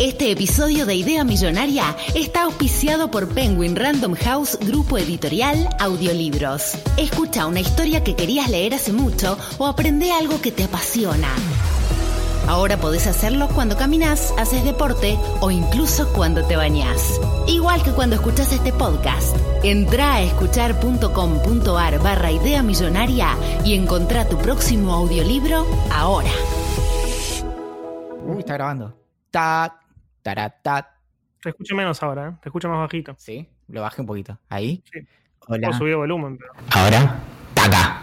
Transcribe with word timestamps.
Este 0.00 0.32
episodio 0.32 0.86
de 0.86 0.96
Idea 0.96 1.22
Millonaria 1.22 1.96
está 2.16 2.42
auspiciado 2.42 3.12
por 3.12 3.28
Penguin 3.28 3.76
Random 3.76 4.14
House 4.16 4.58
Grupo 4.60 4.98
Editorial 4.98 5.68
Audiolibros. 5.78 6.76
Escucha 6.96 7.46
una 7.46 7.60
historia 7.60 8.02
que 8.02 8.16
querías 8.16 8.50
leer 8.50 8.74
hace 8.74 8.92
mucho 8.92 9.38
o 9.56 9.66
aprende 9.66 10.10
algo 10.10 10.40
que 10.42 10.50
te 10.50 10.64
apasiona. 10.64 11.28
Ahora 12.48 12.76
podés 12.76 13.06
hacerlo 13.06 13.48
cuando 13.54 13.76
caminas, 13.76 14.34
haces 14.36 14.64
deporte 14.64 15.16
o 15.40 15.52
incluso 15.52 16.12
cuando 16.12 16.44
te 16.44 16.56
bañás. 16.56 17.20
Igual 17.46 17.82
que 17.84 17.92
cuando 17.92 18.16
escuchas 18.16 18.52
este 18.52 18.72
podcast. 18.72 19.36
Entra 19.62 20.14
a 20.14 20.22
escuchar.com.ar 20.22 21.98
barra 22.00 22.32
idea 22.32 22.62
millonaria 22.64 23.28
y 23.64 23.74
encontrá 23.74 24.28
tu 24.28 24.36
próximo 24.38 24.92
audiolibro 24.92 25.64
ahora. 25.90 26.30
Uy, 28.26 28.40
está 28.40 28.54
grabando. 28.54 29.04
Taratat. 30.24 30.86
Te 31.42 31.50
escucho 31.50 31.76
menos 31.76 32.02
ahora, 32.02 32.30
¿eh? 32.30 32.32
te 32.42 32.48
escucho 32.48 32.68
más 32.68 32.78
bajito. 32.78 33.14
Sí, 33.18 33.46
lo 33.68 33.82
bajé 33.82 34.00
un 34.00 34.06
poquito. 34.06 34.38
Ahí. 34.48 34.82
Sí. 34.92 35.00
Hola. 35.46 35.78
Volumen, 35.78 36.38
pero. 36.38 36.52
Ahora. 36.72 37.20
Taca. 37.52 38.02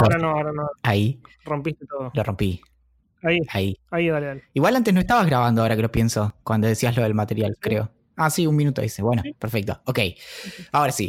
Ahora 0.00 0.18
no, 0.18 0.30
ahora 0.30 0.52
no. 0.52 0.68
Ahí. 0.82 1.20
Rompiste 1.44 1.84
todo. 1.86 2.10
Lo 2.14 2.22
rompí. 2.22 2.60
Ahí, 3.22 3.40
Ahí. 3.50 3.76
ahí, 3.90 4.08
dale, 4.08 4.26
dale. 4.26 4.44
Igual 4.54 4.76
antes 4.76 4.94
no 4.94 5.00
estabas 5.00 5.26
grabando, 5.26 5.60
ahora 5.62 5.74
que 5.74 5.82
lo 5.82 5.90
pienso, 5.90 6.34
cuando 6.44 6.68
decías 6.68 6.96
lo 6.96 7.02
del 7.02 7.14
material, 7.14 7.56
creo. 7.58 7.90
Ah, 8.16 8.30
sí, 8.30 8.46
un 8.46 8.54
minuto 8.56 8.80
dice. 8.80 9.02
Bueno, 9.02 9.22
Sí. 9.22 9.32
perfecto. 9.34 9.80
Ok. 9.86 9.98
Ahora 10.72 10.92
sí. 10.92 11.08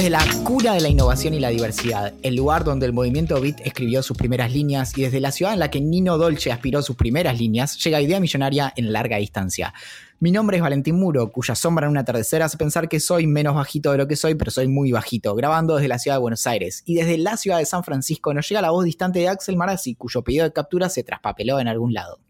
Desde 0.00 0.12
la 0.12 0.24
cura 0.44 0.72
de 0.72 0.80
la 0.80 0.88
innovación 0.88 1.34
y 1.34 1.40
la 1.40 1.50
diversidad, 1.50 2.14
el 2.22 2.34
lugar 2.34 2.64
donde 2.64 2.86
el 2.86 2.94
movimiento 2.94 3.38
Beat 3.38 3.60
escribió 3.66 4.02
sus 4.02 4.16
primeras 4.16 4.50
líneas 4.50 4.96
y 4.96 5.02
desde 5.02 5.20
la 5.20 5.30
ciudad 5.30 5.52
en 5.52 5.58
la 5.58 5.70
que 5.70 5.82
Nino 5.82 6.16
Dolce 6.16 6.50
aspiró 6.50 6.80
sus 6.80 6.96
primeras 6.96 7.38
líneas, 7.38 7.76
llega 7.84 8.00
Idea 8.00 8.18
Millonaria 8.18 8.72
en 8.76 8.94
larga 8.94 9.18
distancia. 9.18 9.74
Mi 10.18 10.32
nombre 10.32 10.56
es 10.56 10.62
Valentín 10.62 10.98
Muro, 10.98 11.30
cuya 11.30 11.54
sombra 11.54 11.84
en 11.84 11.90
un 11.90 11.98
atardecer 11.98 12.42
hace 12.42 12.56
pensar 12.56 12.88
que 12.88 12.98
soy 12.98 13.26
menos 13.26 13.54
bajito 13.54 13.92
de 13.92 13.98
lo 13.98 14.08
que 14.08 14.16
soy, 14.16 14.36
pero 14.36 14.50
soy 14.50 14.68
muy 14.68 14.90
bajito, 14.90 15.34
grabando 15.34 15.76
desde 15.76 15.88
la 15.88 15.98
ciudad 15.98 16.16
de 16.16 16.20
Buenos 16.22 16.46
Aires. 16.46 16.82
Y 16.86 16.94
desde 16.94 17.18
la 17.18 17.36
ciudad 17.36 17.58
de 17.58 17.66
San 17.66 17.84
Francisco 17.84 18.32
nos 18.32 18.48
llega 18.48 18.62
la 18.62 18.70
voz 18.70 18.86
distante 18.86 19.18
de 19.18 19.28
Axel 19.28 19.58
Marazzi, 19.58 19.96
cuyo 19.96 20.24
pedido 20.24 20.44
de 20.44 20.52
captura 20.54 20.88
se 20.88 21.04
traspapeló 21.04 21.60
en 21.60 21.68
algún 21.68 21.92
lado. 21.92 22.20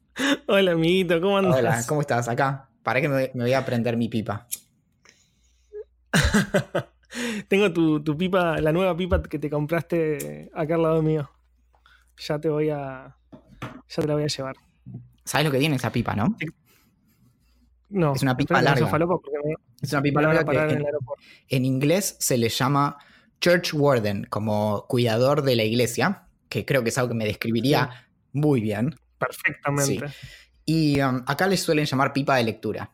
Hola, 0.49 0.73
amiguito, 0.73 1.21
¿cómo 1.21 1.39
andas? 1.39 1.57
Hola, 1.57 1.85
¿cómo 1.87 2.01
estás? 2.01 2.27
Acá. 2.27 2.69
¿Para 2.83 3.01
que 3.01 3.09
me, 3.09 3.31
me 3.33 3.45
voy 3.45 3.53
a 3.53 3.65
prender 3.65 3.97
mi 3.97 4.09
pipa? 4.09 4.49
Tengo 7.49 7.73
tu, 7.73 8.03
tu 8.03 8.17
pipa, 8.17 8.61
la 8.61 8.73
nueva 8.73 8.97
pipa 8.97 9.23
que 9.23 9.39
te 9.39 9.51
compraste 9.51 10.51
acá 10.55 10.75
al 10.75 10.83
lado 10.83 11.03
mío. 11.03 11.31
Ya 12.19 12.39
te 12.39 12.49
voy 12.49 12.71
a. 12.71 13.17
Ya 13.63 14.03
te 14.03 14.07
la 14.07 14.15
voy 14.15 14.25
a 14.25 14.27
llevar. 14.27 14.57
¿Sabes 15.25 15.47
lo 15.47 15.53
que 15.53 15.59
tiene 15.59 15.77
esa 15.77 15.93
pipa, 15.93 16.15
no? 16.15 16.37
No, 17.91 18.15
Es 18.15 18.23
una 18.23 18.37
pipa 18.37 18.63
larga. 18.63 18.87
me, 18.87 19.55
Es 19.83 19.93
una 19.93 20.03
pipa 20.03 20.23
larga 20.23 20.45
que 20.45 21.57
en 21.57 21.65
inglés 21.65 22.17
se 22.21 22.39
le 22.39 22.49
llama 22.49 22.99
Church 23.41 23.75
Warden, 23.75 24.27
como 24.31 24.87
cuidador 24.87 25.43
de 25.43 25.57
la 25.57 25.65
iglesia, 25.65 26.29
que 26.49 26.65
creo 26.65 26.83
que 26.83 26.91
es 26.91 26.99
algo 26.99 27.11
que 27.11 27.15
me 27.17 27.25
describiría 27.25 28.07
muy 28.33 28.61
bien. 28.61 28.95
Perfectamente. 29.19 30.07
Y 30.65 31.01
um, 31.01 31.23
acá 31.27 31.47
le 31.47 31.57
suelen 31.57 31.85
llamar 31.85 32.13
pipa 32.13 32.37
de 32.37 32.45
lectura. 32.45 32.93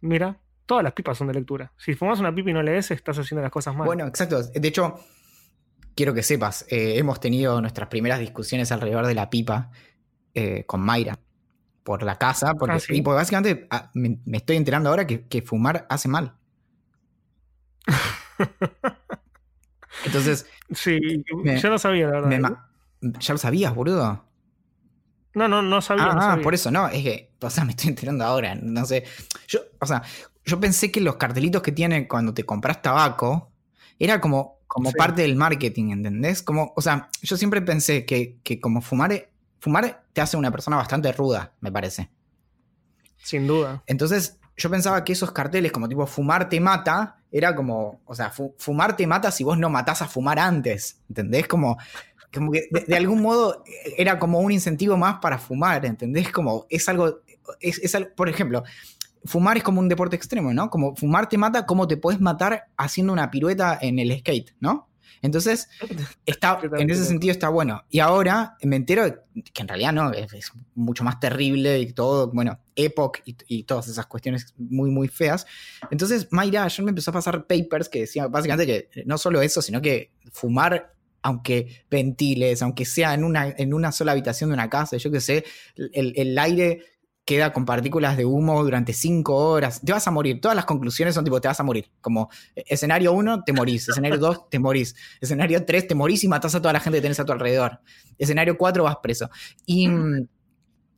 Mira, 0.00 0.40
todas 0.70 0.84
las 0.84 0.92
pipas 0.92 1.18
son 1.18 1.26
de 1.26 1.34
lectura. 1.34 1.72
Si 1.76 1.94
fumas 1.94 2.20
una 2.20 2.32
pipa 2.32 2.50
y 2.50 2.52
no 2.52 2.62
lees, 2.62 2.92
estás 2.92 3.18
haciendo 3.18 3.42
las 3.42 3.50
cosas 3.50 3.74
mal. 3.74 3.86
Bueno, 3.86 4.06
exacto. 4.06 4.40
De 4.40 4.68
hecho, 4.68 5.00
quiero 5.96 6.14
que 6.14 6.22
sepas, 6.22 6.64
eh, 6.68 6.96
hemos 6.96 7.18
tenido 7.18 7.60
nuestras 7.60 7.88
primeras 7.88 8.20
discusiones 8.20 8.70
alrededor 8.70 9.04
de 9.08 9.16
la 9.16 9.28
pipa 9.30 9.72
eh, 10.32 10.62
con 10.68 10.80
Mayra 10.80 11.18
por 11.82 12.04
la 12.04 12.14
casa, 12.18 12.54
porque, 12.54 12.76
Ah, 12.76 12.78
sí. 12.78 12.94
y 12.94 13.02
porque 13.02 13.16
básicamente 13.16 13.66
ah, 13.68 13.90
me, 13.94 14.20
me 14.24 14.36
estoy 14.36 14.58
enterando 14.58 14.90
ahora 14.90 15.08
que, 15.08 15.26
que 15.26 15.42
fumar 15.42 15.88
hace 15.90 16.06
mal. 16.06 16.36
Entonces, 20.06 20.46
sí, 20.70 21.00
me- 21.42 21.60
yo 21.60 21.68
no 21.68 21.80
sabía, 21.80 22.06
la 22.06 22.20
verdad. 22.20 22.58
me 23.00 23.12
ya 23.18 23.34
lo 23.34 23.38
sabías, 23.38 23.74
boludo. 23.74 24.24
No, 25.34 25.48
no, 25.48 25.62
no 25.62 25.82
sabía. 25.82 26.04
Ah, 26.04 26.14
no 26.14 26.20
ah, 26.20 26.22
sabía. 26.22 26.44
por 26.44 26.54
eso 26.54 26.70
no, 26.70 26.86
es 26.86 27.02
que, 27.02 27.32
o 27.40 27.50
sea, 27.50 27.64
me 27.64 27.70
estoy 27.72 27.88
enterando 27.88 28.24
ahora, 28.24 28.54
no 28.54 28.84
sé. 28.84 29.02
Yo, 29.48 29.58
o 29.80 29.86
sea, 29.86 30.04
yo 30.50 30.60
pensé 30.60 30.90
que 30.92 31.00
los 31.00 31.16
cartelitos 31.16 31.62
que 31.62 31.72
tienen 31.72 32.06
cuando 32.06 32.34
te 32.34 32.44
compras 32.44 32.82
tabaco 32.82 33.50
era 33.98 34.20
como, 34.20 34.58
como 34.66 34.90
Sí. 34.90 34.96
parte 34.96 35.22
del 35.22 35.36
marketing, 35.36 35.90
¿entendés? 35.92 36.42
Como, 36.42 36.72
o 36.76 36.82
sea, 36.82 37.08
yo 37.22 37.36
siempre 37.36 37.62
pensé 37.62 38.04
que, 38.06 38.38
que 38.42 38.60
como 38.60 38.80
fumar, 38.82 39.30
fumar 39.60 40.04
te 40.12 40.20
hace 40.20 40.36
una 40.36 40.50
persona 40.50 40.76
bastante 40.76 41.12
ruda, 41.12 41.52
me 41.60 41.72
parece. 41.72 42.10
Sin 43.22 43.46
duda. 43.46 43.82
Entonces, 43.86 44.38
yo 44.56 44.70
pensaba 44.70 45.04
que 45.04 45.12
esos 45.12 45.32
carteles 45.32 45.72
como 45.72 45.88
tipo 45.88 46.06
fumar 46.06 46.48
te 46.48 46.60
mata, 46.60 47.16
era 47.30 47.54
como, 47.54 48.00
o 48.04 48.14
sea, 48.14 48.30
fu- 48.30 48.54
fumar 48.58 48.96
te 48.96 49.06
mata 49.06 49.30
si 49.30 49.44
vos 49.44 49.58
no 49.58 49.70
matás 49.70 50.02
a 50.02 50.08
fumar 50.08 50.38
antes, 50.38 51.00
¿entendés? 51.08 51.46
Como, 51.46 51.76
como 52.32 52.50
que 52.52 52.68
de, 52.70 52.84
de 52.86 52.96
algún 52.96 53.22
modo 53.22 53.62
era 53.96 54.18
como 54.18 54.40
un 54.40 54.52
incentivo 54.52 54.96
más 54.96 55.18
para 55.20 55.38
fumar, 55.38 55.84
¿entendés? 55.86 56.30
Como 56.32 56.66
es 56.70 56.88
algo, 56.88 57.20
es, 57.60 57.78
es 57.78 57.96
por 58.16 58.28
ejemplo, 58.28 58.64
fumar 59.24 59.56
es 59.56 59.62
como 59.62 59.80
un 59.80 59.88
deporte 59.88 60.16
extremo, 60.16 60.52
¿no? 60.52 60.70
Como 60.70 60.94
fumar 60.96 61.28
te 61.28 61.38
mata, 61.38 61.66
¿cómo 61.66 61.86
te 61.86 61.96
puedes 61.96 62.20
matar 62.20 62.68
haciendo 62.76 63.12
una 63.12 63.30
pirueta 63.30 63.78
en 63.80 63.98
el 63.98 64.18
skate, 64.18 64.54
¿no? 64.60 64.90
Entonces, 65.22 65.68
está, 66.24 66.58
en 66.78 66.90
ese 66.90 67.04
sentido 67.04 67.32
está 67.32 67.48
bueno. 67.48 67.84
Y 67.90 67.98
ahora 68.00 68.56
me 68.62 68.76
entero 68.76 69.24
que 69.52 69.62
en 69.62 69.68
realidad 69.68 69.92
no, 69.92 70.12
es, 70.12 70.32
es 70.32 70.52
mucho 70.74 71.04
más 71.04 71.20
terrible 71.20 71.78
y 71.80 71.92
todo, 71.92 72.30
bueno, 72.32 72.60
Epoch 72.74 73.18
y, 73.24 73.36
y 73.46 73.64
todas 73.64 73.88
esas 73.88 74.06
cuestiones 74.06 74.54
muy, 74.56 74.90
muy 74.90 75.08
feas. 75.08 75.46
Entonces, 75.90 76.28
Mayra 76.30 76.64
ayer 76.64 76.84
me 76.84 76.90
empezó 76.90 77.10
a 77.10 77.14
pasar 77.14 77.46
papers 77.46 77.88
que 77.88 78.00
decían 78.00 78.30
básicamente 78.30 78.88
que 78.90 79.04
no 79.04 79.18
solo 79.18 79.42
eso, 79.42 79.60
sino 79.60 79.82
que 79.82 80.12
fumar, 80.32 80.94
aunque 81.22 81.84
ventiles, 81.90 82.62
aunque 82.62 82.86
sea 82.86 83.12
en 83.12 83.24
una, 83.24 83.48
en 83.50 83.74
una 83.74 83.92
sola 83.92 84.12
habitación 84.12 84.50
de 84.50 84.54
una 84.54 84.70
casa, 84.70 84.96
yo 84.96 85.10
qué 85.10 85.20
sé, 85.20 85.44
el, 85.76 86.14
el 86.16 86.38
aire 86.38 86.82
queda 87.30 87.52
con 87.52 87.64
partículas 87.64 88.16
de 88.16 88.24
humo 88.24 88.60
durante 88.64 88.92
cinco 88.92 89.36
horas, 89.36 89.80
te 89.80 89.92
vas 89.92 90.04
a 90.08 90.10
morir. 90.10 90.40
Todas 90.40 90.56
las 90.56 90.64
conclusiones 90.64 91.14
son 91.14 91.22
tipo, 91.22 91.40
te 91.40 91.46
vas 91.46 91.60
a 91.60 91.62
morir. 91.62 91.88
Como 92.00 92.28
eh, 92.56 92.64
escenario 92.66 93.12
1, 93.12 93.44
te 93.44 93.52
morís. 93.52 93.88
Escenario 93.88 94.18
2, 94.18 94.50
te 94.50 94.58
morís. 94.58 94.96
Escenario 95.20 95.64
3, 95.64 95.86
te 95.86 95.94
morís 95.94 96.24
y 96.24 96.28
matás 96.28 96.56
a 96.56 96.60
toda 96.60 96.72
la 96.72 96.80
gente 96.80 96.98
que 96.98 97.02
tenés 97.02 97.20
a 97.20 97.24
tu 97.24 97.30
alrededor. 97.30 97.82
Escenario 98.18 98.58
4, 98.58 98.82
vas 98.82 98.96
preso. 99.00 99.30
Y 99.64 99.86
mm, 99.86 100.26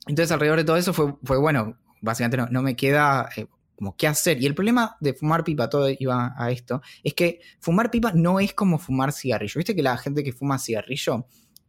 entonces 0.06 0.32
alrededor 0.32 0.56
de 0.56 0.65
todo 0.65 0.78
eso 0.78 0.94
fue, 0.94 1.15
fue 1.22 1.37
bueno, 1.37 1.76
básicamente 2.00 2.38
no, 2.38 2.47
no 2.47 2.62
me 2.62 2.76
queda 2.76 3.28
eh, 3.37 3.44
como 3.76 3.94
qué 3.94 4.06
hacer. 4.06 4.43
Y 4.43 4.47
el 4.47 4.54
problema 4.54 4.97
de 5.00 5.12
fumar 5.12 5.44
pipa, 5.44 5.69
todo 5.69 5.91
iba 5.91 6.34
a 6.34 6.50
esto, 6.50 6.81
es 7.04 7.12
que 7.12 7.41
fumar 7.60 7.91
pipa 7.91 8.12
no 8.14 8.41
es 8.41 8.54
como 8.54 8.78
fumar 8.78 9.12
cigarrillo. 9.12 9.59
¿Viste 9.59 9.76
que 9.76 9.82
la 9.82 9.99
gente 9.99 10.25
que 10.25 10.32
fuma 10.32 10.59
cigarrillo, 10.59 11.26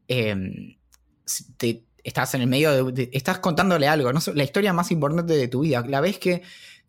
eh, 0.08 0.78
si 1.26 1.52
te, 1.56 1.84
estás 2.04 2.34
en 2.36 2.42
el 2.42 2.48
medio 2.48 2.86
de, 2.86 2.92
de- 2.92 3.10
estás 3.14 3.40
contándole 3.40 3.88
algo, 3.88 4.12
¿no? 4.14 4.20
la 4.34 4.44
historia 4.44 4.74
más 4.74 4.92
importante 4.92 5.34
de 5.34 5.48
tu 5.48 5.62
vida, 5.62 5.84
la 5.88 6.02
vez 6.02 6.20
que 6.20 6.42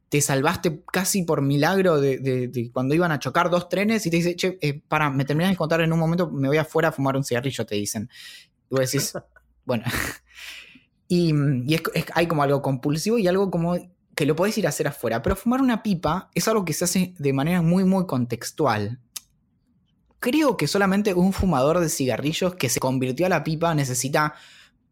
te 0.09 0.21
salvaste 0.21 0.83
casi 0.93 1.23
por 1.23 1.43
milagro 1.43 2.01
de, 2.01 2.19
de- 2.19 2.49
de 2.49 2.71
cuando 2.71 2.95
iban 2.95 3.11
a 3.13 3.19
chocar 3.19 3.51
dos 3.51 3.69
trenes 3.69 4.07
y 4.07 4.11
te 4.11 4.17
dice, 4.17 4.37
che, 4.37 4.59
eh, 4.61 4.81
para, 4.87 5.11
me 5.11 5.25
terminas 5.25 5.51
de 5.51 5.57
contar 5.57 5.81
en 5.81 5.93
un 5.93 5.99
momento, 5.99 6.31
me 6.31 6.49
voy 6.49 6.59
afuera 6.59 6.89
a 6.89 6.93
fumar 6.93 7.17
un 7.17 7.25
cigarrillo, 7.25 7.65
te 7.67 7.75
dicen. 7.77 8.09
Y 8.71 8.75
vos 8.77 8.81
decís, 8.81 9.13
bueno. 9.65 9.85
y 11.09 11.33
y 11.67 11.75
es- 11.75 11.83
es- 11.95 12.07
hay 12.15 12.27
como 12.27 12.43
algo 12.43 12.63
compulsivo 12.63 13.19
y 13.19 13.27
algo 13.27 13.51
como 13.51 13.77
que 14.15 14.27
lo 14.27 14.37
podés 14.37 14.57
ir 14.59 14.67
a 14.67 14.69
hacer 14.69 14.87
afuera, 14.87 15.23
pero 15.23 15.35
fumar 15.35 15.61
una 15.61 15.83
pipa 15.83 16.31
es 16.35 16.47
algo 16.47 16.65
que 16.65 16.73
se 16.73 16.85
hace 16.85 17.15
de 17.19 17.33
manera 17.33 17.63
muy, 17.63 17.83
muy 17.85 18.07
contextual. 18.07 19.01
Creo 20.21 20.57
que 20.57 20.69
solamente 20.69 21.13
un 21.13 21.33
fumador 21.33 21.81
de 21.81 21.89
cigarrillos 21.89 22.55
que 22.55 22.69
se 22.69 22.81
convirtió 22.81 23.27
a 23.27 23.29
la 23.29 23.45
pipa 23.45 23.75
necesita 23.75 24.35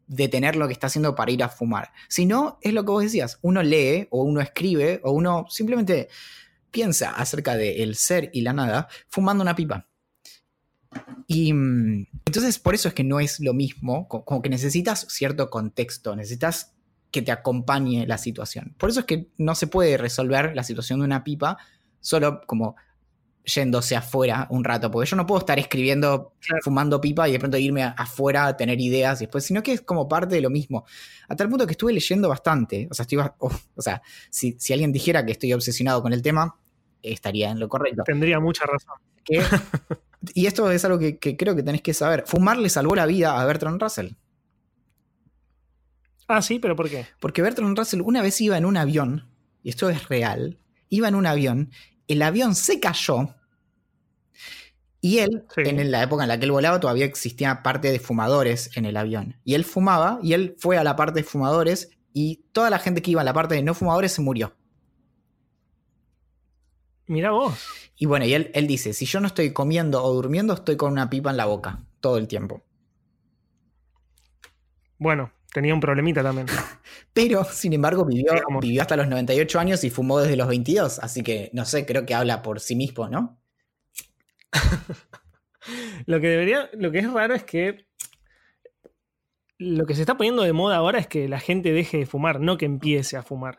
detener 0.06 0.56
lo 0.56 0.66
que 0.66 0.72
está 0.72 0.88
haciendo 0.88 1.14
para 1.14 1.30
ir 1.30 1.42
a 1.42 1.48
fumar. 1.48 1.92
Si 2.08 2.26
no, 2.26 2.58
es 2.62 2.72
lo 2.72 2.84
que 2.84 2.90
vos 2.90 3.02
decías, 3.02 3.38
uno 3.42 3.62
lee 3.62 4.08
o 4.10 4.22
uno 4.22 4.40
escribe 4.40 5.00
o 5.04 5.12
uno 5.12 5.46
simplemente 5.48 6.08
piensa 6.70 7.10
acerca 7.10 7.56
del 7.56 7.94
ser 7.96 8.30
y 8.32 8.40
la 8.42 8.52
nada 8.52 8.88
fumando 9.08 9.42
una 9.42 9.54
pipa. 9.56 9.86
Y 11.26 11.52
mm, 11.52 12.06
entonces 12.26 12.58
por 12.58 12.74
eso 12.74 12.88
es 12.88 12.94
que 12.94 13.04
no 13.04 13.20
es 13.20 13.40
lo 13.40 13.54
mismo, 13.54 14.08
co- 14.08 14.24
como 14.24 14.42
que 14.42 14.48
necesitas 14.50 15.06
cierto 15.08 15.48
contexto, 15.50 16.14
necesitas 16.16 16.74
que 17.10 17.22
te 17.22 17.32
acompañe 17.32 18.06
la 18.06 18.18
situación. 18.18 18.74
Por 18.78 18.90
eso 18.90 19.00
es 19.00 19.06
que 19.06 19.28
no 19.38 19.54
se 19.54 19.66
puede 19.66 19.96
resolver 19.98 20.54
la 20.54 20.64
situación 20.64 21.00
de 21.00 21.04
una 21.06 21.24
pipa 21.24 21.58
solo 22.00 22.40
como 22.46 22.76
yéndose 23.44 23.96
afuera 23.96 24.46
un 24.50 24.62
rato, 24.64 24.90
porque 24.90 25.10
yo 25.10 25.16
no 25.16 25.26
puedo 25.26 25.40
estar 25.40 25.58
escribiendo, 25.58 26.32
Claro. 26.40 26.60
fumando 26.62 27.00
pipa 27.00 27.28
y 27.28 27.32
de 27.32 27.38
pronto 27.38 27.56
irme 27.58 27.82
afuera 27.82 28.46
a 28.46 28.56
tener 28.56 28.80
ideas 28.80 29.20
y 29.20 29.24
después, 29.24 29.44
sino 29.44 29.62
que 29.62 29.72
es 29.72 29.80
como 29.80 30.08
parte 30.08 30.34
de 30.36 30.40
lo 30.40 30.50
mismo. 30.50 30.84
A 31.28 31.34
tal 31.36 31.48
punto 31.48 31.66
que 31.66 31.72
estuve 31.72 31.92
leyendo 31.92 32.28
bastante, 32.28 32.86
o 32.90 32.94
sea, 32.94 33.02
estoy, 33.02 33.18
oh, 33.18 33.50
o 33.74 33.82
sea 33.82 34.00
si, 34.30 34.56
si 34.58 34.72
alguien 34.72 34.92
dijera 34.92 35.24
que 35.26 35.32
estoy 35.32 35.52
obsesionado 35.52 36.02
con 36.02 36.12
el 36.12 36.22
tema, 36.22 36.56
estaría 37.02 37.50
en 37.50 37.58
lo 37.58 37.68
correcto. 37.68 38.04
Tendría 38.04 38.38
mucha 38.38 38.64
razón. 38.64 38.94
Que- 39.24 39.42
y 40.34 40.46
esto 40.46 40.70
es 40.70 40.84
algo 40.84 40.98
que, 41.00 41.18
que 41.18 41.36
creo 41.36 41.56
que 41.56 41.64
tenés 41.64 41.82
que 41.82 41.94
saber. 41.94 42.22
Fumar 42.26 42.58
le 42.58 42.68
salvó 42.68 42.94
la 42.94 43.06
vida 43.06 43.40
a 43.40 43.44
Bertrand 43.44 43.80
Russell. 43.82 44.10
Ah, 46.28 46.40
sí, 46.42 46.58
pero 46.58 46.76
¿por 46.76 46.88
qué? 46.88 47.06
Porque 47.20 47.42
Bertrand 47.42 47.76
Russell 47.76 48.00
una 48.02 48.22
vez 48.22 48.40
iba 48.40 48.56
en 48.56 48.64
un 48.64 48.76
avión, 48.76 49.28
y 49.62 49.70
esto 49.70 49.90
es 49.90 50.08
real, 50.08 50.58
iba 50.88 51.08
en 51.08 51.14
un 51.14 51.26
avión, 51.26 51.70
el 52.08 52.22
avión 52.22 52.54
se 52.54 52.80
cayó, 52.80 53.34
y 55.00 55.18
él, 55.18 55.44
Sí. 55.54 55.62
en 55.64 55.90
la 55.90 56.02
época 56.02 56.22
en 56.22 56.28
la 56.28 56.38
que 56.38 56.44
él 56.44 56.52
volaba, 56.52 56.78
todavía 56.78 57.04
existía 57.04 57.62
parte 57.62 57.90
de 57.90 57.98
fumadores 57.98 58.70
en 58.76 58.84
el 58.84 58.96
avión. 58.96 59.36
Y 59.44 59.54
él 59.54 59.64
fumaba, 59.64 60.20
y 60.22 60.32
él 60.34 60.54
fue 60.58 60.78
a 60.78 60.84
la 60.84 60.94
parte 60.94 61.20
de 61.20 61.24
fumadores, 61.24 61.90
y 62.12 62.44
toda 62.52 62.70
la 62.70 62.78
gente 62.78 63.02
que 63.02 63.10
iba 63.10 63.20
a 63.22 63.24
la 63.24 63.32
parte 63.32 63.54
de 63.56 63.62
no 63.62 63.74
fumadores 63.74 64.12
se 64.12 64.22
murió. 64.22 64.54
Mira 67.06 67.30
vos. 67.32 67.58
Y 67.96 68.06
bueno, 68.06 68.24
y 68.24 68.34
él, 68.34 68.50
él 68.54 68.66
dice, 68.66 68.92
si 68.92 69.06
yo 69.06 69.20
no 69.20 69.26
estoy 69.26 69.52
comiendo 69.52 70.02
o 70.02 70.12
durmiendo, 70.14 70.54
estoy 70.54 70.76
con 70.76 70.92
una 70.92 71.10
pipa 71.10 71.30
en 71.30 71.36
la 71.36 71.46
boca, 71.46 71.84
todo 72.00 72.16
el 72.16 72.28
tiempo. 72.28 72.62
Bueno, 74.98 75.32
tenía 75.52 75.74
un 75.74 75.80
problemita 75.80 76.22
también. 76.22 76.46
Pero, 77.12 77.44
sin 77.44 77.72
embargo, 77.72 78.04
vivió, 78.04 78.32
Digamos. 78.32 78.62
vivió 78.62 78.82
hasta 78.82 78.96
los 78.96 79.08
98 79.08 79.60
años 79.60 79.84
y 79.84 79.90
fumó 79.90 80.20
desde 80.20 80.36
los 80.36 80.48
22. 80.48 80.98
Así 81.00 81.22
que, 81.22 81.50
no 81.52 81.64
sé, 81.64 81.86
creo 81.86 82.06
que 82.06 82.14
habla 82.14 82.42
por 82.42 82.60
sí 82.60 82.76
mismo, 82.76 83.08
¿no? 83.08 83.38
Lo 86.06 86.20
que 86.20 86.26
debería, 86.26 86.68
lo 86.72 86.90
que 86.90 86.98
es 86.98 87.12
raro 87.12 87.34
es 87.34 87.44
que 87.44 87.86
lo 89.58 89.86
que 89.86 89.94
se 89.94 90.00
está 90.00 90.16
poniendo 90.16 90.42
de 90.42 90.52
moda 90.52 90.76
ahora 90.76 90.98
es 90.98 91.06
que 91.06 91.28
la 91.28 91.38
gente 91.38 91.72
deje 91.72 91.98
de 91.98 92.06
fumar, 92.06 92.40
no 92.40 92.56
que 92.56 92.64
empiece 92.64 93.16
a 93.16 93.22
fumar. 93.22 93.58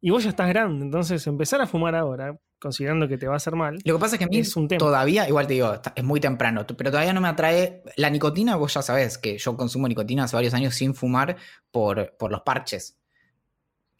Y 0.00 0.10
vos 0.10 0.24
ya 0.24 0.30
estás 0.30 0.48
grande, 0.48 0.84
entonces 0.84 1.26
empezar 1.26 1.60
a 1.62 1.66
fumar 1.66 1.94
ahora, 1.94 2.38
considerando 2.60 3.06
que 3.08 3.18
te 3.18 3.26
va 3.26 3.34
a 3.34 3.36
hacer 3.36 3.54
mal, 3.54 3.78
Lo 3.84 3.94
que 3.94 4.00
pasa 4.00 4.16
es 4.16 4.18
que 4.18 4.24
a 4.24 4.28
mí 4.28 4.38
Es 4.38 4.56
un 4.56 4.68
tema. 4.68 4.78
todavía, 4.78 5.28
igual 5.28 5.46
te 5.46 5.54
digo, 5.54 5.80
es 5.94 6.04
muy 6.04 6.20
temprano, 6.20 6.66
pero 6.66 6.90
todavía 6.90 7.12
no 7.12 7.20
me 7.20 7.28
atrae. 7.28 7.82
La 7.96 8.10
nicotina, 8.10 8.56
vos 8.56 8.74
ya 8.74 8.82
sabés 8.82 9.18
que 9.18 9.38
yo 9.38 9.56
consumo 9.56 9.86
nicotina 9.88 10.24
hace 10.24 10.36
varios 10.36 10.54
años 10.54 10.74
sin 10.74 10.94
fumar 10.94 11.36
por, 11.70 12.16
por 12.18 12.30
los 12.32 12.42
parches. 12.42 12.96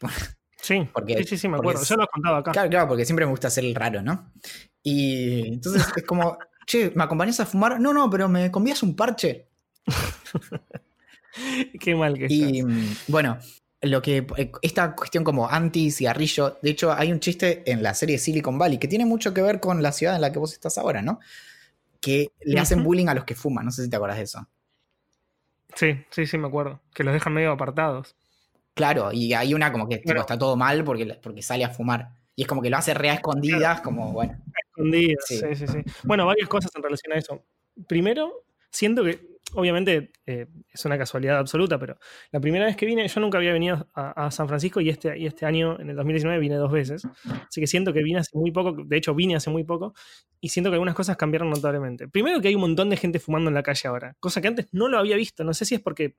sí, 0.61 0.87
Porque- 0.93 1.17
sí, 1.19 1.23
sí, 1.25 1.37
sí, 1.37 1.47
me 1.47 1.57
acuerdo. 1.57 1.83
Yo 1.83 1.95
lo 1.95 2.03
he 2.03 2.07
contado 2.07 2.35
acá. 2.37 2.51
Claro, 2.51 2.69
claro, 2.69 2.87
porque 2.87 3.05
siempre 3.05 3.25
me 3.25 3.31
gusta 3.31 3.47
hacer 3.47 3.63
el 3.65 3.75
raro, 3.75 4.01
¿no? 4.01 4.31
Y 4.83 5.47
entonces 5.53 5.85
es 5.95 6.03
como, 6.03 6.37
che, 6.65 6.91
¿me 6.95 7.03
acompañás 7.03 7.39
a 7.39 7.45
fumar? 7.45 7.79
No, 7.79 7.93
no, 7.93 8.09
pero 8.09 8.27
¿me 8.29 8.49
convías 8.51 8.81
un 8.83 8.95
parche? 8.95 9.47
Qué 11.79 11.95
mal 11.95 12.15
que 12.17 12.27
Y 12.29 12.59
estás. 12.59 13.03
bueno, 13.07 13.37
lo 13.81 14.01
que 14.01 14.25
eh, 14.37 14.51
esta 14.61 14.95
cuestión 14.95 15.23
como 15.23 15.47
anti-cigarrillo, 15.49 16.57
de 16.61 16.69
hecho 16.69 16.93
hay 16.93 17.11
un 17.11 17.19
chiste 17.19 17.63
en 17.71 17.81
la 17.81 17.93
serie 17.93 18.17
Silicon 18.17 18.57
Valley 18.57 18.77
que 18.77 18.87
tiene 18.87 19.05
mucho 19.05 19.33
que 19.33 19.41
ver 19.41 19.59
con 19.59 19.81
la 19.81 19.91
ciudad 19.91 20.15
en 20.15 20.21
la 20.21 20.31
que 20.31 20.39
vos 20.39 20.53
estás 20.53 20.77
ahora, 20.77 21.01
¿no? 21.01 21.19
Que 22.01 22.31
le 22.41 22.59
hacen 22.59 22.83
bullying 22.83 23.07
a 23.07 23.13
los 23.13 23.23
que 23.25 23.35
fuman, 23.35 23.65
no 23.65 23.71
sé 23.71 23.83
si 23.83 23.89
te 23.89 23.95
acuerdas 23.95 24.17
de 24.17 24.23
eso. 24.23 24.47
Sí, 25.75 25.97
sí, 26.09 26.25
sí, 26.25 26.37
me 26.37 26.47
acuerdo. 26.47 26.81
Que 26.93 27.03
los 27.03 27.13
dejan 27.13 27.33
medio 27.33 27.51
apartados. 27.51 28.15
Claro, 28.73 29.11
y 29.11 29.33
hay 29.33 29.53
una 29.53 29.71
como 29.71 29.87
que 29.87 29.97
tipo, 29.97 30.09
Bueno. 30.09 30.21
está 30.21 30.37
todo 30.37 30.55
mal 30.55 30.83
porque, 30.83 31.05
porque 31.21 31.41
sale 31.41 31.63
a 31.65 31.69
fumar. 31.69 32.09
Y 32.35 32.43
es 32.43 32.47
como 32.47 32.61
que 32.61 32.69
lo 32.69 32.77
hace 32.77 32.93
re 32.93 33.09
a 33.09 33.13
escondidas, 33.15 33.81
como 33.81 34.11
bueno. 34.13 34.37
Escondidas, 34.69 35.23
Sí. 35.27 35.37
sí. 35.39 35.55
sí, 35.55 35.67
sí, 35.67 35.79
Bueno, 36.03 36.25
varias 36.25 36.47
cosas 36.47 36.71
en 36.75 36.83
relación 36.83 37.13
a 37.13 37.17
eso. 37.17 37.43
Primero, 37.87 38.43
siento 38.71 39.03
que, 39.03 39.19
obviamente, 39.53 40.11
eh, 40.25 40.47
es 40.71 40.85
una 40.85 40.97
casualidad 40.97 41.37
absoluta, 41.39 41.79
pero 41.79 41.97
la 42.31 42.39
primera 42.39 42.65
vez 42.65 42.75
que 42.75 42.85
vine, 42.85 43.07
yo 43.07 43.19
nunca 43.21 43.37
había 43.39 43.51
venido 43.53 43.89
a, 43.93 44.27
a 44.27 44.31
San 44.31 44.47
Francisco 44.47 44.79
y 44.81 44.89
este, 44.89 45.17
y 45.17 45.25
este 45.25 45.45
año, 45.45 45.79
en 45.79 45.89
el 45.89 45.95
2019, 45.95 46.39
vine 46.39 46.55
dos 46.55 46.71
veces. 46.71 47.07
Así 47.47 47.59
que 47.61 47.67
siento 47.67 47.91
que 47.93 48.03
vine 48.03 48.19
hace 48.19 48.37
muy 48.37 48.51
poco, 48.51 48.75
de 48.85 48.97
hecho 48.97 49.15
vine 49.15 49.35
hace 49.35 49.49
muy 49.49 49.63
poco, 49.63 49.93
y 50.39 50.49
siento 50.49 50.69
que 50.69 50.75
algunas 50.75 50.95
cosas 50.95 51.17
cambiaron 51.17 51.49
notablemente. 51.49 52.07
Primero 52.07 52.39
que 52.41 52.47
hay 52.49 52.55
un 52.55 52.61
montón 52.61 52.89
de 52.89 52.97
gente 52.97 53.19
fumando 53.19 53.49
en 53.49 53.55
la 53.55 53.63
calle 53.63 53.87
ahora, 53.87 54.15
cosa 54.19 54.41
que 54.41 54.47
antes 54.49 54.67
no 54.71 54.87
lo 54.87 54.97
había 54.99 55.15
visto. 55.15 55.43
No 55.43 55.53
sé 55.53 55.65
si 55.65 55.75
es 55.75 55.81
porque, 55.81 56.15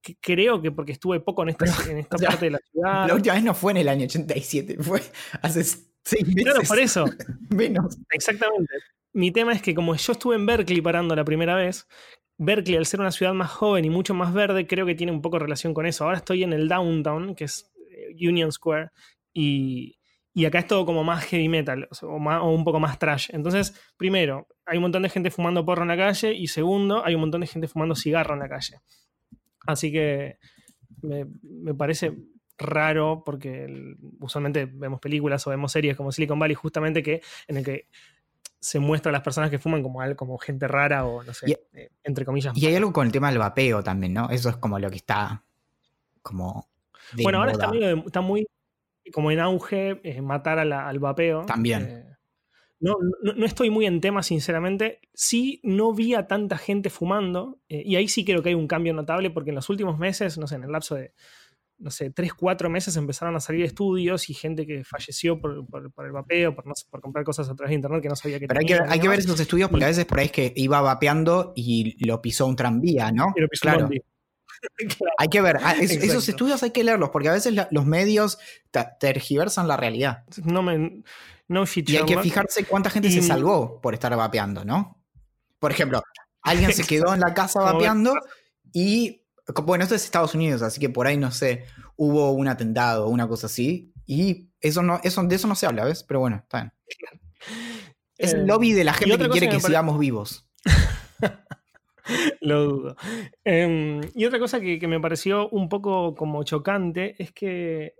que- 0.00 0.16
creo 0.20 0.62
que 0.62 0.70
porque 0.72 0.92
estuve 0.92 1.20
poco 1.20 1.42
en 1.42 1.50
esta, 1.50 1.66
en 1.90 1.98
esta 1.98 2.16
o 2.16 2.18
sea, 2.18 2.28
parte 2.30 2.46
de 2.46 2.50
la 2.52 2.58
ciudad. 2.72 3.06
La 3.08 3.14
última 3.14 3.34
vez 3.34 3.44
no 3.44 3.54
fue 3.54 3.72
en 3.72 3.78
el 3.78 3.88
año 3.88 4.04
87, 4.06 4.78
fue 4.82 5.02
hace 5.42 5.62
seis 5.62 6.26
meses. 6.26 6.42
Claro, 6.44 6.60
por 6.66 6.78
eso. 6.78 7.04
Menos. 7.50 7.98
Exactamente. 8.10 8.72
Mi 9.16 9.30
tema 9.30 9.54
es 9.54 9.62
que 9.62 9.74
como 9.74 9.96
yo 9.96 10.12
estuve 10.12 10.36
en 10.36 10.44
Berkeley 10.44 10.82
parando 10.82 11.16
la 11.16 11.24
primera 11.24 11.54
vez, 11.54 11.88
Berkeley, 12.36 12.76
al 12.76 12.84
ser 12.84 13.00
una 13.00 13.10
ciudad 13.10 13.32
más 13.32 13.50
joven 13.50 13.86
y 13.86 13.88
mucho 13.88 14.12
más 14.12 14.34
verde, 14.34 14.66
creo 14.66 14.84
que 14.84 14.94
tiene 14.94 15.10
un 15.10 15.22
poco 15.22 15.38
relación 15.38 15.72
con 15.72 15.86
eso. 15.86 16.04
Ahora 16.04 16.18
estoy 16.18 16.42
en 16.42 16.52
el 16.52 16.68
downtown, 16.68 17.34
que 17.34 17.44
es 17.44 17.72
eh, 17.90 18.28
Union 18.28 18.52
Square, 18.52 18.90
y, 19.32 19.98
y 20.34 20.44
acá 20.44 20.58
es 20.58 20.66
todo 20.66 20.84
como 20.84 21.02
más 21.02 21.24
heavy 21.24 21.48
metal, 21.48 21.88
o, 22.02 22.50
un 22.50 22.62
poco 22.62 22.78
más 22.78 22.98
trash. 22.98 23.30
Entonces, 23.32 23.74
primero, 23.96 24.48
hay 24.66 24.76
un 24.76 24.82
montón 24.82 25.02
de 25.02 25.08
gente 25.08 25.30
fumando 25.30 25.64
porro 25.64 25.80
en 25.80 25.88
la 25.88 25.96
calle, 25.96 26.34
y 26.34 26.48
segundo, 26.48 27.02
hay 27.02 27.14
un 27.14 27.22
montón 27.22 27.40
de 27.40 27.46
gente 27.46 27.68
fumando 27.68 27.94
cigarro 27.94 28.34
en 28.34 28.40
la 28.40 28.50
calle. 28.50 28.80
Así 29.66 29.90
que 29.90 30.36
me, 31.00 31.24
me 31.42 31.72
parece 31.72 32.12
raro 32.58 33.22
porque 33.24 33.94
usualmente 34.20 34.66
vemos 34.66 35.00
películas 35.00 35.46
o 35.46 35.50
vemos 35.50 35.72
series 35.72 35.96
como 35.96 36.12
Silicon 36.12 36.38
Valley 36.38 36.54
justamente 36.54 37.02
que 37.02 37.20
en 37.48 37.58
el 37.58 37.64
que 37.64 37.86
se 38.66 38.80
muestra 38.80 39.10
a 39.10 39.12
las 39.12 39.22
personas 39.22 39.48
que 39.50 39.60
fuman 39.60 39.80
como, 39.80 40.00
como 40.16 40.38
gente 40.38 40.66
rara 40.66 41.04
o 41.06 41.22
no 41.22 41.32
sé, 41.32 41.50
Y- 41.50 41.78
eh, 41.78 41.90
entre 42.02 42.24
comillas. 42.24 42.56
Y 42.56 42.66
hay 42.66 42.74
algo 42.74 42.92
con 42.92 43.06
el 43.06 43.12
tema 43.12 43.28
del 43.30 43.38
vapeo 43.38 43.82
también, 43.84 44.12
¿no? 44.12 44.28
Eso 44.30 44.48
es 44.48 44.56
como 44.56 44.78
lo 44.80 44.90
que 44.90 44.96
está 44.96 45.44
como. 46.20 46.68
de 47.12 47.22
bueno, 47.22 47.38
ahora 47.38 47.52
está, 47.52 47.68
medio 47.70 47.86
de- 47.96 48.02
está 48.06 48.20
muy 48.22 48.44
como 49.12 49.30
en 49.30 49.38
auge 49.38 50.00
eh, 50.02 50.20
matar 50.20 50.58
a 50.58 50.64
la- 50.64 50.88
al 50.88 50.98
vapeo. 50.98 51.46
También. 51.46 51.82
Eh, 51.88 52.16
no, 52.80 52.96
no, 53.22 53.34
no 53.34 53.46
estoy 53.46 53.70
muy 53.70 53.86
en 53.86 54.00
tema, 54.00 54.24
sinceramente. 54.24 54.98
Sí, 55.14 55.60
no 55.62 55.94
vi 55.94 56.14
a 56.14 56.26
tanta 56.26 56.58
gente 56.58 56.90
fumando. 56.90 57.60
y 57.68 57.94
ahí 57.94 58.08
sí 58.08 58.24
creo 58.24 58.42
que 58.42 58.48
hay 58.48 58.54
un 58.56 58.66
cambio 58.66 58.92
notable 58.94 59.30
porque 59.30 59.50
en 59.50 59.56
los 59.56 59.70
últimos 59.70 59.96
meses, 59.96 60.38
no 60.38 60.48
sé, 60.48 60.56
en 60.56 60.64
el 60.64 60.72
lapso 60.72 60.96
de, 60.96 61.12
no 61.78 61.90
sé, 61.90 62.10
3, 62.10 62.32
4 62.34 62.70
meses 62.70 62.96
empezaron 62.96 63.36
a 63.36 63.40
salir 63.40 63.64
estudios 63.64 64.30
y 64.30 64.34
gente 64.34 64.66
que 64.66 64.82
falleció 64.84 65.40
por, 65.40 65.66
por- 65.66 65.92
por 65.92 66.06
el 66.06 66.12
vapeo, 66.12 66.54
por, 66.54 66.66
no 66.66 66.74
sé, 66.74 66.86
por 66.90 67.00
comprar 67.00 67.24
cosas 67.24 67.48
a 67.50 67.54
través 67.54 67.70
de 67.70 67.74
internet 67.76 68.00
que 68.02 68.08
no 68.08 68.16
sabía 68.16 68.38
que 68.40 68.46
Pero 68.48 68.60
hay 68.60 68.66
que, 68.66 68.74
hay 68.88 68.98
que 69.00 69.08
ver 69.08 69.18
esos 69.18 69.38
estudios 69.38 69.68
porque 69.68 69.84
a 69.84 69.88
veces 69.88 70.04
por 70.06 70.18
ahí 70.18 70.26
es 70.26 70.32
que 70.32 70.52
iba 70.56 70.80
vapeando 70.80 71.52
y 71.54 72.02
lo 72.06 72.20
pisó 72.22 72.46
un 72.46 72.56
tranvía, 72.56 73.12
¿no? 73.12 73.26
Y 73.36 73.40
lo 73.40 73.48
pisó 73.48 73.68
un 73.68 73.72
claro. 73.72 73.86
bondi. 73.86 74.00
Claro. 74.76 75.12
Hay 75.18 75.28
que 75.28 75.40
ver. 75.42 75.58
ah, 75.62 75.74
es- 75.78 75.90
esos 75.90 76.26
estudios 76.30 76.62
hay 76.62 76.70
que 76.70 76.82
leerlos 76.82 77.10
porque 77.10 77.28
a 77.28 77.32
veces 77.32 77.52
la- 77.52 77.68
los 77.70 77.84
medios 77.84 78.38
tergiversan 78.98 79.68
la 79.68 79.76
realidad. 79.76 80.24
No 80.44 80.62
me. 80.62 81.02
No 81.48 81.64
Y 81.74 81.96
hay 81.96 82.04
que 82.06 82.18
fijarse 82.18 82.64
cuánta 82.64 82.90
gente 82.90 83.10
se 83.10 83.22
salvó 83.22 83.80
por 83.80 83.94
estar 83.94 84.16
vapeando, 84.16 84.64
¿no? 84.64 85.00
Por 85.58 85.70
ejemplo, 85.70 86.02
alguien 86.42 86.72
se 86.72 86.84
quedó 86.84 87.12
en 87.14 87.20
la 87.20 87.34
casa 87.34 87.60
vapeando 87.60 88.14
y. 88.72 89.22
Bueno, 89.64 89.84
esto 89.84 89.94
es 89.94 90.04
Estados 90.04 90.34
Unidos, 90.34 90.62
así 90.62 90.80
que 90.80 90.88
por 90.90 91.06
ahí 91.06 91.16
no 91.16 91.30
sé, 91.30 91.64
hubo 91.96 92.32
un 92.32 92.48
atentado 92.48 93.06
o 93.06 93.10
una 93.10 93.28
cosa 93.28 93.46
así. 93.46 93.92
Y 94.04 94.48
eso 94.60 94.82
no, 94.82 95.00
eso, 95.04 95.22
de 95.22 95.34
eso 95.36 95.46
no 95.48 95.54
se 95.54 95.66
habla, 95.66 95.84
¿ves? 95.84 96.02
Pero 96.04 96.20
bueno, 96.20 96.36
está 96.36 96.60
bien. 96.62 96.72
Es 98.18 98.32
Eh, 98.32 98.36
el 98.38 98.46
lobby 98.46 98.72
de 98.72 98.82
la 98.82 98.94
gente 98.94 99.18
que 99.18 99.28
quiere 99.28 99.46
que 99.46 99.50
que 99.50 99.56
me 99.56 99.62
pare- 99.62 99.72
sigamos 99.72 99.98
vivos. 99.98 100.48
Lo 102.40 102.64
dudo. 102.64 102.96
Em, 103.44 104.00
y 104.14 104.24
otra 104.24 104.38
cosa 104.38 104.60
que, 104.60 104.78
que 104.78 104.86
me 104.88 105.00
pareció 105.00 105.48
un 105.50 105.68
poco 105.68 106.14
como 106.14 106.42
chocante 106.44 107.16
es 107.22 107.32
que, 107.32 107.94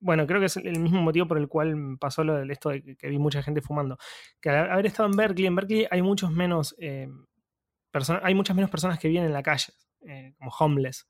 bueno, 0.00 0.26
creo 0.26 0.38
que 0.40 0.46
es 0.46 0.56
el 0.56 0.78
mismo 0.78 1.02
motivo 1.02 1.26
por 1.26 1.38
el 1.38 1.48
cual 1.48 1.96
pasó 2.00 2.22
lo 2.22 2.34
de 2.36 2.52
esto 2.52 2.70
de 2.70 2.82
que, 2.82 2.96
que 2.96 3.08
vi 3.08 3.18
mucha 3.18 3.42
gente 3.42 3.60
fumando. 3.60 3.98
Que 4.40 4.50
al 4.50 4.70
haber 4.70 4.86
estado 4.86 5.08
en 5.08 5.16
Berkeley, 5.16 5.46
en 5.46 5.56
Berkeley 5.56 5.86
hay 5.90 6.02
muchos 6.02 6.30
menos 6.30 6.76
personas, 7.90 8.22
hay 8.24 8.34
muchas 8.34 8.54
menos 8.54 8.70
personas 8.70 8.98
que 8.98 9.08
viven 9.08 9.24
en 9.24 9.32
la 9.32 9.42
calle, 9.42 9.72
eh, 10.06 10.34
como 10.38 10.50
homeless. 10.58 11.08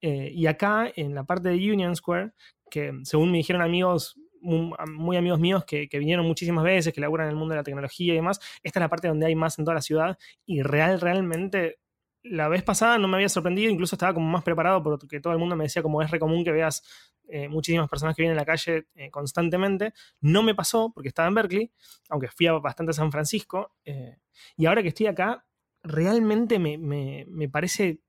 Eh, 0.00 0.30
y 0.34 0.46
acá, 0.46 0.90
en 0.94 1.14
la 1.14 1.24
parte 1.24 1.48
de 1.48 1.56
Union 1.72 1.96
Square, 1.96 2.32
que 2.70 2.92
según 3.04 3.30
me 3.30 3.38
dijeron 3.38 3.62
amigos, 3.62 4.16
mu- 4.40 4.74
muy 4.94 5.16
amigos 5.16 5.40
míos 5.40 5.64
que, 5.64 5.88
que 5.88 5.98
vinieron 5.98 6.26
muchísimas 6.26 6.64
veces, 6.64 6.92
que 6.92 7.00
laburan 7.00 7.26
en 7.26 7.30
el 7.32 7.36
mundo 7.36 7.52
de 7.54 7.58
la 7.60 7.64
tecnología 7.64 8.12
y 8.12 8.16
demás, 8.16 8.40
esta 8.62 8.78
es 8.78 8.82
la 8.82 8.88
parte 8.88 9.08
donde 9.08 9.26
hay 9.26 9.34
más 9.34 9.58
en 9.58 9.64
toda 9.64 9.74
la 9.76 9.82
ciudad 9.82 10.18
y 10.44 10.62
real, 10.62 11.00
realmente 11.00 11.78
la 12.22 12.48
vez 12.48 12.62
pasada 12.64 12.98
no 12.98 13.06
me 13.08 13.16
había 13.16 13.28
sorprendido, 13.28 13.70
incluso 13.70 13.94
estaba 13.94 14.12
como 14.12 14.28
más 14.28 14.42
preparado 14.42 14.82
porque 14.82 15.20
todo 15.20 15.32
el 15.32 15.38
mundo 15.38 15.54
me 15.56 15.64
decía 15.64 15.82
como 15.82 16.02
es 16.02 16.10
re 16.10 16.18
común 16.18 16.44
que 16.44 16.50
veas 16.52 16.82
eh, 17.28 17.48
muchísimas 17.48 17.88
personas 17.88 18.16
que 18.16 18.22
vienen 18.22 18.32
en 18.34 18.38
la 18.40 18.44
calle 18.44 18.86
eh, 18.96 19.10
constantemente. 19.10 19.92
No 20.20 20.42
me 20.42 20.54
pasó 20.54 20.90
porque 20.92 21.08
estaba 21.08 21.28
en 21.28 21.34
Berkeley, 21.34 21.72
aunque 22.08 22.28
fui 22.28 22.46
a 22.48 22.52
bastante 22.54 22.90
a 22.90 22.94
San 22.94 23.12
Francisco. 23.12 23.72
eh, 23.84 24.16
y 24.56 24.66
ahora 24.66 24.82
que 24.82 24.88
estoy 24.88 25.06
acá, 25.06 25.46
realmente 25.82 26.58
me, 26.58 26.78
me- 26.78 27.26
me 27.28 27.48
parece 27.48 28.00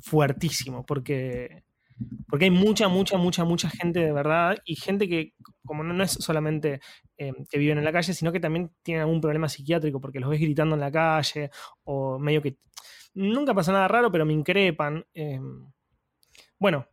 fuertísimo 0.00 0.84
porque, 0.86 1.64
porque 2.28 2.46
hay 2.46 2.50
mucha, 2.50 2.88
mucha, 2.88 3.16
mucha, 3.16 3.44
mucha 3.44 3.70
gente 3.70 4.00
de 4.00 4.12
verdad 4.12 4.58
y 4.64 4.76
gente 4.76 5.08
que 5.08 5.34
como 5.64 5.84
no, 5.84 6.02
es 6.02 6.12
solamente 6.12 6.80
eh, 7.16 7.32
que 7.48 7.58
viven 7.58 7.78
en 7.78 7.84
la 7.84 7.92
calle, 7.92 8.12
sino 8.12 8.32
que 8.32 8.40
también 8.40 8.72
tienen 8.82 9.02
algún 9.02 9.20
problema 9.20 9.48
psiquiátrico 9.48 10.00
porque 10.00 10.20
los 10.20 10.30
ves 10.30 10.40
gritando 10.40 10.74
en 10.74 10.80
la 10.80 10.90
calle 10.90 11.50
o 11.84 12.18
medio 12.18 12.42
que... 12.42 12.58
Nunca 13.14 13.54
pasa 13.54 13.72
nada 13.72 13.88
raro, 13.88 14.10
pero 14.12 14.24
me 14.24 14.32
increpan. 14.32 15.04
Em, 15.14 15.70
bueno, 16.58 16.86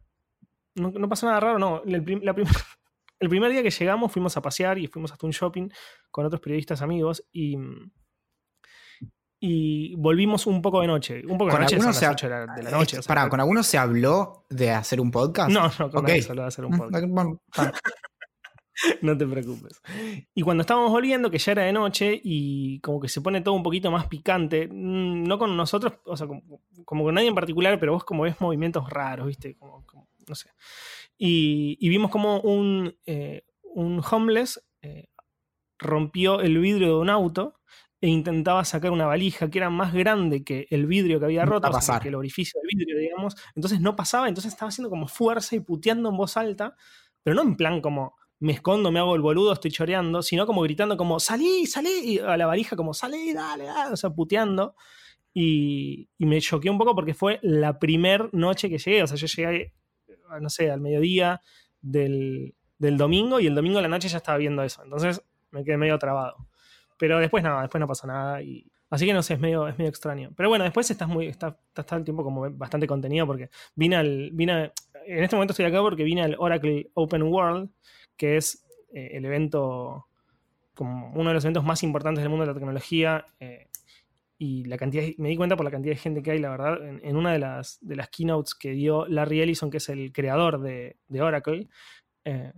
no, 0.75 1.09
pasa 1.09 1.27
nada 1.27 1.39
raro, 1.39 1.59
no. 1.59 1.83
El, 1.83 1.95
el 3.19 3.29
primer 3.29 3.51
día 3.51 3.63
que 3.63 3.69
llegamos 3.69 4.11
fuimos 4.11 4.35
a 4.37 4.41
pasear 4.41 4.77
y 4.77 4.87
fuimos 4.87 5.11
hasta 5.11 5.25
un 5.25 5.31
shopping 5.31 5.69
con 6.11 6.25
otros 6.25 6.41
periodistas 6.41 6.81
amigos 6.81 7.23
y 7.31 7.57
y 9.39 9.95
volvimos 9.95 10.47
un 10.47 10.61
poco 10.61 10.81
de 10.81 10.87
noche. 10.87 11.23
Un 11.27 11.37
poco 11.37 11.53
de 11.53 11.59
noche, 11.59 11.77
8 11.77 12.29
de 12.29 12.63
la, 12.63 12.71
noche. 12.71 12.99
para, 13.05 13.29
¿con 13.29 13.39
algunos 13.39 13.67
se 13.67 13.77
habló 13.77 14.45
de 14.49 14.71
hacer 14.71 14.99
un 14.99 15.11
podcast? 15.11 15.51
No, 15.51 15.71
no, 15.79 15.91
con 15.91 16.03
okay. 16.03 16.21
se 16.21 16.31
habló 16.31 16.43
de 16.43 16.47
hacer 16.47 16.65
un 16.65 16.73
mm, 16.73 16.77
podcast. 16.77 17.05
no 19.01 19.17
te 19.17 19.27
preocupes. 19.27 19.81
Y 20.33 20.41
cuando 20.41 20.61
estábamos 20.61 20.91
volviendo, 20.91 21.29
que 21.29 21.37
ya 21.37 21.51
era 21.51 21.63
de 21.63 21.73
noche 21.73 22.19
y 22.23 22.79
como 22.79 22.99
que 22.99 23.09
se 23.09 23.21
pone 23.21 23.41
todo 23.41 23.53
un 23.53 23.63
poquito 23.63 23.91
más 23.91 24.07
picante, 24.07 24.67
mm, 24.67 25.23
no 25.23 25.37
con 25.37 25.55
nosotros, 25.55 25.93
o 26.05 26.17
sea, 26.17 26.27
como, 26.27 27.03
con 27.03 27.13
nadie 27.13 27.27
en 27.27 27.35
particular, 27.35 27.79
pero 27.79 27.93
vos 27.93 28.03
como 28.03 28.23
ves 28.23 28.39
movimientos 28.39 28.89
raros, 28.89 29.27
¿viste? 29.27 29.55
Como, 29.57 29.85
no 30.27 30.35
sé. 30.35 30.49
Y, 31.17 31.89
vimos 31.89 32.09
como 32.09 32.39
un, 32.41 32.95
eh, 33.05 33.45
un 33.63 34.01
homeless 34.09 34.63
eh, 34.81 35.09
rompió 35.77 36.41
el 36.41 36.57
vidrio 36.57 36.87
de 36.87 36.95
un 36.95 37.09
auto 37.09 37.57
e 37.99 38.07
intentaba 38.07 38.63
sacar 38.63 38.91
una 38.91 39.05
valija 39.05 39.49
que 39.49 39.57
era 39.57 39.69
más 39.69 39.93
grande 39.93 40.43
que 40.43 40.67
el 40.69 40.85
vidrio 40.85 41.19
que 41.19 41.25
había 41.25 41.45
roto, 41.45 41.69
que 42.01 42.09
el 42.09 42.15
orificio 42.15 42.59
del 42.61 42.69
vidrio, 42.77 42.99
digamos. 42.99 43.35
Entonces 43.55 43.81
no 43.81 43.95
pasaba, 43.95 44.27
entonces 44.27 44.53
estaba 44.53 44.69
haciendo 44.69 44.89
como 44.89 45.07
fuerza 45.07 45.55
y 45.55 45.61
puteando 45.61 46.09
en 46.09 46.17
voz 46.17 46.37
alta, 46.37 46.75
pero 47.23 47.35
no 47.35 47.41
en 47.41 47.55
plan 47.55 47.81
como 47.81 48.15
me 48.39 48.53
escondo, 48.53 48.91
me 48.91 48.99
hago 48.99 49.15
el 49.15 49.21
boludo, 49.21 49.51
estoy 49.51 49.71
choreando, 49.71 50.21
sino 50.21 50.45
como 50.45 50.61
gritando 50.61 50.95
como 50.95 51.19
salí, 51.19 51.65
salí, 51.65 51.89
y 52.03 52.19
a 52.19 52.37
la 52.37 52.45
valija 52.45 52.75
como 52.75 52.93
salí, 52.93 53.33
dale, 53.33 53.65
dale, 53.65 53.93
o 53.93 53.97
sea, 53.97 54.11
puteando. 54.11 54.75
Y, 55.33 56.09
me 56.19 56.39
choqué 56.41 56.69
un 56.69 56.77
poco 56.77 56.95
porque 56.95 57.13
fue 57.13 57.39
la 57.41 57.79
primer 57.79 58.33
noche 58.33 58.69
que 58.69 58.77
llegué, 58.77 59.03
o 59.03 59.07
sea, 59.07 59.17
yo 59.17 59.27
llegué, 59.27 59.73
no 60.41 60.49
sé, 60.49 60.69
al 60.69 60.81
mediodía 60.81 61.41
del, 61.81 62.55
del 62.77 62.97
domingo 62.97 63.39
y 63.39 63.47
el 63.47 63.55
domingo 63.55 63.77
de 63.77 63.83
la 63.83 63.87
noche 63.87 64.07
ya 64.07 64.17
estaba 64.17 64.37
viendo 64.37 64.63
eso, 64.63 64.83
entonces 64.83 65.21
me 65.51 65.63
quedé 65.63 65.77
medio 65.77 65.97
trabado. 65.97 66.46
Pero 66.97 67.19
después 67.19 67.43
nada, 67.43 67.61
después 67.61 67.79
no 67.79 67.87
pasa 67.87 68.07
nada. 68.07 68.41
Y... 68.41 68.65
Así 68.89 69.05
que 69.05 69.13
no 69.13 69.21
sé, 69.21 69.35
es 69.35 69.39
medio, 69.39 69.67
es 69.67 69.77
medio 69.77 69.89
extraño. 69.89 70.31
Pero 70.35 70.49
bueno, 70.49 70.63
después 70.63 70.89
estás 70.89 71.07
muy, 71.07 71.27
está, 71.27 71.57
está 71.75 71.95
el 71.95 72.03
tiempo 72.03 72.23
como 72.23 72.49
bastante 72.51 72.87
contenido 72.87 73.25
porque 73.27 73.49
vine 73.75 73.95
al. 73.95 74.31
En 74.39 75.23
este 75.23 75.35
momento 75.35 75.51
estoy 75.51 75.65
acá 75.65 75.81
porque 75.81 76.03
vine 76.03 76.23
al 76.23 76.35
Oracle 76.37 76.89
Open 76.93 77.23
World, 77.23 77.69
que 78.15 78.37
es 78.37 78.65
eh, 78.93 79.11
el 79.13 79.25
evento, 79.25 80.07
como 80.73 81.11
uno 81.13 81.29
de 81.29 81.33
los 81.33 81.43
eventos 81.43 81.63
más 81.63 81.83
importantes 81.83 82.23
del 82.23 82.29
mundo 82.29 82.45
de 82.45 82.51
la 82.51 82.53
tecnología. 82.53 83.25
Eh, 83.39 83.67
y 84.39 84.65
la 84.65 84.77
cantidad, 84.77 85.03
me 85.17 85.29
di 85.29 85.35
cuenta 85.35 85.55
por 85.55 85.65
la 85.65 85.71
cantidad 85.71 85.95
de 85.95 85.99
gente 85.99 86.21
que 86.21 86.31
hay, 86.31 86.39
la 86.39 86.49
verdad, 86.49 86.77
en, 86.83 87.15
una 87.17 87.33
de 87.33 87.39
las, 87.39 87.79
de 87.81 87.95
las 87.95 88.09
keynotes 88.09 88.53
que 88.53 88.71
dio 88.71 89.07
Larry 89.07 89.41
Ellison, 89.41 89.71
que 89.71 89.77
es 89.77 89.89
el 89.89 90.11
creador 90.11 90.61
de, 90.61 90.97
de 91.07 91.21
Oracle, 91.21 91.67
eh, 92.23 92.53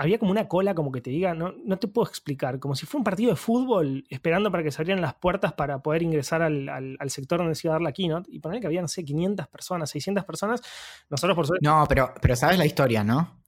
había 0.00 0.18
como 0.18 0.30
una 0.30 0.48
cola, 0.48 0.74
como 0.74 0.90
que 0.90 1.02
te 1.02 1.10
diga, 1.10 1.34
no, 1.34 1.52
no 1.62 1.78
te 1.78 1.86
puedo 1.86 2.08
explicar, 2.08 2.58
como 2.58 2.74
si 2.74 2.86
fuera 2.86 3.00
un 3.00 3.04
partido 3.04 3.30
de 3.32 3.36
fútbol 3.36 4.06
esperando 4.08 4.50
para 4.50 4.62
que 4.62 4.70
se 4.70 4.80
abrieran 4.80 5.02
las 5.02 5.12
puertas 5.12 5.52
para 5.52 5.82
poder 5.82 6.02
ingresar 6.02 6.40
al, 6.40 6.96
sector 7.08 7.40
donde 7.40 7.54
se 7.54 7.66
iba 7.66 7.74
a 7.74 7.76
dar 7.76 7.82
la 7.82 7.92
keynote 7.92 8.30
y 8.32 8.38
poner 8.38 8.62
que 8.62 8.66
había, 8.66 8.80
no 8.80 8.88
sé, 8.88 9.04
500 9.04 9.46
personas, 9.48 9.90
600 9.90 10.24
personas. 10.24 10.62
Nosotros, 11.10 11.36
por 11.36 11.46
suerte. 11.46 11.66
No, 11.68 11.84
pero, 11.86 12.14
pero 12.18 12.34
sabes 12.34 12.56
la 12.56 12.64
historia, 12.64 13.04
¿no? 13.04 13.42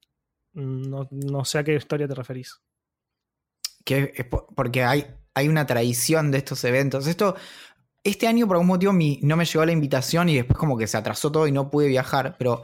No, 0.53 1.09
no 1.11 1.45
sé 1.47 1.61
a 1.61 1.65
qué 1.65 1.75
historia 1.75 2.07
te 2.07 2.15
referís. 2.15 2.61
Que 3.83 4.13
porque 4.55 4.85
hay, 4.85 5.07
hay 5.33 5.49
una 5.49 5.67
tradición 5.67 6.31
de 6.31 6.37
estos 6.37 6.63
eventos. 6.65 7.07
Esto, 7.07 7.35
este 8.05 8.27
año, 8.27 8.47
por 8.47 8.57
algún 8.57 8.67
motivo, 8.67 8.93
mi, 8.93 9.21
no 9.23 9.39
me 9.39 9.47
llegó 9.47 9.65
la 9.65 9.73
invitación 9.73 10.29
y 10.29 10.37
después, 10.37 10.59
como 10.59 10.77
que 10.77 10.87
se 10.87 10.99
atrasó 10.99 11.33
todo 11.33 11.47
y 11.47 11.53
no 11.53 11.71
pude 11.71 11.89
viajar, 11.89 12.37
pero 12.39 12.61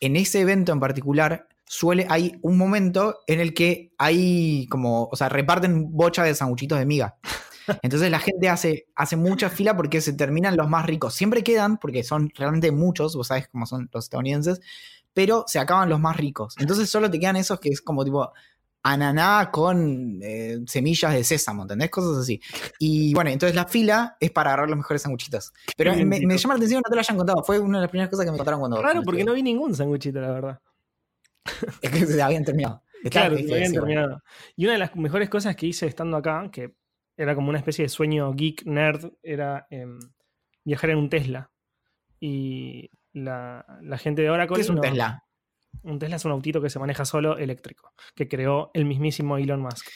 en 0.00 0.14
ese 0.14 0.42
evento 0.42 0.70
en 0.70 0.78
particular 0.78 1.48
suele, 1.66 2.06
hay 2.08 2.38
un 2.42 2.56
momento 2.56 3.20
en 3.26 3.40
el 3.40 3.54
que 3.54 3.92
hay 3.98 4.66
como, 4.68 5.08
o 5.10 5.16
sea, 5.16 5.28
reparten 5.28 5.92
bocha 5.92 6.22
de 6.22 6.34
sanguchitos 6.34 6.78
de 6.78 6.86
miga. 6.86 7.16
Entonces 7.82 8.10
la 8.10 8.20
gente 8.20 8.48
hace, 8.48 8.86
hace 8.94 9.16
mucha 9.16 9.50
fila 9.50 9.76
porque 9.76 10.00
se 10.00 10.12
terminan 10.12 10.56
los 10.56 10.68
más 10.68 10.86
ricos. 10.86 11.14
Siempre 11.14 11.42
quedan, 11.42 11.78
porque 11.78 12.04
son 12.04 12.30
realmente 12.34 12.70
muchos, 12.70 13.16
vos 13.16 13.26
sabés 13.26 13.48
cómo 13.48 13.66
son 13.66 13.88
los 13.92 14.04
estadounidenses, 14.04 14.60
pero 15.12 15.44
se 15.46 15.58
acaban 15.58 15.88
los 15.88 16.00
más 16.00 16.16
ricos. 16.16 16.54
Entonces 16.58 16.88
solo 16.88 17.10
te 17.10 17.18
quedan 17.18 17.36
esos 17.36 17.58
que 17.58 17.70
es 17.70 17.80
como 17.80 18.04
tipo 18.04 18.32
ananá 18.82 19.50
con 19.50 20.20
eh, 20.22 20.60
semillas 20.66 21.12
de 21.12 21.24
sésamo, 21.24 21.62
¿entendés? 21.62 21.90
Cosas 21.90 22.18
así. 22.18 22.40
Y 22.78 23.12
bueno, 23.14 23.30
entonces 23.30 23.56
la 23.56 23.66
fila 23.66 24.16
es 24.20 24.30
para 24.30 24.50
agarrar 24.50 24.68
los 24.68 24.76
mejores 24.76 25.02
sanguchitos. 25.02 25.52
Pero 25.76 25.92
me, 25.96 26.20
llama 26.20 26.54
la 26.54 26.58
atención 26.58 26.82
que 26.82 26.88
no 26.88 26.90
te 26.90 26.94
lo 26.94 27.00
hayan 27.00 27.16
contado. 27.16 27.42
Fue 27.42 27.58
una 27.58 27.78
de 27.78 27.82
las 27.82 27.90
primeras 27.90 28.10
cosas 28.10 28.26
que 28.26 28.30
me 28.30 28.36
contaron 28.36 28.60
cuando... 28.60 28.80
Claro, 28.80 29.02
porque 29.02 29.24
no 29.24 29.32
vi 29.32 29.42
ningún 29.42 29.74
sanguchito, 29.74 30.20
la 30.20 30.30
verdad. 30.30 30.60
es 31.82 31.90
que 31.90 32.06
se 32.06 32.22
habían 32.22 32.44
terminado. 32.44 32.82
claro, 33.10 33.36
se 33.36 33.54
habían 33.54 33.72
terminado. 33.72 34.22
Y 34.56 34.64
una 34.64 34.74
de 34.74 34.78
las 34.78 34.96
mejores 34.96 35.28
cosas 35.28 35.56
que 35.56 35.66
hice 35.66 35.86
estando 35.86 36.16
acá, 36.16 36.48
que 36.52 36.74
era 37.16 37.34
como 37.34 37.48
una 37.48 37.58
especie 37.58 37.84
de 37.84 37.88
sueño 37.88 38.32
geek 38.34 38.64
nerd, 38.66 39.12
era 39.22 39.66
em, 39.70 39.98
viajar 40.64 40.90
en 40.90 40.98
un 40.98 41.08
Tesla. 41.08 41.50
Y 42.20 42.90
la, 43.12 43.64
gente 43.98 44.22
de 44.22 44.30
Oracle. 44.30 44.56
¿Qué 44.56 44.62
es 44.62 44.68
un 44.68 44.80
Tesla? 44.80 45.22
Un 45.82 45.98
Tesla 45.98 46.16
es 46.16 46.24
un 46.24 46.32
autito 46.32 46.60
que 46.60 46.70
se 46.70 46.78
maneja 46.78 47.04
solo 47.04 47.38
eléctrico, 47.38 47.92
que 48.14 48.28
creó 48.28 48.70
el 48.74 48.84
mismísimo 48.84 49.36
Elon 49.36 49.60
Musk. 49.60 49.86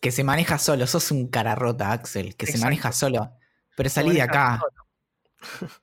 Que 0.00 0.10
se 0.10 0.24
maneja 0.24 0.58
solo, 0.58 0.86
sos 0.86 1.10
un 1.10 1.28
cara 1.28 1.54
rota, 1.54 1.92
Axel, 1.92 2.36
que 2.36 2.46
se 2.46 2.58
maneja 2.58 2.92
solo. 2.92 3.32
Pero 3.76 3.88
salí 3.88 4.12
de 4.12 4.22
acá. 4.22 4.60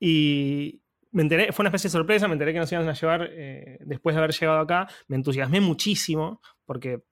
y, 0.00 0.82
me 1.14 1.22
enteré, 1.22 1.52
fue 1.52 1.62
una 1.62 1.68
especie 1.68 1.88
de 1.88 1.92
sorpresa, 1.92 2.26
me 2.26 2.32
enteré 2.32 2.52
que 2.52 2.58
nos 2.58 2.70
iban 2.72 2.88
a 2.88 2.92
llevar 2.92 3.28
eh, 3.30 3.78
después 3.80 4.16
de 4.16 4.18
haber 4.18 4.32
llegado 4.32 4.58
acá, 4.58 4.88
me 5.06 5.14
entusiasmé 5.14 5.60
muchísimo, 5.60 6.40
porque 6.64 7.04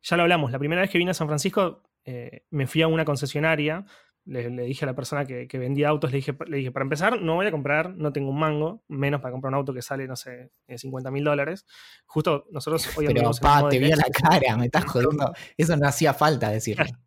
ya 0.00 0.16
lo 0.16 0.22
hablamos, 0.22 0.52
la 0.52 0.60
primera 0.60 0.80
vez 0.80 0.90
que 0.90 0.98
vine 0.98 1.10
a 1.10 1.14
San 1.14 1.26
Francisco 1.26 1.82
eh, 2.04 2.44
me 2.50 2.68
fui 2.68 2.82
a 2.82 2.86
una 2.86 3.04
concesionaria, 3.04 3.84
le, 4.26 4.48
dije 4.48 4.84
a 4.84 4.86
la 4.86 4.94
persona 4.94 5.26
que, 5.26 5.48
vendía 5.58 5.88
autos, 5.88 6.12
le 6.12 6.18
dije, 6.18 6.36
le 6.46 6.58
dije, 6.58 6.70
para 6.70 6.84
empezar, 6.84 7.20
no 7.20 7.34
voy 7.34 7.46
a 7.46 7.50
comprar, 7.50 7.96
no 7.96 8.12
tengo 8.12 8.30
un 8.30 8.38
mango, 8.38 8.84
menos 8.86 9.20
para 9.20 9.32
comprar 9.32 9.50
un 9.50 9.56
auto 9.56 9.74
que 9.74 9.82
sale, 9.82 10.06
no 10.06 10.14
sé, 10.14 10.52
50 10.68 11.10
mil 11.10 11.24
dólares. 11.24 11.66
Justo 12.06 12.46
nosotros 12.52 12.96
hoy 12.96 13.08
Pero, 13.08 13.32
pa, 13.42 13.68
te 13.68 13.80
vi 13.80 13.90
a 13.90 13.96
la 13.96 14.04
cara, 14.04 14.56
me 14.56 14.66
estás 14.66 14.84
jodiendo. 14.84 15.34
Eso 15.56 15.76
no 15.76 15.88
hacía 15.88 16.14
falta 16.14 16.48
decirlo. 16.48 16.84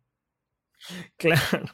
Claro. 1.16 1.66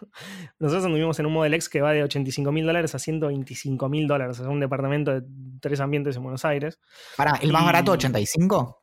Nosotros 0.58 0.84
anduvimos 0.86 1.18
en 1.18 1.26
un 1.26 1.32
Model 1.32 1.54
X 1.54 1.68
que 1.68 1.80
va 1.80 1.92
de 1.92 2.02
85 2.02 2.52
mil 2.52 2.66
dólares 2.66 2.94
a 2.94 2.98
125 2.98 3.88
mil 3.88 4.06
dólares. 4.06 4.38
Es 4.40 4.46
un 4.46 4.60
departamento 4.60 5.12
de 5.12 5.26
tres 5.60 5.80
ambientes 5.80 6.16
en 6.16 6.22
Buenos 6.22 6.44
Aires. 6.44 6.78
Para, 7.16 7.32
¿el 7.36 7.52
más 7.52 7.64
barato 7.64 7.92
85? 7.92 8.82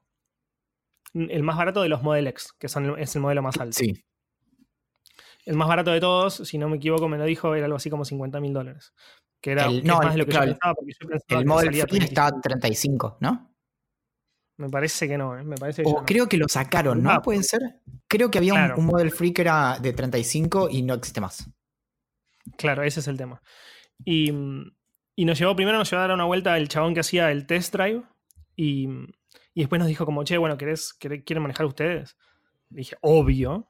El 1.14 1.44
más 1.44 1.58
barato 1.58 1.82
de 1.82 1.90
los 1.90 2.04
Model 2.04 2.28
X, 2.28 2.54
que 2.58 2.70
son, 2.70 2.98
es 3.00 3.16
el 3.16 3.22
modelo 3.22 3.42
más 3.42 3.58
alto. 3.58 3.78
Sí. 3.78 4.06
El 5.46 5.58
más 5.58 5.68
barato 5.68 5.92
de 5.92 6.00
todos, 6.00 6.36
si 6.36 6.58
no 6.58 6.70
me 6.70 6.78
equivoco, 6.78 7.10
me 7.10 7.18
lo 7.18 7.26
dijo, 7.26 7.56
era 7.56 7.66
algo 7.66 7.78
así 7.78 7.90
como 7.90 8.06
50 8.06 8.40
mil 8.40 8.54
dólares. 8.54 8.94
Que 9.42 9.52
era 9.52 9.66
más 9.66 10.14
de 10.14 10.20
lo 10.20 10.26
que 10.26 10.34
yo 10.34 10.40
pensaba. 10.40 10.74
Porque 10.76 10.94
yo 11.00 11.08
pensaba 11.10 11.42
el 11.42 11.48
Model 11.48 11.88
Free 11.88 12.04
está 12.04 12.28
a 12.28 12.40
35, 12.40 13.18
¿no? 13.20 13.51
Me 14.62 14.70
parece 14.70 15.08
que 15.08 15.18
no, 15.18 15.36
¿eh? 15.36 15.44
me 15.44 15.56
parece 15.56 15.82
O 15.84 16.04
creo 16.06 16.30
que 16.30 16.38
lo 16.38 16.48
sacaron, 16.48 17.02
¿no? 17.02 17.20
¿Puede 17.24 17.42
ser? 17.42 17.62
Creo 18.08 18.30
que 18.30 18.38
había 18.38 18.76
un, 18.76 18.86
Model 18.86 19.10
Free 19.10 19.34
que 19.34 19.42
era 19.42 19.80
de 19.80 19.92
35 19.92 20.70
y 20.70 20.84
no 20.84 20.94
existe 20.94 21.20
más. 21.20 21.50
Claro, 22.60 22.84
ese 22.84 23.00
es 23.00 23.08
el 23.08 23.18
tema. 23.18 23.42
Y, 24.06 24.32
nos 24.32 25.40
llevó, 25.40 25.56
primero 25.56 25.80
nos 25.80 25.90
llevó 25.90 26.04
a 26.04 26.08
dar 26.08 26.14
una 26.14 26.26
vuelta 26.26 26.56
el 26.58 26.68
chabón 26.68 26.94
que 26.94 27.00
hacía 27.00 27.32
el 27.32 27.48
test 27.48 27.74
drive 27.74 28.04
y, 28.56 28.88
después 29.56 29.80
nos 29.80 29.88
dijo 29.88 30.06
como, 30.06 30.24
che, 30.24 30.38
bueno, 30.38 30.60
¿querés, 30.60 30.94
¿quieren 30.94 31.42
manejar 31.42 31.66
ustedes? 31.66 32.16
dije, 32.70 32.98
obvio. 33.02 33.68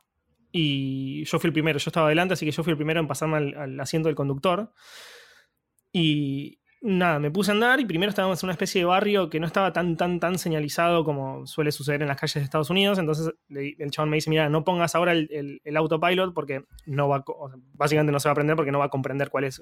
Y 0.52 1.24
yo 1.24 1.40
fui 1.40 1.48
el 1.48 1.54
primero, 1.54 1.80
yo 1.80 1.90
estaba 1.90 2.08
adelante, 2.08 2.34
así 2.34 2.46
que 2.46 2.52
yo 2.52 2.66
fui 2.66 2.72
el 2.72 2.78
primero 2.78 3.00
en 3.00 3.08
pasarme 3.08 3.38
al 3.38 3.80
asiento 3.80 4.10
del 4.10 4.16
conductor. 4.18 4.74
Y, 5.94 6.61
nada, 6.82 7.20
me 7.20 7.30
puse 7.30 7.52
a 7.52 7.54
andar 7.54 7.80
y 7.80 7.86
primero 7.86 8.10
estábamos 8.10 8.42
en 8.42 8.48
una 8.48 8.54
especie 8.54 8.82
de 8.82 8.86
barrio 8.86 9.30
que 9.30 9.40
no 9.40 9.46
estaba 9.46 9.72
tan, 9.72 9.96
tan, 9.98 10.20
tan 10.20 10.40
señalizado 10.40 11.06
como 11.06 11.46
suele 11.46 11.72
suceder 11.72 12.02
en 12.02 12.08
las 12.08 12.18
calles 12.18 12.36
de 12.36 12.42
Estados 12.42 12.70
Unidos. 12.70 12.98
Entonces 12.98 13.34
el 13.50 13.92
chabón 13.92 14.10
me 14.10 14.18
dice, 14.18 14.30
mira, 14.30 14.50
no 14.50 14.64
pongas 14.64 14.96
ahora 14.96 15.14
el, 15.14 15.62
autopilot 15.76 16.34
porque 16.34 16.66
no 16.86 17.08
va, 17.08 17.24
básicamente 17.74 18.12
no 18.12 18.20
se 18.20 18.28
va 18.28 18.32
a 18.32 18.34
aprender 18.34 18.56
porque 18.56 18.72
no 18.72 18.80
va 18.80 18.86
a 18.86 18.90
comprender 18.90 19.30
cuál 19.30 19.44
es, 19.44 19.62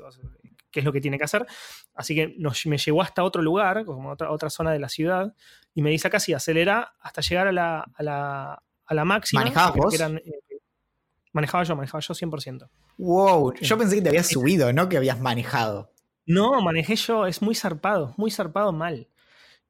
qué 0.71 0.79
es 0.79 0.85
lo 0.85 0.93
que 0.93 1.01
tiene 1.01 1.17
que 1.17 1.25
hacer. 1.25 1.45
Así 1.93 2.15
que 2.15 2.35
me 2.65 2.77
llevó 2.77 3.01
hasta 3.01 3.23
otro 3.23 3.41
lugar, 3.41 3.83
como 3.85 4.11
otra, 4.11 4.31
otra 4.31 4.49
zona 4.49 4.71
de 4.71 4.79
la 4.79 4.89
ciudad, 4.89 5.33
y 5.73 5.81
me 5.81 5.89
dice 5.89 6.07
acá 6.07 6.19
sí, 6.19 6.33
acelera 6.33 6.93
hasta 7.01 7.21
llegar 7.21 7.47
a 7.47 7.51
la, 7.51 7.85
a 7.93 8.03
la, 8.03 8.63
a 8.85 8.93
la 8.93 9.05
máxima. 9.05 9.41
¿Manejabas 9.41 9.75
vos? 9.75 9.99
Eh, 9.99 10.39
manejaba 11.33 11.63
yo, 11.63 11.75
manejaba 11.75 12.01
yo 12.01 12.13
100%. 12.13 12.69
Wow, 12.97 13.53
yo 13.55 13.77
pensé 13.77 13.97
que 13.97 14.01
te 14.01 14.09
habías 14.09 14.27
subido, 14.27 14.71
no 14.73 14.89
que 14.89 14.97
habías 14.97 15.19
manejado. 15.19 15.91
No, 16.29 16.62
manejé 16.62 16.95
yo, 16.95 17.25
es 17.25 17.41
muy 17.41 17.55
zarpado, 17.55 18.13
muy 18.15 18.29
zarpado 18.29 18.71
mal. 18.71 19.07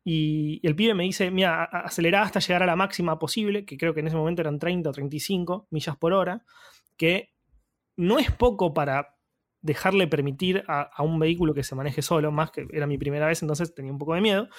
Y, 0.04 0.60
el 0.68 0.76
pibe 0.76 0.94
me 0.94 1.06
dice, 1.06 1.32
mira, 1.32 1.64
acelerá 1.64 2.24
hasta 2.24 2.42
llegar 2.42 2.64
a 2.64 2.66
la 2.66 2.76
máxima 2.76 3.18
posible, 3.18 3.66
que 3.66 3.78
creo 3.78 3.94
que 3.94 4.02
en 4.02 4.08
ese 4.08 4.18
momento 4.18 4.42
eran 4.42 4.60
30 4.60 4.90
o 4.90 4.92
35 4.92 5.68
millas 5.72 5.96
por 5.96 6.12
hora, 6.12 6.44
que 6.98 7.34
no 7.96 8.20
es 8.20 8.30
poco 8.32 8.74
para 8.74 9.16
dejarle 9.62 10.08
permitir 10.08 10.66
a, 10.68 11.02
un 11.02 11.18
vehículo 11.18 11.54
que 11.54 11.64
se 11.64 11.76
maneje 11.76 12.02
solo, 12.02 12.30
más 12.30 12.52
que 12.52 12.68
era 12.74 12.88
mi 12.88 12.98
primera 12.98 13.28
vez, 13.28 13.42
entonces 13.42 13.74
tenía 13.74 13.94
un 13.94 13.98
poco 13.98 14.16
de 14.16 14.22
miedo. 14.22 14.50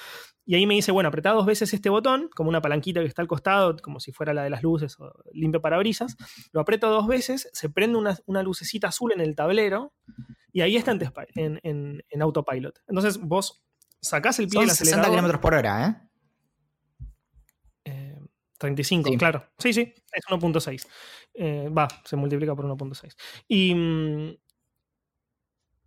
Y 0.46 0.54
ahí 0.54 0.66
me 0.66 0.74
dice, 0.76 0.92
bueno, 0.92 1.10
apretá 1.10 1.32
dos 1.32 1.44
veces 1.44 1.74
este 1.74 1.90
botón, 1.90 2.30
como 2.34 2.48
una 2.48 2.62
palanquita 2.62 3.00
que 3.00 3.06
está 3.08 3.20
al 3.20 3.28
costado, 3.28 3.76
como 3.76 4.00
si 4.00 4.10
fuera 4.10 4.32
la 4.32 4.42
de 4.42 4.48
las 4.48 4.62
luces 4.62 4.98
o 4.98 5.12
limpio 5.34 5.60
parabrisas. 5.60 6.16
Lo 6.52 6.62
aprieto 6.62 6.88
dos 6.88 7.06
veces, 7.06 7.50
se 7.52 7.68
prende 7.68 7.98
una, 7.98 8.42
lucecita 8.42 8.88
azul 8.88 9.12
en 9.12 9.20
el 9.20 9.36
tablero 9.36 9.92
y 10.52 10.60
ahí 10.60 10.76
está 10.76 10.92
en, 11.34 11.60
en, 11.62 12.22
autopilot. 12.22 12.80
Entonces 12.88 13.18
vos 13.18 13.64
sacás 14.00 14.38
el 14.38 14.48
pie 14.48 14.60
del 14.60 14.70
acelerador. 14.70 15.06
60 15.06 15.28
km 15.28 15.40
por 15.40 15.54
hora, 15.54 15.86
¿eh? 15.86 16.10
35, 18.60 19.08
eh, 19.08 19.16
claro. 19.16 19.44
Sí, 19.58 19.72
sí, 19.72 19.92
es 20.12 20.24
1.6. 20.28 20.86
Eh, 21.34 21.68
va, 21.76 21.88
se 22.04 22.16
multiplica 22.16 22.54
por 22.54 22.66
1.6. 22.66 23.16
Y 23.48 23.74
mm, 23.74 24.36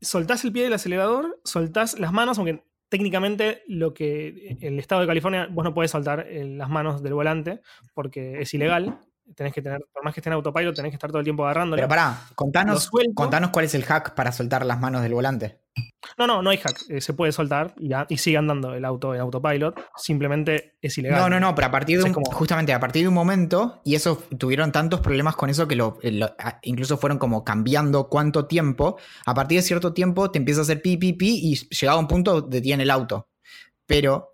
soltás 0.02 0.44
el 0.44 0.52
pie 0.52 0.64
del 0.64 0.74
acelerador, 0.74 1.40
soltás 1.44 2.00
las 2.00 2.12
manos, 2.12 2.38
aunque 2.40 2.66
técnicamente 2.90 3.64
lo 3.68 3.94
que 3.94 4.58
el 4.62 4.80
estado 4.80 5.02
de 5.02 5.08
California, 5.08 5.48
vos 5.52 5.64
no 5.64 5.74
puedes 5.74 5.92
soltar 5.92 6.28
eh, 6.28 6.46
las 6.46 6.70
manos 6.70 7.02
del 7.02 7.14
volante 7.14 7.62
porque 7.94 8.42
es 8.42 8.54
ilegal 8.54 9.00
tenés 9.36 9.54
que 9.54 9.62
tener, 9.62 9.86
por 9.92 10.04
más 10.04 10.14
que 10.14 10.20
esté 10.20 10.30
en 10.30 10.34
autopilot, 10.34 10.76
tenés 10.76 10.92
que 10.92 10.96
estar 10.96 11.10
todo 11.10 11.20
el 11.20 11.24
tiempo 11.24 11.44
agarrándolo. 11.44 11.78
Pero 11.78 11.88
pará, 11.88 12.28
contanos, 12.36 12.90
contanos 13.14 13.50
cuál 13.52 13.66
es 13.66 13.76
el 13.76 13.84
hack 13.84 14.14
para 14.16 14.32
soltar 14.32 14.66
las 14.66 14.80
manos 14.80 15.02
del 15.02 15.14
volante. 15.14 15.60
No, 16.18 16.28
no, 16.28 16.42
no 16.42 16.50
hay 16.52 16.58
hack. 16.58 16.84
Eh, 16.90 17.02
se 17.02 17.14
puede 17.14 17.32
soltar 17.32 17.74
y, 17.78 17.92
y, 18.10 18.18
sigue 18.18 18.38
andando 18.38 18.74
el 18.76 18.86
auto 18.86 19.16
en 19.16 19.22
autopilot. 19.22 19.80
Simplemente 19.96 20.78
es 20.82 20.98
ilegal. 20.98 21.20
No, 21.22 21.30
no, 21.30 21.40
no, 21.40 21.56
pero 21.56 21.68
a 21.68 21.72
partir 21.72 21.98
de 21.98 22.04
un, 22.04 22.14
justamente 22.14 22.74
a 22.74 22.80
partir 22.80 23.04
de 23.04 23.08
un 23.08 23.14
momento, 23.14 23.82
y 23.84 23.96
eso 23.96 24.22
tuvieron 24.38 24.72
tantos 24.72 25.00
problemas 25.00 25.36
con 25.36 25.50
eso 25.50 25.68
que 25.68 25.76
lo, 25.76 25.98
incluso 26.62 26.98
fueron 26.98 27.18
como 27.18 27.44
cambiando 27.44 28.08
cuánto 28.10 28.46
tiempo. 28.46 28.98
A 29.26 29.34
partir 29.34 29.58
de 29.58 29.64
cierto 29.64 29.94
tiempo 29.94 30.30
te 30.30 30.38
empieza 30.38 30.62
a 30.62 30.64
hacer 30.64 30.82
pi, 30.82 30.98
pi, 30.98 31.14
pi 31.14 31.40
y 31.42 31.56
llegado 31.74 31.98
a 31.98 32.02
un 32.02 32.08
punto 32.08 32.42
detiene 32.42 32.84
el 32.84 32.92
auto. 32.92 33.30
Pero. 33.86 34.32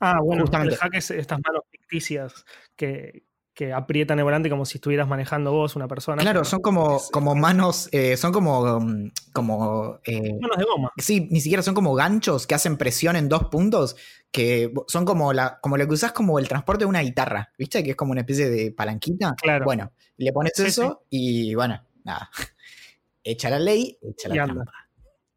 Ah, 0.00 0.18
bueno, 0.22 0.42
justamente. 0.42 0.74
el 0.74 0.80
hack 0.80 0.94
es 0.94 1.10
estas 1.10 1.38
manos 1.44 1.64
ficticias 1.70 2.44
que, 2.76 3.24
que 3.58 3.72
aprietan 3.72 4.16
el 4.20 4.24
volante 4.24 4.48
como 4.48 4.64
si 4.64 4.78
estuvieras 4.78 5.08
manejando 5.08 5.50
vos, 5.50 5.74
una 5.74 5.88
persona. 5.88 6.22
Claro, 6.22 6.44
son 6.44 6.62
como, 6.62 7.00
como 7.10 7.34
manos, 7.34 7.88
eh, 7.90 8.16
son 8.16 8.30
como... 8.30 8.78
Mm, 8.78 9.10
como 9.32 9.98
eh, 10.04 10.38
manos 10.40 10.58
de 10.58 10.64
goma. 10.64 10.92
Sí, 10.96 11.26
ni 11.32 11.40
siquiera 11.40 11.60
son 11.64 11.74
como 11.74 11.92
ganchos 11.96 12.46
que 12.46 12.54
hacen 12.54 12.76
presión 12.76 13.16
en 13.16 13.28
dos 13.28 13.46
puntos, 13.46 13.96
que 14.30 14.72
son 14.86 15.04
como, 15.04 15.32
la, 15.32 15.58
como 15.60 15.76
lo 15.76 15.88
que 15.88 15.94
usás 15.94 16.12
como 16.12 16.38
el 16.38 16.46
transporte 16.46 16.84
de 16.84 16.88
una 16.88 17.00
guitarra, 17.00 17.52
¿viste? 17.58 17.82
Que 17.82 17.90
es 17.90 17.96
como 17.96 18.12
una 18.12 18.20
especie 18.20 18.48
de 18.48 18.70
palanquita. 18.70 19.34
Claro. 19.34 19.64
Bueno, 19.64 19.90
le 20.18 20.32
pones 20.32 20.56
eso 20.60 21.02
y 21.10 21.52
bueno, 21.56 21.82
nada. 22.04 22.30
Echa 23.24 23.50
la 23.50 23.58
ley, 23.58 23.98
echa 24.00 24.28
la 24.28 24.44
trampa. 24.44 24.72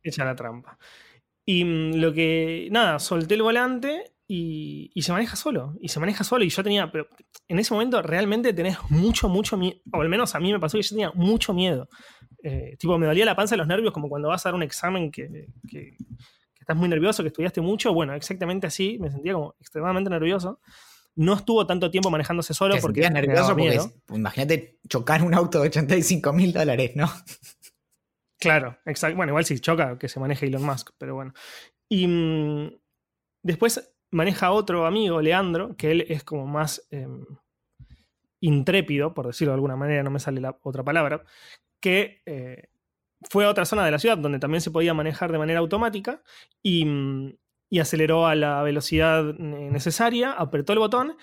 Echa 0.04 0.26
la 0.26 0.36
trampa. 0.36 0.78
Y 1.44 1.66
mm, 1.66 1.96
lo 1.96 2.14
que, 2.14 2.68
nada, 2.70 3.00
solté 3.00 3.34
el 3.34 3.42
volante 3.42 4.14
y, 4.34 5.02
se 5.02 5.12
maneja 5.12 5.36
solo. 5.36 5.76
Y 5.82 5.90
se 5.90 6.00
maneja 6.00 6.24
solo. 6.24 6.46
Y 6.46 6.50
yo 6.50 6.64
tenía, 6.64 6.90
pero 6.90 7.06
en 7.50 7.60
ese 7.60 7.74
momento 7.74 8.02
realmente 8.02 8.54
tenés 8.54 8.78
mucho, 8.90 9.28
mucho 9.28 9.58
miedo. 9.58 9.78
O 9.92 10.02
al 10.02 10.08
menos 10.08 10.34
a 10.36 10.40
mí 10.40 10.54
me 10.54 10.60
pasó 10.60 10.78
que 10.78 10.84
yo 10.84 10.90
tenía 10.90 11.12
mucho 11.14 11.54
miedo. 11.54 11.90
Eh, 12.42 12.78
tipo, 12.80 12.98
me 12.98 13.08
dolía 13.08 13.26
la 13.26 13.36
panza 13.36 13.56
de 13.56 13.58
los 13.58 13.68
nervios 13.68 13.94
como 13.94 14.08
cuando 14.08 14.30
vas 14.30 14.46
a 14.46 14.50
dar 14.50 14.56
un 14.56 14.64
examen 14.64 15.12
que, 15.12 15.48
estás 16.58 16.78
muy 16.78 16.88
nervioso, 16.88 17.24
que 17.24 17.28
estudiaste 17.28 17.60
mucho. 17.60 17.94
Bueno, 17.94 18.14
exactamente 18.14 18.68
así. 18.68 18.98
Me 19.02 19.12
sentía 19.12 19.34
como 19.34 19.54
extremadamente 19.60 20.10
nervioso. 20.10 20.62
No 21.14 21.34
estuvo 21.34 21.68
tanto 21.68 21.92
tiempo 21.92 22.10
manejándose 22.10 22.54
solo 22.54 22.76
porque. 22.80 23.10
nervioso 23.10 23.54
porque 23.54 23.82
imagínate 24.14 24.80
chocar 24.88 25.24
un 25.24 25.34
auto 25.34 25.60
de 25.60 25.68
85 25.68 26.32
mil 26.32 26.54
dólares, 26.54 26.92
¿no? 26.96 27.12
Claro, 28.40 28.78
exacto. 28.86 29.18
Bueno, 29.18 29.32
igual 29.32 29.44
si 29.44 29.60
choca, 29.60 30.00
que 30.00 30.08
se 30.08 30.22
maneje 30.22 30.48
Elon 30.48 30.64
Musk, 30.64 30.92
pero 30.98 31.16
bueno. 31.16 31.34
Y 31.90 32.08
mm, 32.08 32.72
después 33.44 33.91
maneja 34.12 34.52
otro 34.52 34.86
amigo, 34.86 35.22
Leandro, 35.22 35.76
que 35.76 35.92
él 35.92 36.06
es 36.10 36.24
como 36.24 36.46
más 36.46 36.86
em, 36.92 37.26
intrépido, 38.42 39.14
por 39.14 39.28
decirlo 39.28 39.52
de 39.52 39.56
alguna 39.56 39.76
manera, 39.76 40.04
no 40.04 40.12
me 40.12 40.20
sale 40.20 40.42
la 40.42 40.58
otra 40.64 40.84
palabra, 40.84 41.24
que 41.80 42.22
eh, 42.26 42.70
fue 43.30 43.46
a 43.46 43.50
otra 43.50 43.66
zona 43.66 43.86
de 43.86 43.92
la 43.92 44.00
ciudad 44.00 44.18
donde 44.18 44.40
también 44.40 44.62
se 44.62 44.72
podía 44.72 44.94
manejar 44.94 45.32
de 45.32 45.38
manera 45.38 45.60
automática 45.60 46.22
y, 46.62 46.86
mm, 46.86 47.34
aceleró 47.80 48.28
a 48.28 48.36
la 48.36 48.62
velocidad 48.64 49.24
necesaria, 49.36 50.34
apretó 50.34 50.74
el 50.74 50.80
botón 50.80 51.16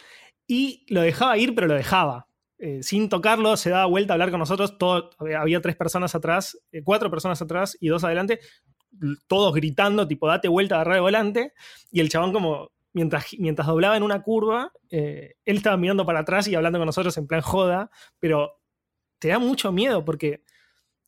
y 0.46 0.86
lo 0.88 1.02
dejaba 1.02 1.36
ir, 1.36 1.54
pero 1.54 1.66
lo 1.66 1.74
dejaba. 1.74 2.26
Eh, 2.58 2.82
sin 2.82 3.10
tocarlo, 3.10 3.56
se 3.58 3.68
daba 3.70 3.84
vuelta 3.84 4.12
a 4.12 4.16
hablar 4.16 4.30
con 4.30 4.40
nosotros. 4.40 4.78
Todo, 4.78 5.10
había 5.38 5.60
tres 5.60 5.76
personas 5.76 6.14
atrás, 6.14 6.58
eh, 6.72 6.82
cuatro 6.82 7.10
personas 7.10 7.42
atrás 7.42 7.76
y 7.80 7.88
dos 7.88 8.02
adelante, 8.02 8.40
todos 9.26 9.54
gritando, 9.54 10.08
tipo, 10.08 10.26
date 10.26 10.48
vuelta, 10.48 10.76
agarrar 10.76 10.96
el 10.96 11.02
volante. 11.02 11.52
Y 11.90 12.00
el 12.00 12.08
chabón 12.08 12.32
como 12.32 12.70
mientras, 12.98 13.66
doblaba 13.66 13.96
en 13.96 14.02
una 14.02 14.22
curva, 14.22 14.72
eh, 14.90 15.34
él 15.44 15.56
estaba 15.56 15.76
mirando 15.76 16.04
para 16.04 16.20
atrás 16.20 16.48
y 16.48 16.54
hablando 16.54 16.78
con 16.78 16.86
nosotros 16.86 17.16
en 17.16 17.26
plan 17.26 17.40
joda, 17.40 17.90
pero 18.18 18.60
te 19.18 19.28
da 19.28 19.38
mucho 19.38 19.72
miedo 19.72 20.04
porque 20.04 20.42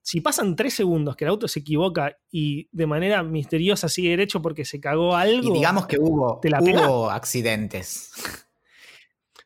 si 0.02 0.20
pasan 0.20 0.56
tres 0.56 0.74
segundos 0.74 1.16
que 1.16 1.24
el 1.24 1.30
auto 1.30 1.46
se 1.48 1.60
equivoca 1.60 2.16
y 2.30 2.68
de 2.72 2.86
manera 2.86 3.22
misteriosa 3.22 3.88
sigue 3.88 4.10
derecho 4.10 4.40
porque 4.40 4.64
se 4.64 4.80
cagó 4.80 5.14
algo. 5.14 5.50
Y 5.50 5.52
digamos 5.52 5.86
que 5.86 5.98
hubo, 5.98 6.40
hubo 6.42 7.10
accidentes. 7.10 8.10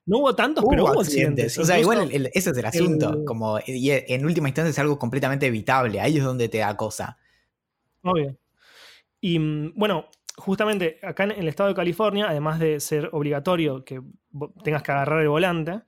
No 0.07 0.19
hubo 0.19 0.35
tantos, 0.35 0.65
pero 0.69 0.85
hubo 0.85 1.01
accidentes. 1.01 1.59
O 1.59 1.65
sea, 1.65 1.81
igual 1.81 2.11
ese 2.13 2.51
es 2.51 2.57
el 2.57 2.67
asunto. 2.67 3.25
como, 3.25 3.59
y 3.67 3.91
en 3.91 4.25
última 4.25 4.49
instancia 4.49 4.71
es 4.71 4.79
algo 4.79 4.99
completamente 4.99 5.47
evitable. 5.47 6.01
Ahí 6.01 6.19
es 6.19 6.25
donde 6.25 6.49
te 6.49 6.59
da 6.59 6.77
cosa. 6.77 7.17
Obvio. 8.03 8.37
Y 9.21 9.39
mm, 9.39 9.73
bueno, 9.75 10.07
justamente 10.37 10.99
acá 11.03 11.25
en 11.25 11.33
el 11.33 11.49
estado 11.49 11.69
de 11.69 11.75
California, 11.75 12.27
además 12.29 12.59
de 12.59 12.81
ser 12.81 13.11
obligatorio 13.13 13.85
que 13.85 14.01
tengas 14.63 14.83
que 14.83 14.93
agarrar 14.93 15.21
el 15.21 15.29
volante 15.29 15.83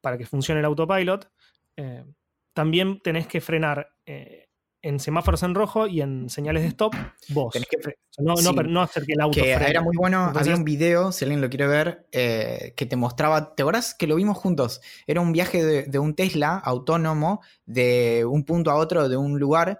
para 0.00 0.18
que 0.18 0.26
funcione 0.26 0.60
el 0.60 0.66
autopilot, 0.66 1.30
eh, 1.76 2.04
también 2.52 3.00
tenés 3.00 3.26
que 3.26 3.40
frenar 3.40 3.88
eh, 4.04 4.48
en 4.82 4.98
semáforos 4.98 5.44
en 5.44 5.54
rojo 5.54 5.86
y 5.86 6.00
en 6.00 6.28
señales 6.28 6.62
de 6.62 6.68
stop 6.68 6.94
vos. 7.28 7.54
no, 8.18 8.82
hacer 8.82 9.04
que 9.04 9.12
el 9.12 9.20
auto 9.20 9.40
que 9.40 9.52
Era 9.52 9.80
muy 9.80 9.96
bueno, 9.96 10.32
había 10.34 10.56
un 10.56 10.64
video, 10.64 11.12
si 11.12 11.24
alguien 11.24 11.40
lo 11.40 11.48
quiere 11.48 11.68
ver, 11.68 12.08
eh, 12.10 12.74
que 12.76 12.84
te 12.84 12.96
mostraba, 12.96 13.54
¿te 13.54 13.62
acuerdas 13.62 13.94
que 13.94 14.08
lo 14.08 14.16
vimos 14.16 14.36
juntos? 14.36 14.80
Era 15.06 15.20
un 15.20 15.32
viaje 15.32 15.64
de, 15.64 15.82
de, 15.84 15.98
un 16.00 16.16
Tesla 16.16 16.56
autónomo 16.58 17.40
de 17.64 18.24
un 18.28 18.44
punto 18.44 18.72
a 18.72 18.74
otro 18.74 19.08
de 19.08 19.16
un 19.16 19.38
lugar 19.38 19.78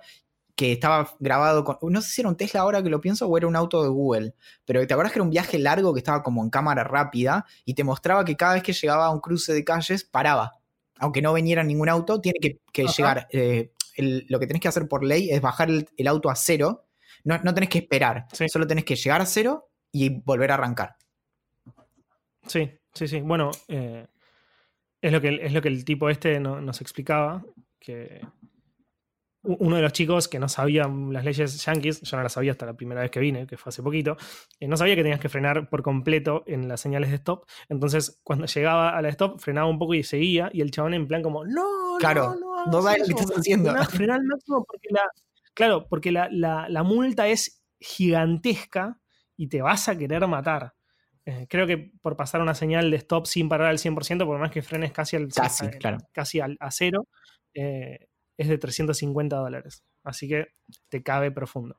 que 0.55 0.73
estaba 0.73 1.15
grabado 1.19 1.65
con. 1.65 1.79
No 1.93 2.01
sé 2.03 2.11
si 2.11 2.21
era 2.21 2.29
un 2.29 2.37
Tesla 2.37 2.61
ahora 2.61 2.83
que 2.83 2.91
lo 2.91 3.01
pienso 3.01 3.27
o 3.27 3.37
era 3.37 3.47
un 3.47 3.57
auto 3.57 3.83
de 3.83 3.89
Google. 3.89 4.35
Pero 4.65 4.87
te 4.87 4.93
acuerdas 4.93 5.13
que 5.13 5.19
era 5.19 5.25
un 5.25 5.31
viaje 5.31 5.59
largo 5.59 5.93
que 5.95 6.01
estaba 6.01 6.23
como 6.23 6.43
en 6.43 6.51
cámara 6.51 6.85
rápida 6.85 7.47
y 7.65 7.75
te 7.75 7.85
mostraba 7.85 8.25
que 8.25 8.37
cada 8.37 8.55
vez 8.55 8.63
que 8.63 8.73
llegaba 8.73 9.07
a 9.07 9.11
un 9.11 9.21
cruce 9.21 9.53
de 9.53 9.65
calles 9.65 10.05
paraba. 10.05 10.53
Aunque 10.99 11.23
no 11.23 11.33
viniera 11.33 11.65
ningún 11.65 11.89
auto, 11.89 12.21
tiene 12.21 12.39
que, 12.41 12.87
llegar. 12.87 13.27
Eh, 13.33 13.73
lo 13.97 14.39
que 14.39 14.47
tenés 14.47 14.63
que 14.63 14.69
hacer 14.69 14.87
por 14.89 15.05
ley 15.05 15.31
es 15.31 15.41
bajar 15.41 15.69
el, 15.71 16.07
auto 16.07 16.31
a 16.31 16.37
cero. 16.37 16.85
No, 17.25 17.39
no, 17.39 17.55
tenés 17.55 17.71
que 17.71 17.79
esperar. 17.79 18.27
Solo 18.49 18.67
tenés 18.67 18.85
que 18.85 18.95
llegar 18.95 19.21
a 19.21 19.27
cero 19.27 19.71
y 19.91 20.11
volver 20.21 20.51
a 20.51 20.55
arrancar. 20.55 20.97
Sí, 22.47 22.71
sí, 22.93 23.09
sí. 23.09 23.21
Bueno, 23.21 23.51
eh, 23.69 24.07
es, 25.01 25.13
lo 25.13 25.21
que, 25.21 25.41
es 25.43 25.53
lo 25.53 25.63
que 25.63 25.69
el 25.69 25.85
tipo 25.85 26.11
este 26.11 26.39
nos 26.41 26.81
explicaba. 26.81 27.43
Que 27.81 28.21
uno 29.45 29.77
de 29.77 29.83
los 29.83 29.93
chicos 29.93 30.29
que 30.29 30.39
no 30.39 30.49
sabía 30.49 30.87
las 30.87 31.25
leyes 31.25 31.65
yankees, 31.65 32.01
yo 32.03 32.17
no 32.17 32.23
las 32.23 32.33
sabía 32.33 32.53
hasta 32.53 32.67
la 32.67 32.75
primera 32.75 33.01
vez 33.01 33.11
que 33.11 33.21
vine, 33.21 33.47
que 33.47 33.57
fue 33.57 33.71
hace 33.71 33.83
poquito, 33.83 34.17
eh, 34.61 34.69
no 34.69 34.77
sabía 34.77 34.95
que 34.95 35.03
tenías 35.03 35.21
que 35.21 35.29
frenar 35.29 35.69
por 35.69 35.83
completo 35.83 36.45
en 36.47 36.69
las 36.69 36.81
señales 36.81 37.11
de 37.11 37.17
stop. 37.17 37.47
Entonces, 37.69 38.21
cuando 38.23 38.47
llegaba 38.47 38.97
a 38.97 39.03
la 39.03 39.09
stop, 39.09 39.41
frenaba 39.41 39.67
un 39.69 39.79
poco 39.79 39.95
y 39.95 40.05
seguía, 40.05 40.49
y 40.53 40.61
el 40.61 40.71
chabón 40.71 40.95
en 40.95 41.09
plan 41.09 41.23
como, 41.23 41.45
no, 41.45 41.97
claro, 41.99 42.37
no, 42.37 42.67
no, 42.67 42.83
sabes 42.83 43.09
lo 43.09 43.17
que 43.17 43.23
estás 43.23 43.39
haciendo. 43.39 43.75
Frenar 43.87 44.21
al 44.21 44.27
máximo 44.27 44.65
porque 44.65 44.89
la, 44.91 45.11
claro, 45.55 45.87
porque 45.89 46.13
la, 46.13 46.29
la, 46.31 46.83
multa 46.85 47.27
es 47.27 47.65
gigantesca 47.81 49.01
y 49.37 49.49
te 49.49 49.61
vas 49.61 49.89
a 49.89 49.99
querer 49.99 50.27
matar. 50.29 50.75
Eh, 51.25 51.47
creo 51.49 51.67
que 51.67 51.93
por 52.01 52.17
pasar 52.17 52.41
una 52.41 52.55
señal 52.55 52.91
de 52.91 52.97
stop 52.97 53.27
sin 53.27 53.49
parar 53.49 53.69
al 53.69 53.79
100%, 53.79 54.25
por 54.25 54.39
más 54.39 54.51
que 54.51 54.63
frenes 54.63 54.93
casi, 54.93 55.17
al, 55.17 55.29
casi, 55.29 55.69
claro. 55.71 55.99
casi 56.13 56.41
al, 56.41 56.57
a 56.61 56.71
cero, 56.71 57.09
eh, 57.55 58.09
es 58.43 58.49
de 58.49 58.59
350 58.59 59.37
dólares. 59.37 59.83
Así 60.03 60.29
que 60.29 60.49
te 60.89 61.03
cabe 61.03 61.31
profundo. 61.31 61.79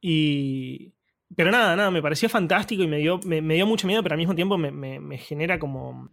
Y. 0.00 0.94
Pero 1.36 1.52
nada, 1.52 1.76
nada, 1.76 1.90
me 1.92 2.02
pareció 2.02 2.28
fantástico 2.28 2.82
y 2.82 2.88
me 2.88 2.98
dio, 2.98 3.20
me, 3.24 3.40
dio 3.54 3.64
mucho 3.64 3.86
miedo, 3.86 4.02
pero 4.02 4.14
al 4.14 4.18
mismo 4.18 4.34
tiempo 4.34 4.58
me, 4.58 5.18
genera 5.18 5.58
como. 5.58 6.10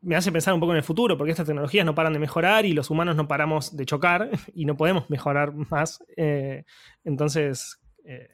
Me 0.00 0.14
hace 0.14 0.30
pensar 0.30 0.54
un 0.54 0.60
poco 0.60 0.72
en 0.72 0.78
el 0.78 0.84
futuro, 0.84 1.18
porque 1.18 1.32
estas 1.32 1.46
tecnologías 1.46 1.84
no 1.84 1.94
paran 1.94 2.12
de 2.12 2.18
mejorar 2.18 2.64
y 2.64 2.72
los 2.72 2.90
humanos 2.90 3.16
no 3.16 3.26
paramos 3.26 3.76
de 3.76 3.84
chocar 3.84 4.30
y 4.54 4.64
no 4.64 4.76
podemos 4.76 5.10
mejorar 5.10 5.52
más. 5.52 6.02
Eh, 6.16 6.64
entonces, 7.04 7.78
eh, 8.04 8.28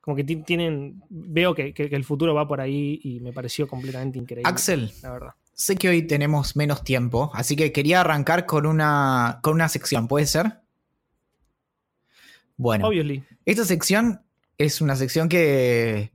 como 0.00 0.16
que 0.16 0.24
tienen, 0.24 1.02
veo 1.08 1.54
que, 1.54 1.74
el 1.76 2.04
futuro 2.04 2.34
va 2.34 2.46
por 2.46 2.60
ahí 2.60 3.00
y 3.02 3.20
me 3.20 3.32
pareció 3.32 3.66
completamente 3.66 4.18
increíble. 4.18 4.48
Axel, 4.48 4.90
la 5.02 5.10
verdad. 5.10 5.34
Sé 5.54 5.76
que 5.76 5.88
hoy 5.88 6.02
tenemos 6.06 6.56
menos 6.56 6.82
tiempo, 6.82 7.30
así 7.34 7.56
que 7.56 7.72
quería 7.72 8.00
arrancar 8.00 8.46
con 8.46 8.66
una, 8.66 9.38
con 9.42 9.54
una 9.54 9.68
sección, 9.68 10.08
¿puede 10.08 10.26
ser? 10.26 10.60
Bueno, 12.56 12.88
Obviously. 12.88 13.24
esta 13.44 13.64
sección 13.64 14.22
es 14.58 14.80
una 14.80 14.96
sección 14.96 15.28
que 15.28 16.12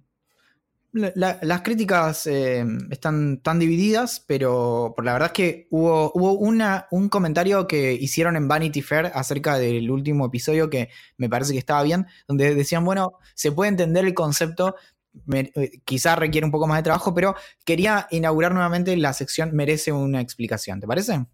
las 0.91 1.61
críticas 1.61 2.25
eh, 2.25 2.65
están 2.89 3.41
tan 3.41 3.59
divididas, 3.59 4.23
pero 4.25 4.93
por 4.95 5.05
la 5.05 5.13
verdad 5.13 5.27
es 5.27 5.33
que 5.33 5.67
hubo, 5.69 6.11
hubo 6.15 6.33
una, 6.33 6.87
un 6.89 7.09
comentario 7.09 7.67
que 7.67 7.93
hicieron 7.93 8.35
en 8.35 8.47
Vanity 8.47 8.81
Fair 8.81 9.11
acerca 9.13 9.59
del 9.59 9.91
último 9.91 10.25
episodio 10.25 10.69
que 10.69 10.89
me 11.17 11.29
parece 11.29 11.53
que 11.53 11.59
estaba 11.59 11.83
bien, 11.83 12.07
donde 12.27 12.55
decían, 12.55 12.83
bueno, 12.85 13.19
se 13.35 13.51
puede 13.51 13.69
entender 13.69 14.05
el 14.05 14.15
concepto, 14.15 14.75
quizás 15.85 16.17
requiere 16.17 16.45
un 16.45 16.51
poco 16.51 16.67
más 16.67 16.79
de 16.79 16.83
trabajo, 16.83 17.13
pero 17.13 17.35
quería 17.65 18.07
inaugurar 18.11 18.53
nuevamente 18.53 18.95
la 18.97 19.13
sección 19.13 19.51
Merece 19.53 19.91
una 19.91 20.21
explicación, 20.21 20.79
¿te 20.79 20.87
parece? 20.87 21.25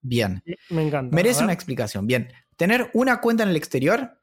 Bien. 0.00 0.42
Me 0.70 0.86
encanta. 0.86 1.14
Merece 1.14 1.42
una 1.42 1.52
explicación, 1.52 2.06
bien. 2.06 2.32
Tener 2.56 2.90
una 2.92 3.20
cuenta 3.20 3.42
en 3.42 3.48
el 3.48 3.56
exterior, 3.56 4.20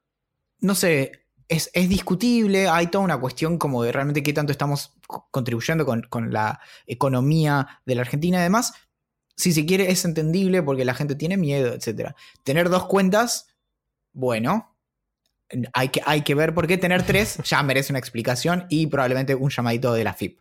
no 0.60 0.76
sé, 0.76 1.22
es, 1.52 1.90
discutible, 1.90 2.70
hay 2.70 2.88
toda 2.88 3.04
una 3.04 3.20
cuestión 3.20 3.58
como 3.58 3.84
de 3.84 3.92
realmente 3.92 4.24
qué 4.24 4.32
tanto 4.32 4.54
estamos 4.54 4.94
contribuyendo 5.32 5.86
con, 5.86 6.32
la 6.32 6.62
economía 6.88 7.82
de 7.86 7.96
la 7.96 8.02
Argentina 8.02 8.40
y 8.40 8.44
demás. 8.44 8.74
Si 9.36 9.52
se 9.52 9.66
quiere, 9.66 9.92
es 9.92 10.06
entendible 10.06 10.64
porque 10.64 10.86
la 10.86 10.94
gente 10.94 11.16
tiene 11.16 11.36
miedo, 11.36 11.74
etc. 11.74 12.12
Tener 12.44 12.70
dos 12.70 12.86
cuentas, 12.86 13.48
bueno, 14.14 14.71
hay 15.74 15.90
que, 15.90 16.02
hay 16.06 16.22
que 16.22 16.36
ver 16.36 16.54
por 16.54 16.68
qué 16.68 16.78
tener 16.78 17.04
tres 17.04 17.38
ya 17.44 17.62
merece 17.64 17.92
una 17.92 18.00
explicación 18.00 18.66
y 18.70 18.88
probablemente 18.88 19.36
un 19.36 19.50
llamadito 19.50 19.94
de 19.94 20.04
la 20.04 20.14
FIP. 20.14 20.40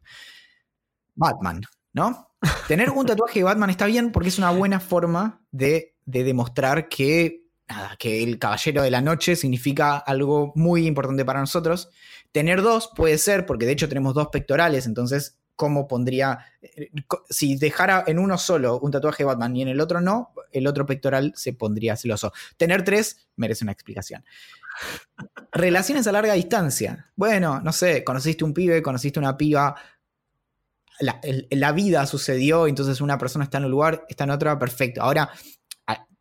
Batman, 1.14 1.62
¿no? 1.92 2.28
Tener 2.68 2.90
un 2.90 3.06
tatuaje 3.06 3.40
de 3.40 3.44
Batman 3.44 3.70
está 3.70 3.86
bien 3.86 4.12
porque 4.12 4.28
es 4.28 4.38
una 4.38 4.50
buena 4.50 4.80
forma 4.80 5.42
de, 5.50 5.94
de 6.06 6.24
demostrar 6.24 6.88
que 6.88 7.40
nada, 7.68 7.96
que 7.98 8.22
el 8.22 8.38
caballero 8.38 8.82
de 8.82 8.90
la 8.90 9.00
noche 9.00 9.36
significa 9.36 9.96
algo 9.96 10.52
muy 10.54 10.86
importante 10.86 11.24
para 11.24 11.40
nosotros. 11.40 11.90
Tener 12.32 12.62
dos 12.62 12.90
puede 12.94 13.18
ser, 13.18 13.46
porque 13.46 13.66
de 13.66 13.72
hecho 13.72 13.88
tenemos 13.88 14.14
dos 14.14 14.28
pectorales, 14.28 14.86
entonces, 14.86 15.39
¿cómo 15.60 15.86
pondría? 15.86 16.38
Eh, 16.62 16.88
si 17.28 17.58
dejara 17.58 18.04
en 18.06 18.18
uno 18.18 18.38
solo 18.38 18.78
un 18.78 18.90
tatuaje 18.90 19.24
de 19.24 19.26
Batman 19.26 19.54
y 19.54 19.60
en 19.60 19.68
el 19.68 19.78
otro 19.78 20.00
no, 20.00 20.32
el 20.52 20.66
otro 20.66 20.86
pectoral 20.86 21.34
se 21.36 21.52
pondría 21.52 21.96
celoso. 21.96 22.32
Tener 22.56 22.82
tres 22.82 23.28
merece 23.36 23.66
una 23.66 23.72
explicación. 23.72 24.24
Relaciones 25.52 26.06
a 26.06 26.12
larga 26.12 26.32
distancia. 26.32 27.10
Bueno, 27.14 27.60
no 27.60 27.72
sé, 27.74 28.02
conociste 28.04 28.42
un 28.42 28.54
pibe, 28.54 28.80
conociste 28.80 29.18
una 29.18 29.36
piba, 29.36 29.76
la, 31.50 31.72
vida 31.72 32.06
sucedió, 32.06 32.66
entonces 32.66 33.02
una 33.02 33.18
persona 33.18 33.44
está 33.44 33.58
en 33.58 33.66
un 33.66 33.70
lugar, 33.70 34.06
está 34.08 34.24
en 34.24 34.30
otra, 34.30 34.58
perfecto. 34.58 35.02
Ahora, 35.02 35.30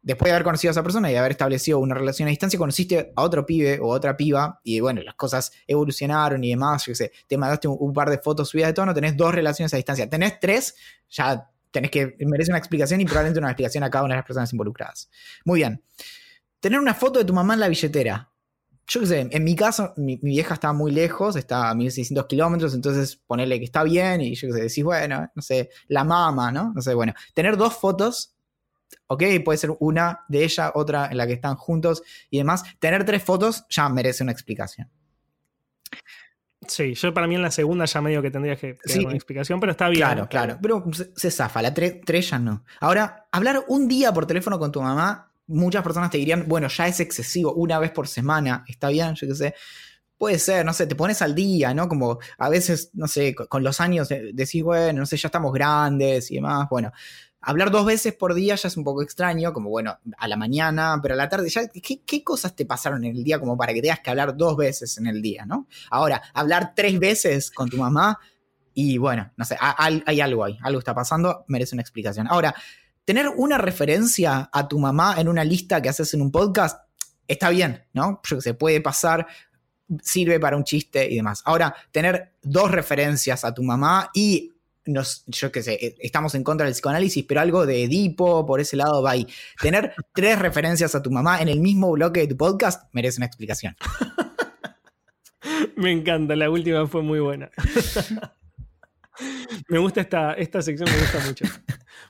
después 0.02 0.30
de 0.30 0.34
haber 0.34 0.44
conocido 0.44 0.70
a 0.70 0.74
esa 0.74 0.84
persona 0.84 1.12
y 1.12 1.16
haber 1.16 1.32
establecido 1.32 1.80
una 1.80 1.96
relación 1.96 2.28
a 2.28 2.30
distancia, 2.30 2.58
conociste 2.58 3.12
a 3.16 3.22
otro 3.22 3.46
pibe 3.46 3.80
o 3.80 3.90
otra 3.90 4.16
piba 4.16 4.60
y 4.64 4.80
bueno, 4.80 5.02
las 5.02 5.16
cosas 5.16 5.52
evolucionaron 5.68 6.44
y 6.44 6.50
demás, 6.50 6.86
yo 6.86 6.92
qué 6.92 6.96
sé, 6.96 7.12
te 7.28 7.38
mandaste 7.38 7.68
un, 7.68 7.94
par 7.94 8.10
de 8.10 8.18
fotos 8.18 8.50
subidas 8.50 8.70
de 8.70 8.74
tono, 8.74 8.94
tenés 8.94 9.18
dos 9.18 9.34
relaciones 9.34 9.74
a 9.74 9.78
distancia, 9.78 10.10
tenés 10.10 10.40
tres, 10.40 10.76
ya 11.10 11.50
tenés 11.72 11.92
que, 11.92 12.16
merece 12.20 12.52
una 12.52 12.60
explicación 12.60 13.02
y 13.02 13.06
probablemente 13.06 13.40
una 13.40 13.50
explicación 13.50 13.84
a 13.84 13.90
cada 13.90 14.06
una 14.06 14.16
de 14.16 14.20
las 14.20 14.26
personas 14.26 14.52
involucradas. 14.54 15.10
Muy 15.46 15.60
bien. 15.60 15.84
Tener 16.60 16.80
una 16.80 16.94
foto 16.94 17.20
de 17.20 17.26
tu 17.26 17.34
mamá 17.34 17.54
en 17.54 17.60
la 17.62 17.68
billetera. 17.68 18.32
Yo 18.88 19.02
qué 19.02 19.06
sé, 19.06 19.28
en 19.30 19.44
mi 19.44 19.56
caso, 19.56 19.94
mi, 19.98 20.18
vieja 20.18 20.56
está 20.56 20.74
muy 20.74 20.92
lejos, 20.92 21.36
está 21.36 21.70
a 21.70 21.76
1600 21.76 22.26
kilómetros, 22.26 22.74
entonces 22.74 23.16
ponerle 23.16 23.60
que 23.60 23.66
está 23.66 23.84
bien 23.84 24.20
y 24.22 24.34
yo 24.34 24.48
qué 24.48 24.54
sé, 24.54 24.62
decís, 24.62 24.84
bueno, 24.84 25.30
no 25.36 25.42
sé, 25.44 25.70
la 25.88 26.04
mamá, 26.04 26.52
¿no? 26.52 26.74
No 26.74 26.82
sé, 26.82 26.96
bueno, 26.96 27.14
tener 27.36 27.56
dos 27.56 27.76
fotos 27.76 28.34
ok, 29.08 29.24
puede 29.44 29.58
ser 29.58 29.72
una 29.80 30.26
de 30.28 30.44
ella, 30.44 30.72
otra 30.76 31.08
en 31.10 31.18
la 31.18 31.28
que 31.28 31.34
están 31.34 31.56
juntos 31.56 32.04
y 32.30 32.38
demás. 32.38 32.64
Tener 32.80 33.06
tres 33.06 33.24
fotos 33.24 33.66
ya 33.70 33.90
merece 33.90 34.24
una 34.24 34.32
explicación. 34.32 34.90
Sí, 36.68 36.94
yo 36.94 37.14
para 37.14 37.26
mí 37.26 37.36
en 37.36 37.42
la 37.42 37.52
segunda 37.52 37.86
ya 37.86 38.02
medio 38.02 38.22
que 38.22 38.30
tendría 38.30 38.56
que 38.56 38.76
tener 38.76 39.08
una 39.08 39.16
explicación, 39.16 39.60
pero 39.60 39.72
está 39.72 39.90
bien. 39.90 40.02
Claro, 40.02 40.28
claro, 40.28 40.60
pero 40.62 40.84
se, 41.16 41.32
zafa, 41.32 41.62
la 41.62 41.74
tres 41.74 42.30
ya 42.30 42.38
no. 42.38 42.64
Ahora, 42.80 43.28
hablar 43.32 43.64
un 43.70 43.88
día 43.88 44.14
por 44.14 44.28
teléfono 44.28 44.60
con 44.60 44.72
tu 44.72 44.82
mamá, 44.82 45.32
muchas 45.48 45.82
personas 45.84 46.12
te 46.12 46.18
dirían, 46.18 46.46
bueno, 46.48 46.68
ya 46.68 46.88
es 46.88 47.00
excesivo, 47.00 47.54
una 47.54 47.80
vez 47.80 47.92
por 47.92 48.08
semana, 48.08 48.64
está 48.68 48.90
bien, 48.90 49.16
yo 49.16 49.28
qué 49.28 49.36
sé. 49.36 49.56
Puede 50.18 50.38
ser, 50.38 50.66
no 50.66 50.74
sé, 50.74 50.86
te 50.86 50.96
pones 50.96 51.22
al 51.22 51.34
día, 51.34 51.74
¿no? 51.74 51.88
Como 51.88 52.20
a 52.38 52.50
veces, 52.50 52.90
no 52.94 53.08
sé, 53.08 53.34
con 53.34 53.64
los 53.64 53.80
años 53.80 54.10
decís, 54.10 54.62
bueno, 54.62 55.00
no 55.00 55.06
sé, 55.06 55.16
ya 55.16 55.30
estamos 55.30 55.54
grandes 55.54 56.30
y 56.30 56.36
demás. 56.36 56.68
Bueno, 56.70 56.92
Hablar 57.42 57.72
dos 57.72 57.86
veces 57.86 58.14
por 58.14 58.34
día 58.34 58.56
ya 58.56 58.68
es 58.68 58.76
un 58.76 58.84
poco 58.84 59.02
extraño, 59.02 59.54
como 59.54 59.70
bueno, 59.70 59.98
a 60.18 60.28
la 60.28 60.36
mañana, 60.36 61.00
pero 61.02 61.14
a 61.14 61.18
la 61.18 61.30
tarde, 61.30 61.50
ya, 61.50 61.68
¿qué, 61.68 62.24
cosas 62.24 62.56
te 62.56 62.66
pasaron 62.66 63.04
en 63.06 63.16
el 63.16 63.24
día 63.24 63.40
como 63.40 63.58
para 63.58 63.74
que 63.74 63.82
tengas 63.82 64.02
que 64.02 64.10
hablar 64.10 64.36
dos 64.36 64.58
veces 64.58 64.98
en 64.98 65.08
el 65.08 65.22
día, 65.22 65.46
¿no? 65.46 65.68
Ahora, 65.90 66.22
hablar 66.34 66.74
tres 66.76 67.00
veces 67.00 67.50
con 67.50 67.70
tu 67.70 67.78
mamá 67.78 68.20
y 68.74 68.98
bueno, 68.98 69.32
no 69.38 69.46
sé, 69.46 69.58
hay, 69.60 70.22
algo 70.22 70.44
ahí, 70.44 70.58
algo 70.62 70.80
está 70.80 70.94
pasando, 70.94 71.46
merece 71.48 71.76
una 71.76 71.82
explicación. 71.82 72.28
Ahora, 72.30 72.54
tener 73.06 73.30
una 73.30 73.58
referencia 73.58 74.50
a 74.52 74.68
tu 74.68 74.78
mamá 74.78 75.16
en 75.18 75.28
una 75.28 75.44
lista 75.44 75.82
que 75.82 75.90
haces 75.90 76.14
en 76.14 76.22
un 76.22 76.32
podcast 76.32 76.82
está 77.28 77.50
bien, 77.50 77.86
¿no? 77.94 78.22
Se 78.24 78.54
puede 78.54 78.82
pasar, 78.82 79.28
sirve 80.02 80.40
para 80.40 80.58
un 80.58 80.64
chiste 80.64 81.10
y 81.10 81.16
demás. 81.16 81.42
Ahora, 81.46 81.74
tener 81.92 82.34
dos 82.42 82.72
referencias 82.72 83.46
a 83.46 83.54
tu 83.54 83.64
mamá 83.64 84.10
y 84.14 84.52
yo 85.28 85.52
qué 85.52 85.64
sé, 85.64 85.74
eh, 85.74 85.96
estamos 86.00 86.36
en 86.36 86.44
contra 86.44 86.66
del 86.66 86.74
psicoanálisis, 86.74 87.26
pero 87.26 87.42
algo 87.42 87.66
de 87.66 87.84
Edipo, 87.84 88.46
por 88.46 88.60
ese 88.60 88.76
lado 88.76 89.02
va 89.02 89.12
ahí. 89.12 89.28
Tener 89.62 89.94
tres 90.14 90.40
referencias 90.40 90.96
a 90.96 91.02
tu 91.02 91.12
mamá 91.12 91.42
en 91.42 91.48
el 91.48 91.60
mismo 91.60 91.92
bloque 91.92 92.22
de 92.22 92.28
tu 92.28 92.38
podcast 92.38 92.94
merece 92.94 93.20
una 93.20 93.26
explicación. 93.26 93.76
Me 95.76 95.92
encanta, 95.92 96.36
la 96.36 96.50
última 96.50 96.86
fue 96.88 97.02
muy 97.02 97.20
buena. 97.20 97.50
me 99.70 99.80
gusta 99.80 100.02
esta, 100.02 100.34
esta 100.34 100.62
sección, 100.62 100.90
me 100.92 100.98
gusta 100.98 101.20
mucho. 101.26 101.46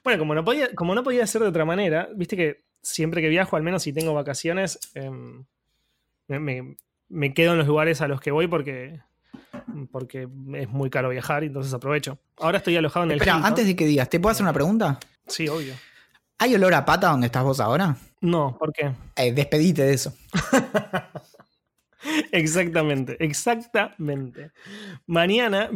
Bueno, 0.03 0.19
como 0.19 0.33
no, 0.33 0.43
podía, 0.43 0.73
como 0.73 0.95
no 0.95 1.03
podía 1.03 1.27
ser 1.27 1.41
de 1.41 1.47
otra 1.47 1.65
manera, 1.65 2.09
viste 2.15 2.35
que 2.35 2.63
siempre 2.81 3.21
que 3.21 3.29
viajo, 3.29 3.55
al 3.55 3.63
menos 3.63 3.83
si 3.83 3.93
tengo 3.93 4.13
vacaciones, 4.13 4.79
em, 4.95 5.45
me, 6.27 7.33
quedo 7.33 7.53
en 7.53 7.57
los 7.57 7.67
lugares 7.67 8.01
a 8.01 8.07
los 8.07 8.21
que 8.21 8.31
voy 8.31 8.47
porque 8.47 8.99
porque 9.91 10.27
es 10.55 10.69
muy 10.69 10.89
caro 10.89 11.09
viajar 11.09 11.43
y 11.43 11.47
entonces 11.47 11.73
aprovecho. 11.73 12.19
Ahora 12.37 12.57
estoy 12.59 12.75
alojado 12.75 13.05
en 13.05 13.11
el 13.11 13.17
Espera, 13.17 13.45
antes 13.45 13.65
de 13.65 13.75
que 13.75 13.85
digas, 13.85 14.09
¿te 14.09 14.19
puedo 14.19 14.31
hacer 14.31 14.43
una 14.43 14.53
pregunta? 14.53 14.99
Sí, 15.27 15.47
obvio. 15.47 15.73
¿Hay 16.37 16.55
olor 16.55 16.73
a 16.73 16.85
pata 16.85 17.09
donde 17.09 17.27
estás 17.27 17.43
vos 17.43 17.59
ahora? 17.59 17.97
No, 18.21 18.57
¿por 18.57 18.71
qué? 18.71 18.91
Eh, 19.15 19.33
despedite 19.33 19.83
de 19.83 19.93
eso. 19.93 20.13
exactamente, 22.31 23.17
exactamente. 23.19 24.51
Mañana, 25.05 25.69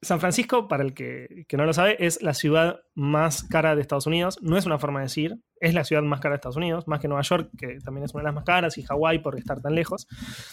San 0.00 0.20
Francisco, 0.20 0.68
para 0.68 0.84
el 0.84 0.94
que, 0.94 1.46
no 1.52 1.64
lo 1.64 1.72
sabe, 1.72 1.96
es 1.98 2.22
la 2.22 2.34
ciudad 2.34 2.80
más 2.94 3.42
cara 3.42 3.74
de 3.74 3.82
Estados 3.82 4.06
Unidos. 4.06 4.38
No 4.40 4.56
es 4.56 4.66
una 4.66 4.78
forma 4.78 5.00
de 5.00 5.06
decir, 5.06 5.36
es 5.60 5.74
la 5.74 5.84
ciudad 5.84 6.02
más 6.02 6.20
cara 6.20 6.34
de 6.34 6.36
Estados 6.36 6.56
Unidos, 6.56 6.86
más 6.88 7.00
que 7.00 7.08
Nueva 7.08 7.22
York, 7.22 7.50
que 7.56 7.78
también 7.80 8.04
es 8.04 8.14
una 8.14 8.22
de 8.22 8.26
las 8.26 8.34
más 8.34 8.44
caras, 8.44 8.78
y 8.78 8.82
Hawái 8.82 9.20
por 9.20 9.38
estar 9.38 9.60
tan 9.60 9.74
lejos. 9.74 10.06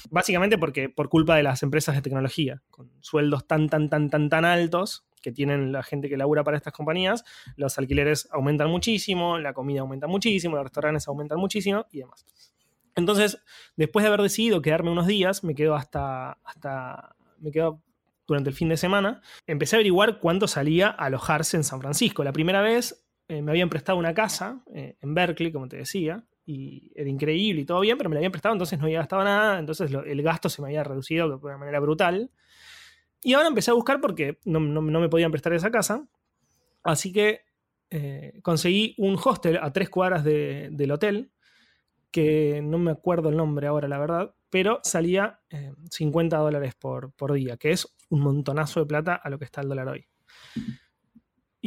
Básicamente 0.09 0.57
porque 0.57 0.89
por 0.89 1.09
culpa 1.09 1.35
de 1.35 1.43
las 1.43 1.63
empresas 1.63 1.95
de 1.95 2.01
tecnología, 2.01 2.61
con 2.69 2.91
sueldos 3.01 3.47
tan, 3.47 3.69
tan, 3.69 3.89
tan, 3.89 4.09
tan, 4.09 4.29
tan 4.29 4.45
altos 4.45 5.05
que 5.21 5.31
tienen 5.31 5.71
la 5.71 5.81
gente 5.81 6.07
que 6.07 6.17
labura 6.17 6.43
para 6.43 6.57
estas 6.57 6.73
compañías, 6.73 7.23
los 7.55 7.77
alquileres 7.77 8.29
aumentan 8.31 8.69
muchísimo, 8.69 9.39
la 9.39 9.53
comida 9.53 9.81
aumenta 9.81 10.07
muchísimo, 10.07 10.55
los 10.55 10.65
restaurantes 10.65 11.07
aumentan 11.07 11.39
muchísimo 11.39 11.85
y 11.91 11.99
demás. 11.99 12.25
Entonces, 12.95 13.39
después 13.75 14.03
de 14.03 14.07
haber 14.07 14.21
decidido 14.21 14.61
quedarme 14.61 14.91
unos 14.91 15.07
días, 15.07 15.43
me 15.43 15.55
quedo 15.55 15.75
hasta, 15.75 16.33
hasta 16.43 17.15
me 17.39 17.51
quedo 17.51 17.81
durante 18.27 18.49
el 18.49 18.55
fin 18.55 18.69
de 18.69 18.77
semana, 18.77 19.21
empecé 19.45 19.75
a 19.75 19.77
averiguar 19.77 20.19
cuánto 20.19 20.47
salía 20.47 20.89
alojarse 20.89 21.57
en 21.57 21.63
San 21.63 21.81
Francisco. 21.81 22.23
La 22.23 22.31
primera 22.31 22.61
vez 22.61 23.04
eh, 23.27 23.41
me 23.41 23.51
habían 23.51 23.69
prestado 23.69 23.97
una 23.97 24.13
casa 24.13 24.61
eh, 24.73 24.97
en 25.01 25.13
Berkeley, 25.15 25.51
como 25.51 25.67
te 25.67 25.77
decía, 25.77 26.23
y 26.45 26.91
era 26.95 27.09
increíble 27.09 27.61
y 27.61 27.65
todo 27.65 27.79
bien, 27.79 27.97
pero 27.97 28.09
me 28.09 28.13
la 28.15 28.19
habían 28.19 28.31
prestado, 28.31 28.53
entonces 28.53 28.77
no 28.77 28.85
había 28.85 28.99
gastado 28.99 29.23
nada, 29.23 29.57
entonces 29.57 29.91
el 29.91 30.21
gasto 30.21 30.47
se 30.47 30.61
me 30.61 30.67
había 30.67 30.83
reducido 30.83 31.27
de 31.27 31.35
una 31.35 31.57
manera 31.57 31.79
brutal. 31.79 32.29
Y 33.23 33.33
ahora 33.33 33.47
empecé 33.47 33.71
a 33.71 33.73
buscar 33.73 33.99
porque 33.99 34.37
no, 34.45 34.59
me 34.59 35.09
podían 35.09 35.31
prestar 35.31 35.53
esa 35.53 35.71
casa, 35.71 36.07
así 36.83 37.11
que 37.11 37.41
eh, 37.89 38.39
conseguí 38.43 38.93
un 38.99 39.17
hostel 39.23 39.57
a 39.59 39.73
tres 39.73 39.89
cuadras 39.89 40.23
del 40.23 40.91
hotel, 40.91 41.31
que 42.11 42.61
no 42.63 42.77
me 42.77 42.91
acuerdo 42.91 43.29
el 43.29 43.37
nombre 43.37 43.65
ahora, 43.65 43.87
la 43.87 43.97
verdad, 43.97 44.35
pero 44.51 44.79
salía 44.83 45.41
50 45.89 46.37
dólares 46.37 46.75
por, 46.75 47.11
por 47.13 47.33
día, 47.33 47.57
que 47.57 47.71
es 47.71 47.93
un 48.09 48.21
montonazo 48.21 48.81
de 48.81 48.85
plata 48.85 49.15
a 49.15 49.29
lo 49.29 49.39
que 49.39 49.45
está 49.45 49.61
el 49.61 49.69
dólar 49.69 49.89
hoy. 49.89 50.07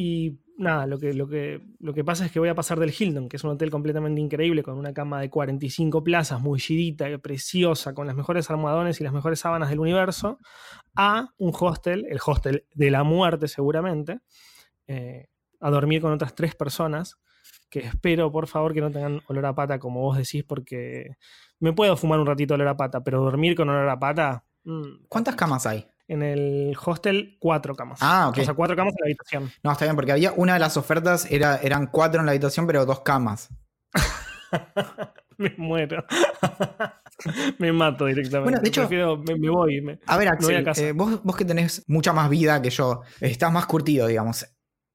Y 0.01 0.39
nada, 0.57 0.87
lo 0.87 0.97
que, 1.01 1.13
lo, 1.13 1.27
que, 1.27 1.61
lo 1.81 1.93
que 1.93 2.05
pasa 2.05 2.25
es 2.25 2.31
que 2.31 2.39
voy 2.39 2.49
a 2.49 2.55
pasar 2.55 2.79
del 2.79 2.95
Hilton, 2.97 3.29
que 3.29 3.37
es 3.37 3.43
un 3.43 3.51
hotel 3.51 3.69
completamente 3.69 4.21
increíble, 4.21 4.63
con 4.63 4.79
una 4.79 4.95
cama 4.95 5.21
de 5.21 5.29
45 5.29 6.05
plazas, 6.05 6.41
muy 6.41 6.61
chidita, 6.61 7.07
preciosa, 7.19 7.95
con 7.95 8.07
las 8.07 8.15
mejores 8.15 8.49
almohadones 8.49 9.01
y 9.01 9.03
las 9.03 9.13
mejores 9.13 9.41
sábanas 9.41 9.71
del 9.71 9.81
universo, 9.81 10.39
a 10.95 11.31
un 11.39 11.53
hostel, 11.53 12.07
el 12.09 12.21
hostel 12.25 12.65
de 12.73 12.93
la 12.93 13.03
muerte 13.03 13.49
seguramente, 13.49 14.21
eh, 14.87 15.27
a 15.59 15.69
dormir 15.69 16.01
con 16.01 16.13
otras 16.13 16.33
tres 16.33 16.55
personas, 16.55 17.17
que 17.69 17.81
espero 17.81 18.31
por 18.31 18.47
favor 18.47 18.75
que 18.75 18.81
no 18.81 18.93
tengan 18.93 19.21
olor 19.27 19.47
a 19.47 19.55
pata 19.57 19.81
como 19.81 20.03
vos 20.03 20.17
decís, 20.17 20.45
porque 20.45 21.17
me 21.59 21.73
puedo 21.73 21.97
fumar 21.97 22.21
un 22.21 22.27
ratito 22.27 22.55
olor 22.55 22.69
a 22.69 22.77
pata, 22.77 23.03
pero 23.03 23.21
dormir 23.21 23.57
con 23.57 23.69
olor 23.69 23.89
a 23.89 23.99
pata... 23.99 24.45
Mm, 24.63 25.07
¿Cuántas 25.09 25.35
camas 25.35 25.67
hay? 25.67 25.89
En 26.09 26.23
el 26.23 26.75
hostel, 26.85 27.37
cuatro 27.39 27.75
camas. 27.75 27.99
Ah, 28.03 28.29
ok. 28.31 28.39
O 28.39 28.45
sea, 28.45 28.55
cuatro 28.55 28.75
camas 28.75 28.95
en 28.95 29.01
la 29.01 29.07
habitación. 29.07 29.53
No, 29.63 29.73
está 29.73 29.85
bien, 29.85 29.95
porque 29.95 30.13
había 30.13 30.33
una 30.33 30.55
de 30.55 30.61
las 30.61 30.77
ofertas, 30.79 31.31
era, 31.31 31.59
eran 31.59 31.87
cuatro 31.87 32.21
en 32.21 32.27
la 32.27 32.33
habitación, 32.33 32.67
pero 32.67 32.87
dos 32.87 33.01
camas. 33.01 33.51
me 35.37 35.55
muero. 35.59 36.05
me 37.59 37.73
mato 37.73 38.07
directamente. 38.07 38.51
Bueno, 38.51 38.61
de 38.61 38.69
hecho, 38.69 38.89
me, 38.89 39.51
voy. 39.51 39.99
a 40.07 40.17
ver, 40.17 40.29
Axel, 40.29 40.67
eh, 40.77 40.93
vos, 40.93 41.23
vos 41.23 41.37
que 41.37 41.45
tenés 41.45 41.85
mucha 41.89 42.13
más 42.13 42.29
vida 42.31 42.61
que 42.63 42.71
yo, 42.71 43.03
estás 43.21 43.53
más 43.53 43.67
curtido, 43.67 44.07
digamos. 44.07 44.47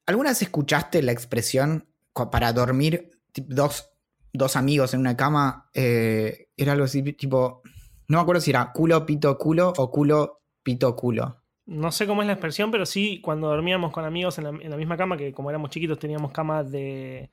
¿Alguna 0.05 0.29
vez 0.29 0.41
escuchaste 0.41 1.01
la 1.01 1.11
expresión 1.11 1.87
para 2.31 2.51
dormir 2.53 3.11
dos, 3.35 3.91
dos 4.33 4.55
amigos 4.55 4.93
en 4.93 4.99
una 4.99 5.15
cama? 5.15 5.69
Eh, 5.73 6.49
era 6.57 6.73
algo 6.73 6.85
así, 6.85 7.01
tipo, 7.13 7.61
no 8.07 8.17
me 8.17 8.21
acuerdo 8.21 8.41
si 8.41 8.51
era 8.51 8.71
culo, 8.73 9.05
pito, 9.05 9.37
culo 9.37 9.73
o 9.77 9.91
culo, 9.91 10.42
pito, 10.63 10.95
culo. 10.95 11.37
No 11.65 11.91
sé 11.91 12.07
cómo 12.07 12.21
es 12.21 12.27
la 12.27 12.33
expresión, 12.33 12.71
pero 12.71 12.85
sí, 12.85 13.21
cuando 13.21 13.47
dormíamos 13.47 13.91
con 13.91 14.05
amigos 14.05 14.37
en 14.37 14.43
la, 14.43 14.77
misma 14.77 14.97
cama, 14.97 15.15
que 15.15 15.31
como 15.31 15.49
éramos 15.49 15.69
chiquitos 15.69 15.99
teníamos 15.99 16.31
camas 16.31 16.69
de, 16.71 17.29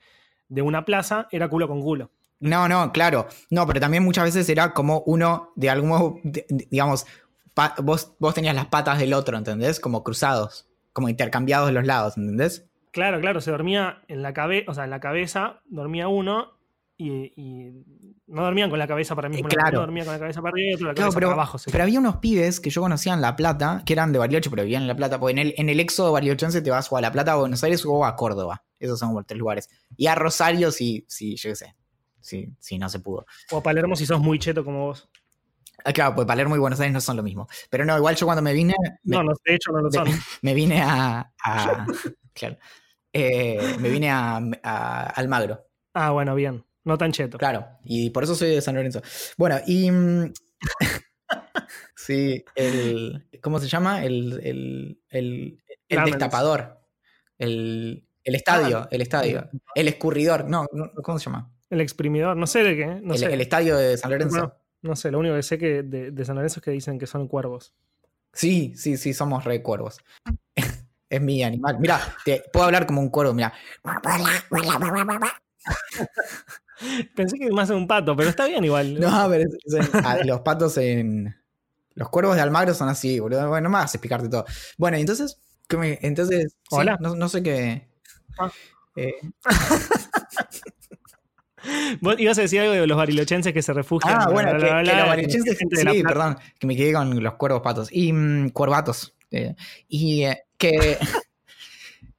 de 0.48 0.62
una 0.62 0.84
plaza, 0.84 1.26
era 1.32 1.48
culo 1.48 1.66
con 1.66 1.80
culo. 1.80 2.10
No, 2.38 2.68
no, 2.68 2.92
claro. 2.92 3.26
No, 3.50 3.66
pero 3.66 3.80
también 3.80 4.04
muchas 4.04 4.24
veces 4.24 4.48
era 4.48 4.72
como 4.72 5.02
uno, 5.06 5.52
de 5.56 5.68
algún 5.70 5.88
modo, 5.90 6.20
digamos, 6.70 7.06
vos, 7.82 8.14
vos 8.18 8.34
tenías 8.34 8.54
las 8.54 8.66
patas 8.66 8.98
del 8.98 9.14
otro, 9.14 9.36
¿entendés? 9.36 9.80
Como 9.80 10.04
cruzados 10.04 10.70
como 10.92 11.08
intercambiados 11.08 11.68
de 11.68 11.72
los 11.72 11.86
lados, 11.86 12.16
¿entendés? 12.16 12.68
Claro, 12.90 13.20
claro, 13.20 13.40
se 13.40 13.50
dormía 13.50 14.02
en 14.08 14.22
la 14.22 14.32
cabeza, 14.32 14.70
o 14.70 14.74
sea, 14.74 14.84
en 14.84 14.90
la 14.90 15.00
cabeza 15.00 15.60
dormía 15.66 16.08
uno 16.08 16.58
y, 17.00 17.84
no 18.26 18.44
dormían 18.44 18.70
con 18.70 18.78
la 18.78 18.86
cabeza 18.86 19.16
para 19.16 19.28
mí 19.28 19.36
mismo 19.36 19.48
claro. 19.48 19.80
dormía 19.80 20.04
con 20.04 20.12
la 20.12 20.20
cabeza 20.20 20.40
para 20.40 20.52
arriba 20.52 20.70
y 20.70 20.74
otro 20.74 20.86
la 20.88 20.94
cabeza 20.94 21.14
pero, 21.14 21.28
para 21.28 21.42
abajo. 21.42 21.58
Pero 21.70 21.82
había 21.82 21.98
unos 21.98 22.16
pibes 22.16 22.60
que 22.60 22.70
yo 22.70 22.80
conocía 22.80 23.12
en 23.14 23.20
La 23.20 23.34
Plata, 23.36 23.82
que 23.84 23.92
eran 23.92 24.12
de 24.12 24.18
Bariloche, 24.18 24.50
pero 24.50 24.62
vivían 24.62 24.82
en 24.82 24.88
La 24.88 24.96
Plata, 24.96 25.18
porque 25.18 25.32
en 25.32 25.38
el, 25.38 25.54
en 25.56 25.68
el 25.68 25.80
éxodo 25.80 26.12
bariochense 26.12 26.62
te 26.62 26.70
vas 26.70 26.90
o 26.92 26.96
a 26.96 27.00
La 27.00 27.10
Plata, 27.10 27.32
a 27.32 27.36
Buenos 27.36 27.64
Aires 27.64 27.84
o 27.84 28.04
a 28.04 28.16
Córdoba. 28.16 28.64
Esos 28.78 28.98
son 28.98 29.10
como 29.10 29.24
tres 29.24 29.38
lugares. 29.38 29.68
Y 29.96 30.06
a 30.06 30.14
Rosario 30.14 30.70
sí, 30.70 31.04
sí, 31.08 31.36
yo 31.36 31.50
qué 31.50 31.56
sé. 31.56 31.76
Sí, 32.20 32.54
sí, 32.58 32.78
no 32.78 32.88
se 32.88 33.00
pudo. 33.00 33.26
O 33.50 33.58
a 33.58 33.62
Palermo 33.62 33.96
si 33.96 34.06
sos 34.06 34.20
muy 34.20 34.38
cheto 34.38 34.64
como 34.64 34.86
vos. 34.86 35.08
Ah, 35.84 35.92
claro, 35.92 36.14
pues 36.14 36.26
Palermo 36.26 36.56
y 36.56 36.58
Buenos 36.58 36.78
Aires 36.80 36.92
no 36.92 37.00
son 37.00 37.16
lo 37.16 37.22
mismo. 37.22 37.48
Pero 37.70 37.84
no, 37.84 37.96
igual 37.96 38.14
yo 38.16 38.26
cuando 38.26 38.42
me 38.42 38.52
vine. 38.52 38.74
no, 39.04 39.22
no, 39.22 39.32
de 39.44 39.54
hecho 39.54 39.72
no 39.72 39.80
lo 39.80 39.90
son. 39.90 40.06
Me 40.42 40.54
vine 40.54 40.82
a. 40.82 41.32
claro. 42.34 42.58
Eh, 43.12 43.76
me 43.80 43.88
vine 43.88 44.10
a, 44.10 44.36
Almagro. 45.16 45.66
Ah, 45.94 46.10
bueno, 46.10 46.34
bien. 46.34 46.64
No 46.84 46.96
tan 46.96 47.12
cheto. 47.12 47.38
Claro, 47.38 47.66
y 47.84 48.10
por 48.10 48.24
eso 48.24 48.34
soy 48.34 48.50
de 48.50 48.60
San 48.60 48.74
Lorenzo. 48.74 49.02
Bueno, 49.36 49.58
y. 49.66 49.90
Mm, 49.90 50.32
sí, 51.94 52.44
el. 52.54 53.26
¿Cómo 53.42 53.58
se 53.58 53.68
llama? 53.68 54.04
El. 54.04 54.40
El, 54.42 55.00
el, 55.10 55.62
el 55.88 56.04
destapador. 56.04 56.80
El, 57.38 58.04
el 58.24 58.34
estadio. 58.34 58.78
Ah, 58.78 58.88
el 58.90 59.02
estadio. 59.02 59.48
El 59.74 59.88
escurridor. 59.88 60.48
No, 60.48 60.66
¿cómo 61.02 61.18
se 61.18 61.26
llama? 61.26 61.50
El 61.68 61.80
exprimidor. 61.80 62.36
No 62.36 62.46
sé 62.46 62.62
de 62.62 62.76
qué. 62.76 62.86
No 63.02 63.14
el, 63.14 63.20
sé. 63.20 63.32
el 63.32 63.40
estadio 63.40 63.76
de 63.76 63.96
San 63.96 64.10
Lorenzo. 64.10 64.56
No 64.82 64.96
sé, 64.96 65.10
lo 65.10 65.18
único 65.18 65.36
que 65.36 65.42
sé 65.42 65.58
que 65.58 65.82
de, 65.82 66.24
San 66.24 66.36
Lorenzo 66.36 66.60
es 66.60 66.64
que 66.64 66.70
dicen 66.70 66.98
que 66.98 67.06
son 67.06 67.28
cuervos. 67.28 67.74
Sí, 68.32 68.72
sí, 68.76 68.96
sí, 68.96 69.12
somos 69.12 69.44
re 69.44 69.62
cuervos. 69.62 69.98
es 71.10 71.20
mi 71.20 71.42
animal. 71.42 71.78
Mira, 71.78 72.00
te 72.24 72.42
puedo 72.52 72.66
hablar 72.66 72.86
como 72.86 73.00
un 73.00 73.10
cuervo, 73.10 73.34
mira. 73.34 73.52
Pensé 77.14 77.38
que 77.38 77.50
más 77.50 77.68
de 77.68 77.74
un 77.74 77.86
pato, 77.86 78.16
pero 78.16 78.30
está 78.30 78.46
bien 78.46 78.64
igual. 78.64 78.98
No, 78.98 79.28
pero 79.28 79.50
ah, 80.04 80.18
los 80.24 80.40
patos 80.40 80.76
en. 80.78 81.36
Los 81.94 82.08
cuervos 82.08 82.36
de 82.36 82.42
Almagro 82.42 82.74
son 82.74 82.88
así, 82.88 83.18
boludo. 83.18 83.48
Bueno, 83.48 83.68
no 83.68 83.76
a 83.76 83.82
explicarte 83.82 84.28
todo. 84.28 84.44
Bueno, 84.78 84.96
entonces. 84.96 85.38
entonces. 85.68 86.56
Hola. 86.70 86.96
no, 87.00 87.28
sé 87.28 87.42
qué. 87.42 87.88
Ah. 88.38 88.50
Eh, 88.96 89.14
Vos 92.00 92.18
ibas 92.18 92.38
a 92.38 92.42
decir 92.42 92.60
algo 92.60 92.72
de 92.72 92.86
los 92.86 92.96
barilochenses 92.96 93.52
que 93.52 93.62
se 93.62 93.74
refugian. 93.74 94.16
Ah, 94.18 94.30
bueno, 94.30 94.52
que, 94.52 94.64
los 94.64 95.06
barilochenses. 95.06 95.58
Sí, 95.58 96.02
perdón, 96.02 96.38
que 96.58 96.66
me 96.66 96.74
quedé 96.74 96.94
con 96.94 97.22
los 97.22 97.34
cuervos 97.34 97.60
patos. 97.60 97.88
Y 97.92 98.12
mm, 98.12 98.50
cuervatos. 98.50 99.14
Eh, 99.30 99.54
y 99.88 100.24
eh, 100.24 100.44
que. 100.56 100.98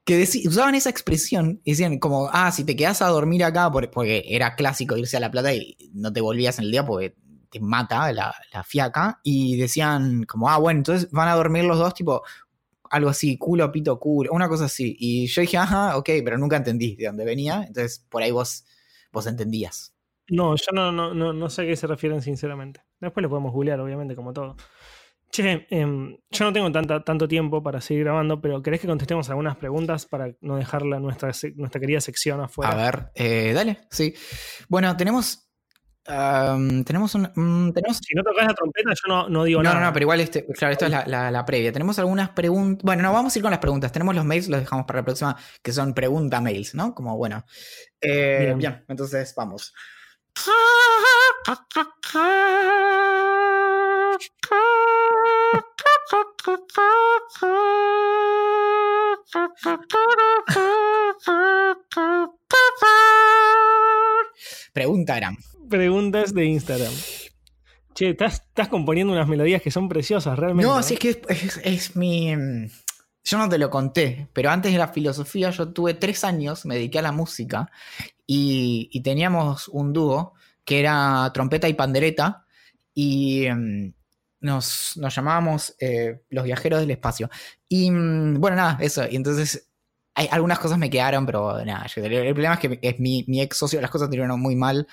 que 0.04 0.28
usaban 0.48 0.76
esa 0.76 0.90
expresión 0.90 1.62
y 1.64 1.72
decían 1.72 2.00
como, 2.00 2.30
ah, 2.32 2.52
si 2.52 2.64
te 2.64 2.76
quedas 2.76 3.02
a 3.02 3.08
dormir 3.08 3.44
acá, 3.44 3.72
porque 3.72 4.24
era 4.28 4.56
clásico 4.56 4.98
irse 4.98 5.18
a 5.18 5.20
La 5.20 5.32
Plata 5.32 5.54
y 5.54 5.76
no 5.94 6.12
te 6.12 6.22
volvías 6.22 6.60
en 6.60 6.66
el 6.66 6.72
día 6.72 6.86
porque 6.86 7.16
te 7.50 7.60
mata 7.60 8.12
la, 8.14 8.34
la 8.54 8.64
fiaca, 8.64 9.20
y 9.24 9.58
decían 9.58 10.24
como, 10.24 10.50
ah, 10.50 10.58
bueno, 10.58 10.80
entonces 10.80 11.12
van 11.12 11.28
a 11.28 11.36
dormir 11.36 11.66
los 11.66 11.78
dos, 11.78 11.94
tipo, 11.94 12.24
algo 12.90 13.10
así, 13.10 13.38
culo, 13.38 13.72
pito, 13.72 14.00
culo, 14.00 14.32
una 14.32 14.48
cosa 14.48 14.66
así. 14.66 14.96
Y 14.98 15.28
yo 15.28 15.42
dije, 15.42 15.58
ajá, 15.58 15.98
ok, 15.98 16.10
pero 16.24 16.38
nunca 16.38 16.58
entendí 16.58 16.96
de 16.96 17.08
dónde 17.08 17.26
venía, 17.26 17.64
entonces 17.68 18.06
por 18.10 18.24
ahí 18.24 18.32
vos 18.32 18.66
vos 19.12 19.28
entendías. 19.28 19.94
No, 20.30 20.56
yo 20.56 20.72
no, 20.74 20.92
no, 20.92 21.14
no, 21.14 21.34
no 21.34 21.50
sé 21.50 21.64
a 21.64 21.66
qué 21.66 21.76
se 21.76 21.88
refieren 21.88 22.22
sinceramente. 22.22 22.82
Después 23.00 23.22
lo 23.22 23.30
podemos 23.30 23.52
googlear, 23.52 23.80
obviamente, 23.82 24.16
como 24.16 24.32
todo. 24.32 24.56
Che, 25.32 25.66
em, 25.70 26.18
yo 26.30 26.46
no 26.46 26.52
tengo 26.52 26.72
tanta, 26.72 27.04
tanto 27.04 27.28
tiempo 27.28 27.64
para 27.64 27.80
seguir 27.80 28.04
grabando, 28.04 28.42
pero 28.42 28.62
¿querés 28.62 28.82
que 28.82 28.88
contestemos 28.88 29.30
algunas 29.30 29.56
preguntas 29.56 30.06
para 30.06 30.34
no 30.42 30.58
dejar 30.58 30.84
nuestra, 30.84 31.32
nuestra 31.56 31.80
querida 31.80 32.02
sección 32.02 32.42
afuera? 32.42 32.72
A 32.72 32.76
ver, 32.76 33.12
eh, 33.16 33.54
dale, 33.54 33.80
sí. 33.90 34.14
Bueno, 34.68 34.96
tenemos 34.98 35.52
tenemos 36.04 37.16
un. 37.16 37.24
Mm, 37.36 37.74
tenemos... 37.74 37.98
Si 37.98 38.16
no 38.16 38.24
tocas 38.24 38.48
la 38.48 38.54
trompeta, 38.54 38.92
yo 38.92 39.30
no, 39.30 39.44
digo 39.44 39.62
nada. 39.62 39.80
No, 39.80 39.86
no, 39.86 39.94
pero 39.94 40.04
igual, 40.04 40.20
este, 40.20 40.46
claro, 40.46 40.74
esto 40.74 40.86
es 40.86 40.92
la, 40.92 41.46
previa. 41.46 41.72
Tenemos 41.72 42.00
algunas 42.00 42.30
preguntas. 42.30 42.84
Bueno, 42.84 43.04
no, 43.04 43.14
vamos 43.14 43.36
a 43.36 43.40
ir 43.40 43.44
con 43.44 43.52
las 43.52 43.60
preguntas. 43.60 43.92
Tenemos 43.92 44.16
los 44.16 44.26
mails, 44.26 44.48
los 44.50 44.60
dejamos 44.60 44.86
para 44.86 45.00
la 45.00 45.06
próxima, 45.06 45.38
que 45.62 45.72
son 45.72 45.94
pregunta 45.94 46.42
mails, 46.42 46.76
¿no? 46.76 46.94
Como 46.96 47.18
bueno. 47.18 47.46
Eh, 48.00 48.54
bien. 48.58 48.84
entonces 48.88 49.34
vamos. 49.36 49.74
Pregunta 64.74 65.16
Gram 65.16 65.38
preguntas 65.72 66.36
de 66.36 66.46
Instagram. 66.46 66.94
Che, 67.96 68.10
estás, 68.10 68.68
componiendo 68.70 69.12
unas 69.12 69.28
melodías 69.28 69.62
que 69.64 69.72
son 69.72 69.90
preciosas, 69.90 70.38
realmente. 70.38 70.72
No, 70.72 70.84
sí, 70.84 70.94
es 70.94 71.00
que 71.00 71.22
es, 71.64 71.96
mi. 71.96 72.36
Mm, 72.36 72.70
yo 73.24 73.38
no 73.38 73.50
te 73.50 73.58
lo 73.58 73.70
conté, 73.70 74.28
pero 74.34 74.52
antes 74.52 74.72
de 74.72 74.78
la 74.78 74.88
filosofía 74.90 75.50
yo 75.52 75.70
tuve 75.70 75.94
tres 75.94 76.24
años, 76.24 76.66
me 76.66 76.76
dediqué 76.76 77.00
a 77.00 77.04
la 77.04 77.12
música 77.12 77.72
y, 78.34 79.02
teníamos 79.02 79.68
un 79.68 79.92
dúo 79.92 80.34
que 80.64 80.80
era 80.80 81.30
trompeta 81.34 81.68
y 81.68 81.74
pandereta 81.74 82.46
y 82.94 83.46
mm, 83.50 83.94
nos, 84.42 84.94
llamábamos 84.96 85.76
eh, 85.80 86.22
los 86.30 86.46
viajeros 86.46 86.80
del 86.80 86.92
espacio. 86.92 87.30
Y 87.68 87.92
mm, 87.92 88.40
bueno, 88.40 88.56
nada, 88.56 88.78
eso. 88.80 89.04
Y 89.10 89.18
entonces 89.18 89.68
hay, 90.14 90.30
algunas 90.32 90.60
cosas 90.60 90.78
me 90.78 90.90
quedaron, 90.90 91.26
pero 91.26 91.64
nada, 91.66 91.86
el, 91.94 92.34
problema 92.34 92.54
es 92.54 92.60
que 92.60 92.80
es 92.82 93.00
mi, 93.00 93.26
mi 93.28 93.42
ex 93.42 93.58
socio, 93.58 93.82
las 93.82 93.92
cosas 93.92 94.10
terminaron 94.10 94.40
muy 94.40 94.56
mal 94.56 94.88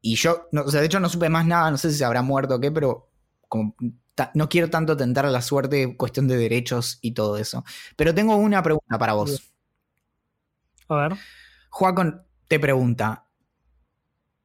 y 0.00 0.14
yo, 0.16 0.48
no, 0.52 0.62
o 0.62 0.70
sea, 0.70 0.80
de 0.80 0.86
hecho 0.86 1.00
no 1.00 1.08
supe 1.08 1.28
más 1.28 1.46
nada, 1.46 1.70
no 1.70 1.78
sé 1.78 1.90
si 1.90 1.98
se 1.98 2.04
habrá 2.04 2.22
muerto 2.22 2.56
o 2.56 2.60
qué, 2.60 2.70
pero 2.70 3.10
como 3.48 3.74
no 4.34 4.48
quiero 4.48 4.70
tanto 4.70 4.96
tentar 4.96 5.26
a 5.26 5.30
la 5.30 5.42
suerte 5.42 5.96
cuestión 5.96 6.28
de 6.28 6.36
derechos 6.36 6.98
y 7.00 7.12
todo 7.12 7.36
eso. 7.36 7.64
Pero 7.96 8.14
tengo 8.14 8.36
una 8.36 8.62
pregunta 8.62 8.96
para 8.98 9.14
vos. 9.14 9.50
A 10.88 10.94
ver. 10.94 11.12
Juan 11.70 12.24
te 12.48 12.60
pregunta, 12.60 13.26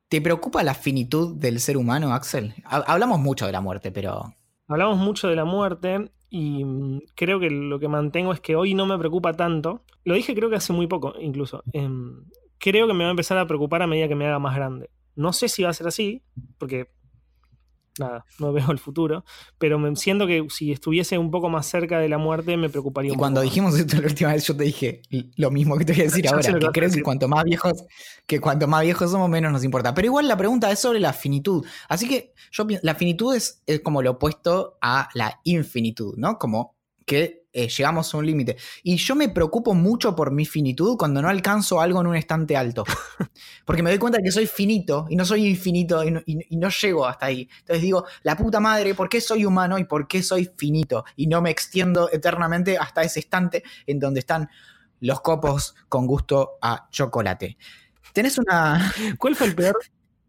¿te 0.08 0.22
preocupa 0.22 0.64
la 0.64 0.74
finitud 0.74 1.36
del 1.36 1.60
ser 1.60 1.78
humano, 1.78 2.14
Axel? 2.14 2.54
Hablamos 2.66 3.20
mucho 3.20 3.46
de 3.46 3.52
la 3.52 3.62
muerte, 3.62 3.92
pero... 3.92 4.34
Hablamos 4.68 4.98
mucho 4.98 5.28
de 5.28 5.36
la 5.36 5.46
muerte 5.46 6.12
y 6.30 6.64
mm, 6.64 7.02
creo 7.16 7.40
que 7.40 7.50
lo 7.50 7.80
que 7.80 7.88
mantengo 7.88 8.34
es 8.34 8.40
que 8.40 8.56
hoy 8.56 8.74
no 8.74 8.86
me 8.86 8.98
preocupa 8.98 9.34
tanto. 9.34 9.84
Lo 10.04 10.14
dije 10.14 10.36
creo 10.36 10.50
que 10.50 10.58
hace 10.58 10.74
muy 10.74 10.88
poco 10.88 11.14
incluso. 11.20 11.64
Em, 11.74 12.26
creo 12.60 12.88
que 12.88 12.94
me 12.94 13.04
va 13.04 13.10
a 13.10 13.12
empezar 13.12 13.38
a 13.38 13.48
preocupar 13.48 13.82
a 13.82 13.88
medida 13.88 14.08
que 14.08 14.16
me 14.16 14.28
haga 14.28 14.40
más 14.40 14.56
grande. 14.56 14.90
No 15.16 15.34
sé 15.34 15.50
si 15.50 15.64
va 15.64 15.70
a 15.70 15.74
ser 15.74 15.88
así, 15.88 16.24
porque 16.58 16.92
nada, 18.00 18.26
no 18.40 18.54
veo 18.54 18.72
el 18.72 18.80
futuro, 18.80 19.24
pero 19.58 19.80
me 19.80 19.96
siento 19.96 20.28
que 20.28 20.46
si 20.50 20.72
estuviese 20.72 21.18
un 21.18 21.32
poco 21.32 21.50
más 21.50 21.66
cerca 21.66 22.00
de 22.00 22.10
la 22.10 22.18
muerte 22.18 22.58
me 22.58 22.70
preocuparía 22.70 23.10
Y 23.10 23.12
un 23.14 23.18
cuando 23.18 23.42
poco 23.42 23.50
dijimos 23.50 23.78
esto 23.78 23.98
la 23.98 24.08
última 24.08 24.34
vez, 24.34 24.46
yo 24.46 24.56
te 24.56 24.64
dije 24.64 25.02
lo 25.36 25.52
mismo 25.52 25.78
que 25.78 25.86
te 25.86 25.94
voy 25.94 26.02
a 26.02 26.06
decir 26.06 26.28
ahora, 26.30 26.60
que 26.60 26.68
creo 26.68 26.90
que 26.90 27.04
cuanto 27.04 27.28
más 27.28 27.44
viejos, 27.44 27.86
que 28.26 28.40
cuanto 28.40 28.68
más 28.68 28.84
viejos 28.84 29.12
somos, 29.12 29.30
menos 29.30 29.52
nos 29.52 29.64
importa. 29.64 29.94
Pero 29.94 30.08
igual 30.08 30.28
la 30.28 30.38
pregunta 30.38 30.72
es 30.72 30.80
sobre 30.80 31.00
la 31.00 31.14
finitud. 31.14 31.66
Así 31.88 32.08
que 32.08 32.34
yo 32.52 32.66
la 32.82 32.96
finitud 32.96 33.36
es, 33.36 33.62
es 33.66 33.82
como 33.82 34.02
lo 34.02 34.12
opuesto 34.12 34.78
a 34.82 35.10
la 35.14 35.40
infinitud, 35.44 36.16
¿no? 36.18 36.38
Como 36.38 36.79
que 37.10 37.48
eh, 37.52 37.68
llegamos 37.68 38.14
a 38.14 38.18
un 38.20 38.26
límite. 38.28 38.56
Y 38.84 38.98
yo 38.98 39.16
me 39.16 39.28
preocupo 39.30 39.74
mucho 39.74 40.16
por 40.16 40.32
mi 40.32 40.46
finitud 40.46 40.96
cuando 40.98 41.20
no 41.24 41.30
alcanzo 41.30 41.82
algo 41.82 42.00
en 42.02 42.06
un 42.08 42.16
estante 42.16 42.56
alto. 42.56 42.84
Porque 43.66 43.82
me 43.82 43.90
doy 43.90 43.98
cuenta 43.98 44.18
de 44.20 44.24
que 44.24 44.32
soy 44.32 44.46
finito 44.46 45.08
y 45.10 45.16
no 45.16 45.26
soy 45.26 45.48
infinito 45.48 46.04
y 46.04 46.12
no, 46.12 46.22
y- 46.28 46.46
y 46.54 46.58
no 46.58 46.70
llego 46.70 47.08
hasta 47.08 47.26
ahí. 47.26 47.50
Entonces 47.62 47.82
digo, 47.82 48.06
la 48.22 48.38
puta 48.38 48.60
madre, 48.60 48.94
¿por 48.94 49.10
qué 49.10 49.20
soy 49.22 49.46
humano 49.46 49.80
y 49.80 49.86
por 49.86 50.08
qué 50.08 50.22
soy 50.22 50.52
finito? 50.56 51.04
Y 51.16 51.26
no 51.26 51.42
me 51.42 51.50
extiendo 51.50 52.10
eternamente 52.12 52.78
hasta 52.78 53.02
ese 53.02 53.20
estante 53.20 53.64
en 53.88 54.00
donde 54.00 54.20
están 54.20 54.48
los 55.00 55.22
copos 55.22 55.74
con 55.88 56.06
gusto 56.06 56.58
a 56.62 56.88
chocolate. 56.92 57.58
¿Tenés 58.14 58.38
una, 58.38 58.94
¿Cuál 59.18 59.36
fue 59.36 59.48
el 59.48 59.56
peor, 59.56 59.76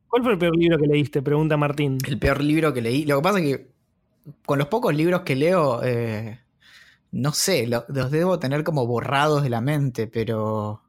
cuál 0.08 0.22
fue 0.22 0.32
el 0.32 0.38
peor 0.38 0.56
libro 0.56 0.78
que 0.78 0.86
leíste? 0.86 1.22
Pregunta 1.22 1.56
Martín. 1.58 1.98
el 2.06 2.18
peor 2.18 2.42
libro 2.42 2.72
que 2.72 2.80
leí? 2.80 3.04
Lo 3.04 3.16
que 3.18 3.22
pasa 3.22 3.38
es 3.40 3.44
que 3.44 3.70
con 4.46 4.58
los 4.58 4.68
pocos 4.68 4.94
libros 4.94 5.22
que 5.22 5.36
leo, 5.36 5.82
eh, 5.82 6.40
no 7.12 7.32
sé, 7.32 7.66
lo- 7.66 7.84
los 7.88 8.10
debo 8.10 8.38
tener 8.38 8.64
como 8.64 8.86
borrados 8.86 9.42
de 9.42 9.50
la 9.50 9.60
mente, 9.60 10.06
pero... 10.06 10.82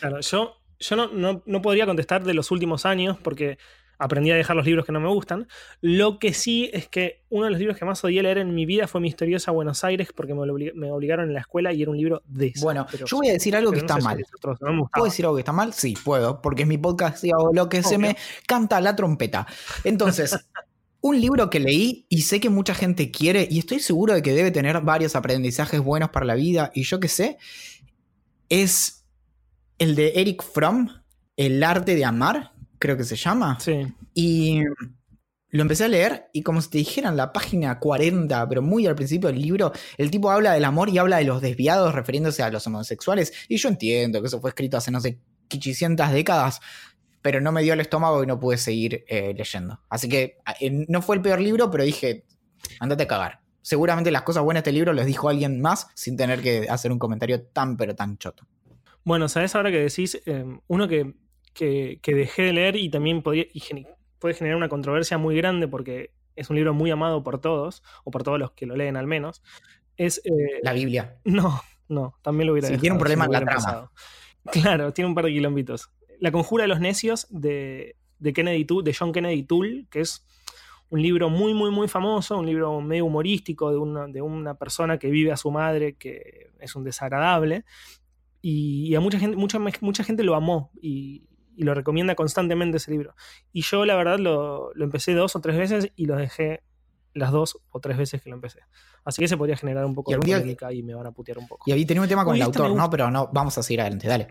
Claro, 0.00 0.20
yo, 0.20 0.54
yo 0.80 0.96
no, 0.96 1.08
no- 1.08 1.42
no 1.46 1.62
podría 1.62 1.86
contestar 1.86 2.24
de 2.24 2.34
los 2.34 2.50
últimos 2.50 2.84
años 2.86 3.16
porque 3.22 3.58
aprendí 3.98 4.30
a 4.30 4.34
dejar 4.36 4.56
los 4.56 4.66
libros 4.66 4.84
que 4.84 4.92
no 4.92 5.00
me 5.00 5.08
gustan. 5.08 5.48
Lo 5.80 6.18
que 6.18 6.34
sí 6.34 6.68
es 6.74 6.86
que 6.86 7.24
uno 7.30 7.44
de 7.46 7.50
los 7.52 7.58
libros 7.58 7.78
que 7.78 7.84
más 7.86 8.04
odié 8.04 8.22
leer 8.22 8.36
en 8.38 8.54
mi 8.54 8.66
vida 8.66 8.86
fue 8.86 9.00
Misteriosa 9.00 9.52
Buenos 9.52 9.84
Aires 9.84 10.08
porque 10.14 10.34
me, 10.34 10.44
me 10.74 10.92
obligaron 10.92 11.28
en 11.28 11.34
la 11.34 11.40
escuela 11.40 11.72
y 11.72 11.80
era 11.80 11.90
un 11.90 11.96
libro 11.96 12.22
de 12.26 12.52
Bueno, 12.60 12.86
yo 12.92 13.16
voy 13.16 13.28
a 13.28 13.32
decir 13.32 13.56
algo 13.56 13.72
que 13.72 13.78
está 13.78 13.96
mal. 13.98 14.22
¿Puedo 14.42 14.88
¿Puedo 14.92 15.04
decir 15.06 15.24
algo 15.24 15.36
que 15.36 15.40
está 15.40 15.52
mal? 15.52 15.72
Sí, 15.72 15.94
puedo, 16.04 16.42
porque 16.42 16.62
es 16.62 16.68
mi 16.68 16.76
podcast 16.76 17.24
y 17.24 17.30
hago 17.30 17.52
lo 17.54 17.70
que 17.70 17.82
se 17.82 17.96
me 17.96 18.16
canta 18.46 18.82
la 18.82 18.94
trompeta. 18.94 19.46
Entonces, 19.82 20.36
un 21.06 21.20
libro 21.20 21.50
que 21.50 21.60
leí 21.60 22.06
y 22.08 22.22
sé 22.22 22.40
que 22.40 22.50
mucha 22.50 22.74
gente 22.74 23.10
quiere 23.10 23.46
y 23.50 23.58
estoy 23.58 23.80
seguro 23.80 24.14
de 24.14 24.22
que 24.22 24.32
debe 24.32 24.50
tener 24.50 24.80
varios 24.80 25.16
aprendizajes 25.16 25.80
buenos 25.80 26.10
para 26.10 26.26
la 26.26 26.34
vida 26.34 26.70
y 26.74 26.82
yo 26.82 27.00
qué 27.00 27.08
sé, 27.08 27.38
es 28.48 29.04
el 29.78 29.94
de 29.94 30.12
Eric 30.16 30.42
Fromm, 30.42 30.88
El 31.36 31.62
arte 31.62 31.94
de 31.94 32.04
amar, 32.04 32.52
creo 32.78 32.96
que 32.96 33.04
se 33.04 33.16
llama. 33.16 33.58
Sí. 33.60 33.86
Y 34.14 34.62
lo 35.50 35.62
empecé 35.62 35.84
a 35.84 35.88
leer 35.88 36.28
y 36.32 36.42
como 36.42 36.60
si 36.60 36.70
te 36.70 36.78
dijeran 36.78 37.16
la 37.16 37.32
página 37.32 37.78
40, 37.78 38.48
pero 38.48 38.62
muy 38.62 38.86
al 38.86 38.94
principio 38.94 39.28
del 39.28 39.40
libro, 39.40 39.72
el 39.96 40.10
tipo 40.10 40.30
habla 40.30 40.52
del 40.52 40.64
amor 40.64 40.88
y 40.88 40.98
habla 40.98 41.18
de 41.18 41.24
los 41.24 41.40
desviados 41.40 41.94
refiriéndose 41.94 42.42
a 42.42 42.50
los 42.50 42.66
homosexuales. 42.66 43.32
Y 43.48 43.56
yo 43.56 43.68
entiendo 43.68 44.20
que 44.20 44.28
eso 44.28 44.40
fue 44.40 44.50
escrito 44.50 44.76
hace 44.76 44.90
no 44.90 45.00
sé 45.00 45.20
quichicientas 45.48 46.12
décadas, 46.12 46.60
pero 47.26 47.40
no 47.40 47.50
me 47.50 47.60
dio 47.64 47.72
el 47.72 47.80
estómago 47.80 48.22
y 48.22 48.26
no 48.28 48.38
pude 48.38 48.56
seguir 48.56 49.04
eh, 49.08 49.34
leyendo. 49.36 49.80
Así 49.88 50.08
que 50.08 50.38
eh, 50.60 50.84
no 50.88 51.02
fue 51.02 51.16
el 51.16 51.22
peor 51.22 51.40
libro, 51.40 51.72
pero 51.72 51.82
dije, 51.82 52.24
andate 52.78 53.02
a 53.02 53.08
cagar. 53.08 53.40
Seguramente 53.62 54.12
las 54.12 54.22
cosas 54.22 54.44
buenas 54.44 54.62
de 54.62 54.70
este 54.70 54.72
libro 54.78 54.92
les 54.92 55.06
dijo 55.06 55.28
alguien 55.28 55.60
más 55.60 55.88
sin 55.96 56.16
tener 56.16 56.40
que 56.40 56.68
hacer 56.68 56.92
un 56.92 57.00
comentario 57.00 57.42
tan 57.42 57.76
pero 57.76 57.96
tan 57.96 58.16
choto. 58.16 58.46
Bueno, 59.02 59.28
¿sabes 59.28 59.56
ahora 59.56 59.72
que 59.72 59.80
decís? 59.80 60.22
Eh, 60.24 60.44
uno 60.68 60.86
que, 60.86 61.14
que- 61.52 61.98
que 62.00 62.14
dejé 62.14 62.42
de 62.42 62.52
leer 62.52 62.76
y 62.76 62.90
también 62.90 63.22
podía, 63.24 63.44
y 63.52 63.58
gene- 63.58 63.88
puede 64.20 64.34
generar 64.36 64.56
una 64.56 64.68
controversia 64.68 65.18
muy 65.18 65.34
grande 65.36 65.66
porque 65.66 66.12
es 66.36 66.48
un 66.48 66.54
libro 66.54 66.74
muy 66.74 66.92
amado 66.92 67.24
por 67.24 67.40
todos, 67.40 67.82
o 68.04 68.12
por 68.12 68.22
todos 68.22 68.38
los 68.38 68.52
que 68.52 68.66
lo 68.66 68.76
leen 68.76 68.96
al 68.96 69.08
menos, 69.08 69.42
es... 69.96 70.18
eh, 70.24 70.60
La 70.62 70.72
Biblia. 70.72 71.16
No, 71.24 71.60
no, 71.88 72.14
también 72.22 72.46
lo 72.46 72.52
hubiera 72.52 72.68
dejado 72.68 72.80
tiene 72.82 72.94
un 72.94 72.98
si 72.98 73.00
problema 73.00 73.24
en 73.24 73.32
la 73.32 73.40
trama. 73.40 73.52
empezado. 73.54 73.92
Claro, 74.52 74.92
tiene 74.92 75.08
un 75.08 75.14
par 75.16 75.24
de 75.24 75.32
quilombitos. 75.32 75.90
La 76.18 76.32
conjura 76.32 76.64
de 76.64 76.68
los 76.68 76.80
necios 76.80 77.26
de, 77.30 77.96
de 78.18 78.32
Kennedy 78.32 78.64
Toole, 78.64 78.84
de 78.84 78.96
John 78.98 79.12
Kennedy 79.12 79.42
Toole, 79.42 79.86
que 79.90 80.00
es 80.00 80.26
un 80.88 81.02
libro 81.02 81.28
muy, 81.28 81.54
muy, 81.54 81.70
muy 81.70 81.88
famoso, 81.88 82.38
un 82.38 82.46
libro 82.46 82.80
medio 82.80 83.06
humorístico 83.06 83.70
de 83.70 83.76
una, 83.76 84.06
de 84.06 84.22
una 84.22 84.54
persona 84.54 84.98
que 84.98 85.10
vive 85.10 85.32
a 85.32 85.36
su 85.36 85.50
madre, 85.50 85.94
que 85.94 86.50
es 86.60 86.76
un 86.76 86.84
desagradable. 86.84 87.64
Y, 88.40 88.94
a 88.94 89.00
mucha 89.00 89.18
gente, 89.18 89.36
mucha, 89.36 89.58
mucha 89.80 90.04
gente 90.04 90.22
lo 90.22 90.36
amó 90.36 90.70
y, 90.80 91.26
y 91.56 91.64
lo 91.64 91.74
recomienda 91.74 92.14
constantemente 92.14 92.76
ese 92.76 92.92
libro. 92.92 93.14
Y 93.52 93.62
yo, 93.62 93.84
la 93.84 93.96
verdad, 93.96 94.18
lo, 94.18 94.72
lo 94.74 94.84
empecé 94.84 95.14
dos 95.14 95.34
o 95.34 95.40
tres 95.40 95.56
veces 95.56 95.90
y 95.96 96.06
lo 96.06 96.16
dejé 96.16 96.62
las 97.16 97.32
dos 97.32 97.58
o 97.70 97.80
tres 97.80 97.96
veces 97.96 98.22
que 98.22 98.28
lo 98.28 98.36
empecé. 98.36 98.60
Así 99.04 99.20
que 99.20 99.28
se 99.28 99.36
podría 99.36 99.56
generar 99.56 99.84
un 99.84 99.94
poco 99.94 100.12
Y 100.12 100.14
de 100.14 100.20
polémica 100.20 100.72
y 100.72 100.82
me 100.82 100.94
van 100.94 101.06
a 101.06 101.12
putear 101.12 101.38
un 101.38 101.48
poco. 101.48 101.64
Y 101.66 101.72
ahí 101.72 101.84
tenía 101.84 102.02
un 102.02 102.08
tema 102.08 102.24
con 102.24 102.34
Uy, 102.34 102.40
el 102.40 102.44
autor, 102.44 102.74
¿no? 102.74 102.90
Pero 102.90 103.10
no, 103.10 103.30
vamos 103.32 103.56
a 103.58 103.62
seguir 103.62 103.80
adelante, 103.80 104.06
dale. 104.06 104.28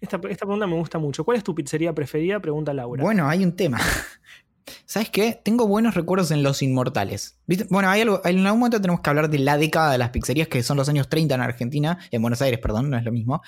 Esta, 0.00 0.16
esta 0.28 0.46
pregunta 0.46 0.66
me 0.66 0.76
gusta 0.76 0.98
mucho. 0.98 1.24
¿Cuál 1.24 1.38
es 1.38 1.44
tu 1.44 1.54
pizzería 1.54 1.92
preferida? 1.92 2.40
Pregunta 2.40 2.72
Laura. 2.72 3.02
Bueno, 3.02 3.28
hay 3.28 3.44
un 3.44 3.56
tema. 3.56 3.80
¿Sabes 4.86 5.10
qué? 5.10 5.40
Tengo 5.42 5.66
buenos 5.66 5.94
recuerdos 5.94 6.30
en 6.30 6.42
Los 6.42 6.62
Inmortales. 6.62 7.38
¿Viste? 7.46 7.66
Bueno, 7.70 7.88
hay 7.88 8.02
algo, 8.02 8.20
en 8.24 8.46
algún 8.46 8.60
momento 8.60 8.80
tenemos 8.80 9.00
que 9.00 9.10
hablar 9.10 9.28
de 9.28 9.38
la 9.38 9.56
década 9.58 9.90
de 9.92 9.98
las 9.98 10.10
pizzerías, 10.10 10.48
que 10.48 10.62
son 10.62 10.76
los 10.76 10.88
años 10.88 11.08
30 11.08 11.34
en 11.34 11.40
Argentina, 11.40 11.98
en 12.10 12.22
Buenos 12.22 12.42
Aires, 12.42 12.60
perdón, 12.60 12.90
no 12.90 12.96
es 12.96 13.04
lo 13.04 13.12
mismo. 13.12 13.42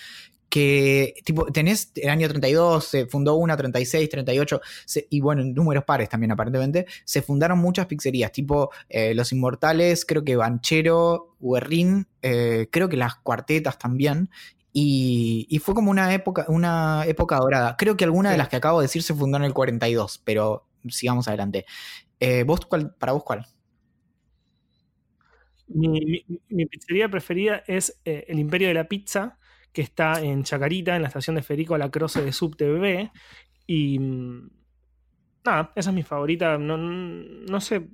Que, 0.54 1.14
tipo, 1.24 1.46
tenés 1.46 1.90
el 1.96 2.08
año 2.10 2.28
32, 2.28 2.84
se 2.84 3.06
fundó 3.06 3.34
una, 3.34 3.56
36, 3.56 4.08
38, 4.08 4.60
se- 4.86 5.06
y 5.10 5.20
bueno, 5.20 5.42
en 5.42 5.52
números 5.52 5.82
pares 5.84 6.08
también 6.08 6.30
aparentemente, 6.30 6.86
se 7.04 7.22
fundaron 7.22 7.58
muchas 7.58 7.86
pizzerías, 7.86 8.30
tipo 8.30 8.70
eh, 8.88 9.14
Los 9.14 9.32
Inmortales, 9.32 10.04
creo 10.06 10.22
que 10.24 10.36
Banchero, 10.36 11.34
Guerrín, 11.40 12.06
eh, 12.22 12.68
creo 12.70 12.88
que 12.88 12.96
las 12.96 13.16
cuartetas 13.16 13.78
también. 13.78 14.30
Y, 14.72 15.46
y 15.50 15.58
fue 15.58 15.74
como 15.74 15.90
una 15.90 16.12
época, 16.14 16.46
una 16.48 17.04
época 17.06 17.36
dorada. 17.38 17.76
Creo 17.76 17.96
que 17.96 18.04
alguna 18.04 18.30
de 18.30 18.38
las 18.38 18.48
que 18.48 18.56
acabo 18.56 18.78
de 18.80 18.84
decir 18.84 19.02
se 19.02 19.14
fundó 19.14 19.36
en 19.38 19.44
el 19.44 19.54
42, 19.54 20.20
pero 20.24 20.66
sigamos 20.88 21.26
adelante. 21.28 21.64
Eh, 22.20 22.44
¿vos 22.44 22.60
cuál, 22.66 22.94
¿Para 22.94 23.12
vos 23.12 23.24
cuál? 23.24 23.46
Mi, 25.66 25.88
mi- 26.00 26.24
mi 26.48 26.66
pizzería 26.66 27.08
preferida 27.08 27.62
es 27.66 27.98
eh, 28.04 28.24
el 28.28 28.38
Imperio 28.38 28.68
de 28.68 28.74
la 28.74 28.84
Pizza, 28.88 29.38
que 29.74 29.82
está 29.82 30.22
en 30.22 30.44
Chacarita, 30.44 30.94
en 30.94 31.02
la 31.02 31.08
estación 31.08 31.36
de 31.36 31.42
Federico 31.42 31.76
Lacroce 31.76 32.22
de 32.22 32.32
SubTV. 32.32 33.10
Y 33.66 33.98
mm, 33.98 34.50
nada, 35.44 35.72
esa 35.74 35.90
es 35.90 35.94
mi 35.94 36.04
favorita. 36.04 36.56
No, 36.56 36.78
no 36.78 37.60
sé. 37.60 37.86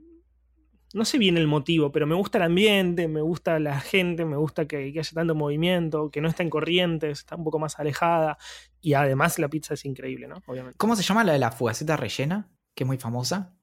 No 0.92 1.04
sé 1.04 1.18
bien 1.18 1.36
el 1.36 1.46
motivo, 1.46 1.92
pero 1.92 2.06
me 2.06 2.16
gusta 2.16 2.38
el 2.38 2.44
ambiente, 2.44 3.06
me 3.06 3.20
gusta 3.20 3.60
la 3.60 3.80
gente, 3.80 4.24
me 4.24 4.36
gusta 4.36 4.66
que, 4.66 4.92
que 4.92 4.98
haya 4.98 5.12
tanto 5.14 5.36
movimiento, 5.36 6.10
que 6.10 6.20
no 6.20 6.28
está 6.28 6.42
en 6.42 6.50
corrientes, 6.50 7.20
está 7.20 7.36
un 7.36 7.44
poco 7.44 7.60
más 7.60 7.78
alejada. 7.78 8.38
Y 8.80 8.94
además 8.94 9.38
la 9.38 9.48
pizza 9.48 9.74
es 9.74 9.84
increíble, 9.84 10.26
¿no? 10.26 10.42
Obviamente. 10.46 10.76
¿Cómo 10.76 10.96
se 10.96 11.02
llama 11.02 11.24
la 11.24 11.32
de 11.32 11.38
la 11.38 11.52
fugaceta 11.52 11.96
rellena? 11.96 12.50
Que 12.74 12.84
es 12.84 12.88
muy 12.88 12.98
famosa. 12.98 13.54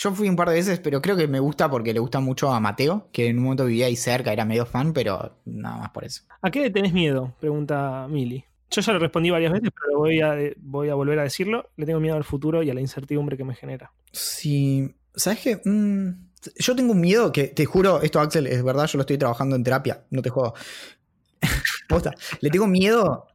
Yo 0.00 0.14
fui 0.14 0.28
un 0.28 0.36
par 0.36 0.48
de 0.48 0.54
veces, 0.54 0.78
pero 0.78 1.02
creo 1.02 1.16
que 1.16 1.26
me 1.26 1.40
gusta 1.40 1.68
porque 1.68 1.92
le 1.92 1.98
gusta 1.98 2.20
mucho 2.20 2.52
a 2.52 2.60
Mateo, 2.60 3.08
que 3.10 3.26
en 3.26 3.38
un 3.38 3.44
momento 3.44 3.64
vivía 3.64 3.86
ahí 3.86 3.96
cerca, 3.96 4.32
era 4.32 4.44
medio 4.44 4.64
fan, 4.64 4.92
pero 4.92 5.40
nada 5.44 5.76
más 5.76 5.90
por 5.90 6.04
eso. 6.04 6.22
¿A 6.40 6.52
qué 6.52 6.60
le 6.60 6.70
tenés 6.70 6.92
miedo? 6.92 7.34
Pregunta 7.40 8.06
Mili. 8.08 8.44
Yo 8.70 8.80
ya 8.80 8.92
lo 8.92 9.00
respondí 9.00 9.30
varias 9.30 9.50
veces, 9.50 9.70
pero 9.74 9.98
voy 9.98 10.20
a, 10.20 10.36
voy 10.58 10.88
a 10.88 10.94
volver 10.94 11.18
a 11.18 11.24
decirlo. 11.24 11.70
Le 11.76 11.84
tengo 11.84 11.98
miedo 11.98 12.14
al 12.14 12.22
futuro 12.22 12.62
y 12.62 12.70
a 12.70 12.74
la 12.74 12.80
incertidumbre 12.80 13.36
que 13.36 13.42
me 13.42 13.56
genera. 13.56 13.90
Sí, 14.12 14.94
¿sabes 15.16 15.40
qué? 15.40 15.60
Mm, 15.64 16.10
yo 16.60 16.76
tengo 16.76 16.92
un 16.92 17.00
miedo 17.00 17.32
que, 17.32 17.48
te 17.48 17.64
juro, 17.64 18.00
esto 18.00 18.20
Axel, 18.20 18.46
es 18.46 18.62
verdad, 18.62 18.86
yo 18.86 18.98
lo 18.98 19.02
estoy 19.02 19.18
trabajando 19.18 19.56
en 19.56 19.64
terapia, 19.64 20.04
no 20.10 20.22
te 20.22 20.30
juego. 20.30 20.54
Posta, 21.88 22.14
le 22.40 22.50
tengo 22.50 22.68
miedo. 22.68 23.26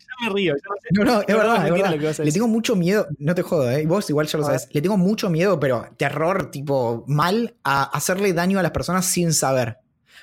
Ya 0.00 0.28
me 0.28 0.34
río. 0.34 0.54
no 0.54 0.58
sé- 0.58 0.88
No, 0.92 1.04
no, 1.04 1.20
es 1.20 1.26
verdad, 1.26 1.64
es 1.66 1.70
lo 1.90 1.98
que 1.98 2.06
vas 2.06 2.20
a 2.20 2.24
Le 2.24 2.32
tengo 2.32 2.48
mucho 2.48 2.74
miedo, 2.76 3.06
no 3.18 3.34
te 3.34 3.42
jodo, 3.42 3.70
¿eh? 3.70 3.86
Vos 3.86 4.08
igual 4.10 4.26
ya 4.26 4.38
lo 4.38 4.44
sabes. 4.44 4.68
Le 4.72 4.82
tengo 4.82 4.96
mucho 4.96 5.30
miedo, 5.30 5.58
pero 5.60 5.86
terror, 5.96 6.50
tipo, 6.50 7.04
mal 7.06 7.54
a 7.64 7.84
hacerle 7.84 8.32
daño 8.32 8.58
a 8.58 8.62
las 8.62 8.72
personas 8.72 9.06
sin 9.06 9.32
saber. 9.32 9.78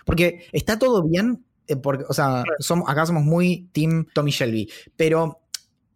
Porque 0.05 0.45
está 0.51 0.77
todo 0.77 1.01
bien, 1.03 1.43
eh, 1.67 1.75
porque, 1.77 2.05
o 2.07 2.13
sea, 2.13 2.43
somos, 2.59 2.89
acá 2.89 3.05
somos 3.05 3.23
muy 3.23 3.69
team 3.71 4.05
Tommy 4.13 4.31
Shelby, 4.31 4.69
pero 4.95 5.39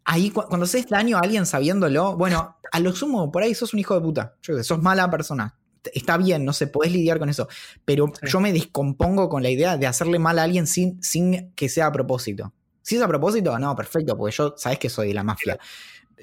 ahí 0.06 0.32
cu- 0.32 0.46
cuando 0.48 0.64
haces 0.66 0.88
daño 0.90 1.18
a 1.18 1.22
alguien 1.22 1.46
sabiéndolo, 1.46 2.16
bueno, 2.18 2.58
a 2.72 2.80
lo 2.80 2.96
sumo, 2.96 3.32
por 3.32 3.44
ahí 3.44 3.54
sos 3.54 3.74
un 3.74 3.80
hijo 3.80 3.94
de 3.94 4.02
puta. 4.02 4.36
Yo 4.42 4.56
qué 4.56 4.62
sé, 4.62 4.64
sos 4.64 4.82
mala 4.82 5.10
persona. 5.12 5.56
Está 5.94 6.18
bien, 6.18 6.44
no 6.44 6.54
sé, 6.54 6.68
podés 6.68 6.92
lidiar 6.92 7.20
con 7.20 7.30
eso. 7.30 7.48
Pero 7.86 8.08
Sí. 8.20 8.28
yo 8.32 8.40
me 8.40 8.52
descompongo 8.52 9.30
con 9.30 9.44
la 9.44 9.50
idea 9.50 9.78
de 9.78 9.88
hacerle 9.88 10.20
mal 10.20 10.38
a 10.40 10.44
alguien 10.44 10.68
sin, 10.68 11.02
sin 11.04 11.52
que 11.56 11.70
sea 11.70 11.86
a 11.88 11.92
propósito. 11.92 12.54
Si 12.82 12.96
es 12.96 13.02
a 13.02 13.08
propósito, 13.08 13.58
no, 13.60 13.76
perfecto, 13.76 14.18
porque 14.18 14.36
yo, 14.36 14.54
sabes 14.58 14.80
que 14.80 14.90
soy 14.90 15.10
de 15.10 15.14
la 15.14 15.24
mafia. 15.24 15.58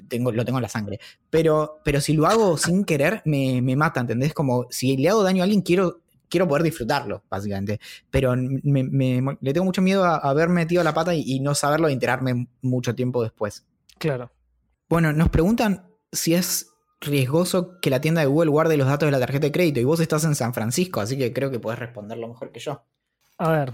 Tengo, 0.07 0.31
lo 0.31 0.45
tengo 0.45 0.59
en 0.59 0.63
la 0.63 0.69
sangre. 0.69 0.99
Pero, 1.29 1.79
pero 1.83 1.99
si 2.01 2.13
lo 2.13 2.27
hago 2.27 2.57
sin 2.57 2.83
querer, 2.85 3.21
me, 3.25 3.61
me 3.61 3.75
mata, 3.75 3.99
¿entendés? 4.01 4.33
Como 4.33 4.67
si 4.69 4.97
le 4.97 5.09
hago 5.09 5.23
daño 5.23 5.41
a 5.41 5.45
alguien, 5.45 5.61
quiero, 5.61 6.01
quiero 6.29 6.47
poder 6.47 6.63
disfrutarlo, 6.63 7.23
básicamente. 7.29 7.79
Pero 8.11 8.35
me- 8.35 8.83
me- 8.83 9.37
le 9.41 9.53
tengo 9.53 9.65
mucho 9.65 9.81
miedo 9.81 10.03
a 10.03 10.17
haber 10.17 10.49
metido 10.49 10.83
la 10.83 10.93
pata 10.93 11.13
y, 11.15 11.21
y 11.25 11.39
no 11.39 11.55
saberlo 11.55 11.89
y 11.89 11.93
enterarme 11.93 12.47
mucho 12.61 12.93
tiempo 12.93 13.23
después. 13.23 13.65
Claro. 13.97 14.31
Bueno, 14.89 15.11
nos 15.13 15.29
preguntan 15.29 15.87
si 16.11 16.33
es 16.35 16.69
riesgoso 17.01 17.79
que 17.81 17.89
la 17.89 18.01
tienda 18.01 18.21
de 18.21 18.27
Google 18.27 18.49
guarde 18.49 18.77
los 18.77 18.87
datos 18.87 19.07
de 19.07 19.11
la 19.11 19.19
tarjeta 19.19 19.47
de 19.47 19.51
crédito 19.51 19.79
y 19.79 19.83
vos 19.83 19.99
estás 19.99 20.23
en 20.23 20.33
San 20.35 20.53
Francisco, 20.53 20.99
así 21.01 21.17
que 21.17 21.31
creo 21.33 21.51
que 21.51 21.59
podés 21.59 21.77
responderlo 21.79 22.27
mejor 22.27 22.51
que 22.51 22.59
yo. 22.59 22.83
A 23.37 23.51
ver, 23.51 23.73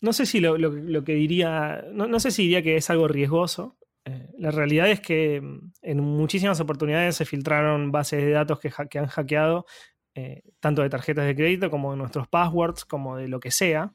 no 0.00 0.12
sé 0.12 0.26
si 0.26 0.40
lo, 0.40 0.56
que 1.04 1.14
diría, 1.14 1.84
no, 1.92 2.20
sé 2.20 2.30
si 2.30 2.42
diría 2.42 2.62
que 2.62 2.76
es 2.76 2.90
algo 2.90 3.08
riesgoso. 3.08 3.76
Eh, 4.04 4.30
la 4.38 4.50
realidad 4.50 4.90
es 4.90 5.00
que 5.00 5.40
mm, 5.40 5.72
en 5.82 6.00
muchísimas 6.00 6.60
oportunidades 6.60 7.16
se 7.16 7.26
filtraron 7.26 7.92
bases 7.92 8.24
de 8.24 8.30
datos 8.30 8.58
que, 8.60 8.98
han 8.98 9.06
hackeado, 9.06 9.66
eh, 10.14 10.42
tanto 10.58 10.82
de 10.82 10.88
tarjetas 10.88 11.26
de 11.26 11.36
crédito 11.36 11.70
como 11.70 11.92
de 11.92 11.98
nuestros 11.98 12.28
passwords, 12.28 12.84
como 12.84 13.16
de 13.16 13.28
lo 13.28 13.40
que 13.40 13.50
sea. 13.50 13.92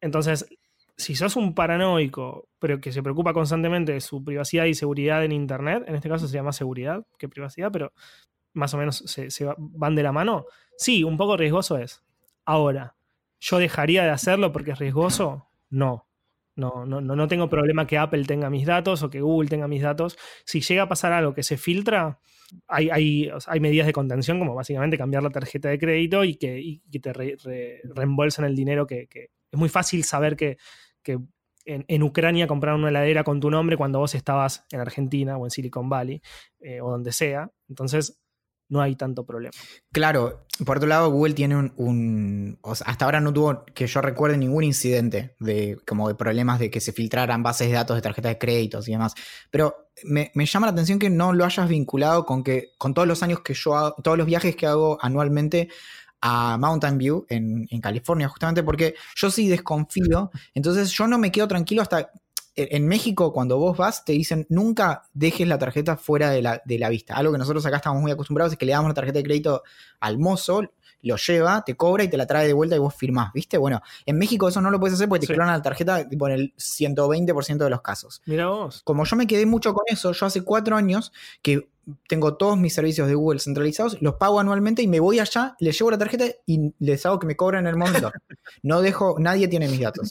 Entonces, 0.00 0.46
si 0.96 1.14
sos 1.14 1.36
un 1.36 1.54
paranoico, 1.54 2.48
pero 2.58 2.80
que 2.80 2.92
se 2.92 3.02
preocupa 3.02 3.32
constantemente 3.32 3.92
de 3.92 4.00
su 4.00 4.24
privacidad 4.24 4.64
y 4.64 4.74
seguridad 4.74 5.24
en 5.24 5.32
Internet, 5.32 5.84
en 5.86 5.94
este 5.94 6.08
caso 6.08 6.26
se 6.26 6.34
llama 6.34 6.52
seguridad 6.52 7.04
que 7.18 7.28
privacidad, 7.28 7.70
pero 7.72 7.92
más 8.54 8.72
o 8.74 8.78
menos 8.78 8.98
se, 9.06 9.28
van 9.58 9.94
de 9.94 10.02
la 10.02 10.12
mano, 10.12 10.46
sí, 10.76 11.04
un 11.04 11.16
poco 11.16 11.36
riesgoso 11.36 11.78
es. 11.78 12.02
Ahora, 12.44 12.96
¿yo 13.42 13.58
dejaría 13.58 14.04
de 14.04 14.10
hacerlo 14.10 14.52
porque 14.52 14.70
es 14.70 14.78
riesgoso? 14.78 15.48
No. 15.68 16.06
No, 16.54 16.84
no, 16.84 17.00
no 17.00 17.28
tengo 17.28 17.48
problema 17.48 17.86
que 17.86 17.96
Apple 17.96 18.24
tenga 18.24 18.50
mis 18.50 18.66
datos 18.66 19.02
o 19.02 19.08
que 19.08 19.22
Google 19.22 19.48
tenga 19.48 19.68
mis 19.68 19.80
datos. 19.80 20.18
Si 20.44 20.60
llega 20.60 20.82
a 20.82 20.88
pasar 20.88 21.12
algo 21.14 21.32
que 21.32 21.42
se 21.42 21.56
filtra, 21.56 22.20
hay, 22.68 22.90
hay, 22.90 23.30
hay 23.46 23.60
medidas 23.60 23.86
de 23.86 23.94
contención, 23.94 24.38
como 24.38 24.54
básicamente 24.54 24.98
cambiar 24.98 25.22
la 25.22 25.30
tarjeta 25.30 25.70
de 25.70 25.78
crédito 25.78 26.24
y 26.24 26.36
que, 26.36 26.82
te 27.00 27.12
reembolsen 27.94 28.44
el 28.44 28.54
dinero 28.54 28.86
que, 28.86 29.08
es 29.10 29.58
muy 29.58 29.70
fácil 29.70 30.04
saber 30.04 30.36
que, 30.36 30.58
en, 31.64 32.02
Ucrania 32.02 32.46
compraron 32.46 32.80
una 32.80 32.90
heladera 32.90 33.24
con 33.24 33.40
tu 33.40 33.50
nombre 33.50 33.78
cuando 33.78 33.98
vos 33.98 34.14
estabas 34.14 34.66
en 34.70 34.80
Argentina 34.80 35.38
o 35.38 35.46
en 35.46 35.50
Silicon 35.50 35.88
Valley 35.88 36.20
eh, 36.60 36.82
o 36.82 36.90
donde 36.90 37.12
sea. 37.12 37.50
Entonces, 37.66 38.21
no 38.72 38.80
hay 38.80 38.96
tanto 38.96 39.24
problema. 39.24 39.52
Claro, 39.92 40.46
por 40.64 40.78
otro 40.78 40.88
lado, 40.88 41.10
Google 41.10 41.34
tiene 41.34 41.70
un. 41.76 42.58
hasta 42.64 43.04
ahora 43.04 43.20
no 43.20 43.32
tuvo, 43.32 43.64
que 43.66 43.86
yo 43.86 44.00
recuerde, 44.00 44.38
ningún 44.38 44.64
incidente 44.64 45.36
de 45.40 45.78
como 45.86 46.08
de 46.08 46.14
problemas 46.14 46.58
de 46.58 46.70
que 46.70 46.80
se 46.80 46.92
filtraran 46.92 47.42
bases 47.42 47.68
de 47.68 47.74
datos 47.74 47.96
de 47.96 48.02
tarjetas 48.02 48.30
de 48.30 48.38
créditos 48.38 48.88
y 48.88 48.92
demás. 48.92 49.14
Pero 49.50 49.90
me, 50.04 50.30
llama 50.34 50.66
la 50.66 50.72
atención 50.72 50.98
que 50.98 51.10
no 51.10 51.34
lo 51.34 51.44
hayas 51.44 51.68
vinculado 51.68 52.24
con 52.24 52.42
que, 52.42 52.70
con 52.78 52.94
todos 52.94 53.06
los 53.06 53.22
años 53.22 53.40
que 53.40 53.52
yo 53.52 53.76
hago, 53.76 53.94
todos 54.02 54.16
los 54.16 54.26
viajes 54.26 54.56
que 54.56 54.66
hago 54.66 54.96
anualmente 55.02 55.68
a 56.22 56.56
Mountain 56.56 56.96
View 56.96 57.26
en, 57.28 57.66
California, 57.82 58.28
justamente 58.28 58.62
porque 58.62 58.94
yo 59.16 59.30
sí 59.30 59.48
desconfío, 59.48 60.30
entonces 60.54 60.90
yo 60.92 61.06
no 61.06 61.18
me 61.18 61.30
quedo 61.30 61.46
tranquilo 61.46 61.82
hasta... 61.82 62.10
En 62.54 62.86
México, 62.86 63.32
cuando 63.32 63.58
vos 63.58 63.76
vas, 63.76 64.04
te 64.04 64.12
dicen 64.12 64.46
nunca 64.48 65.04
dejes 65.14 65.48
la 65.48 65.58
tarjeta 65.58 65.96
fuera 65.96 66.30
de 66.30 66.42
la, 66.42 66.62
de 66.64 66.78
la 66.78 66.88
vista. 66.88 67.14
Algo 67.14 67.32
que 67.32 67.38
nosotros 67.38 67.64
acá 67.64 67.76
estamos 67.76 68.02
muy 68.02 68.10
acostumbrados 68.10 68.52
es 68.52 68.58
que 68.58 68.66
le 68.66 68.72
damos 68.72 68.90
la 68.90 68.94
tarjeta 68.94 69.18
de 69.18 69.24
crédito 69.24 69.62
al 70.00 70.18
mozo, 70.18 70.62
lo 71.02 71.16
lleva, 71.16 71.64
te 71.64 71.76
cobra 71.76 72.04
y 72.04 72.08
te 72.08 72.16
la 72.16 72.26
trae 72.26 72.46
de 72.46 72.52
vuelta 72.52 72.76
y 72.76 72.78
vos 72.78 72.94
firmás, 72.94 73.32
¿viste? 73.32 73.58
Bueno, 73.58 73.80
en 74.06 74.18
México 74.18 74.48
eso 74.48 74.60
no 74.60 74.70
lo 74.70 74.78
puedes 74.78 74.94
hacer 74.94 75.08
porque 75.08 75.26
te 75.26 75.34
clonan 75.34 75.56
la 75.56 75.62
tarjeta 75.62 76.08
tipo, 76.08 76.28
en 76.28 76.34
el 76.34 76.54
120% 76.56 77.56
de 77.56 77.70
los 77.70 77.82
casos. 77.82 78.22
Mira 78.26 78.48
vos. 78.48 78.82
Como 78.84 79.04
yo 79.04 79.16
me 79.16 79.26
quedé 79.26 79.46
mucho 79.46 79.74
con 79.74 79.84
eso, 79.88 80.12
yo 80.12 80.26
hace 80.26 80.42
cuatro 80.42 80.76
años 80.76 81.12
que 81.42 81.68
tengo 82.06 82.36
todos 82.36 82.56
mis 82.56 82.74
servicios 82.74 83.08
de 83.08 83.14
Google 83.14 83.40
centralizados, 83.40 84.00
los 84.00 84.14
pago 84.14 84.38
anualmente 84.38 84.82
y 84.82 84.86
me 84.86 85.00
voy 85.00 85.18
allá, 85.18 85.56
les 85.58 85.76
llevo 85.76 85.90
la 85.90 85.98
tarjeta 85.98 86.26
y 86.46 86.72
les 86.78 87.04
hago 87.04 87.18
que 87.18 87.26
me 87.26 87.36
cobren 87.36 87.60
en 87.60 87.68
el 87.68 87.76
momento. 87.76 88.12
No 88.62 88.80
dejo, 88.80 89.16
nadie 89.18 89.48
tiene 89.48 89.66
mis 89.66 89.80
datos. 89.80 90.10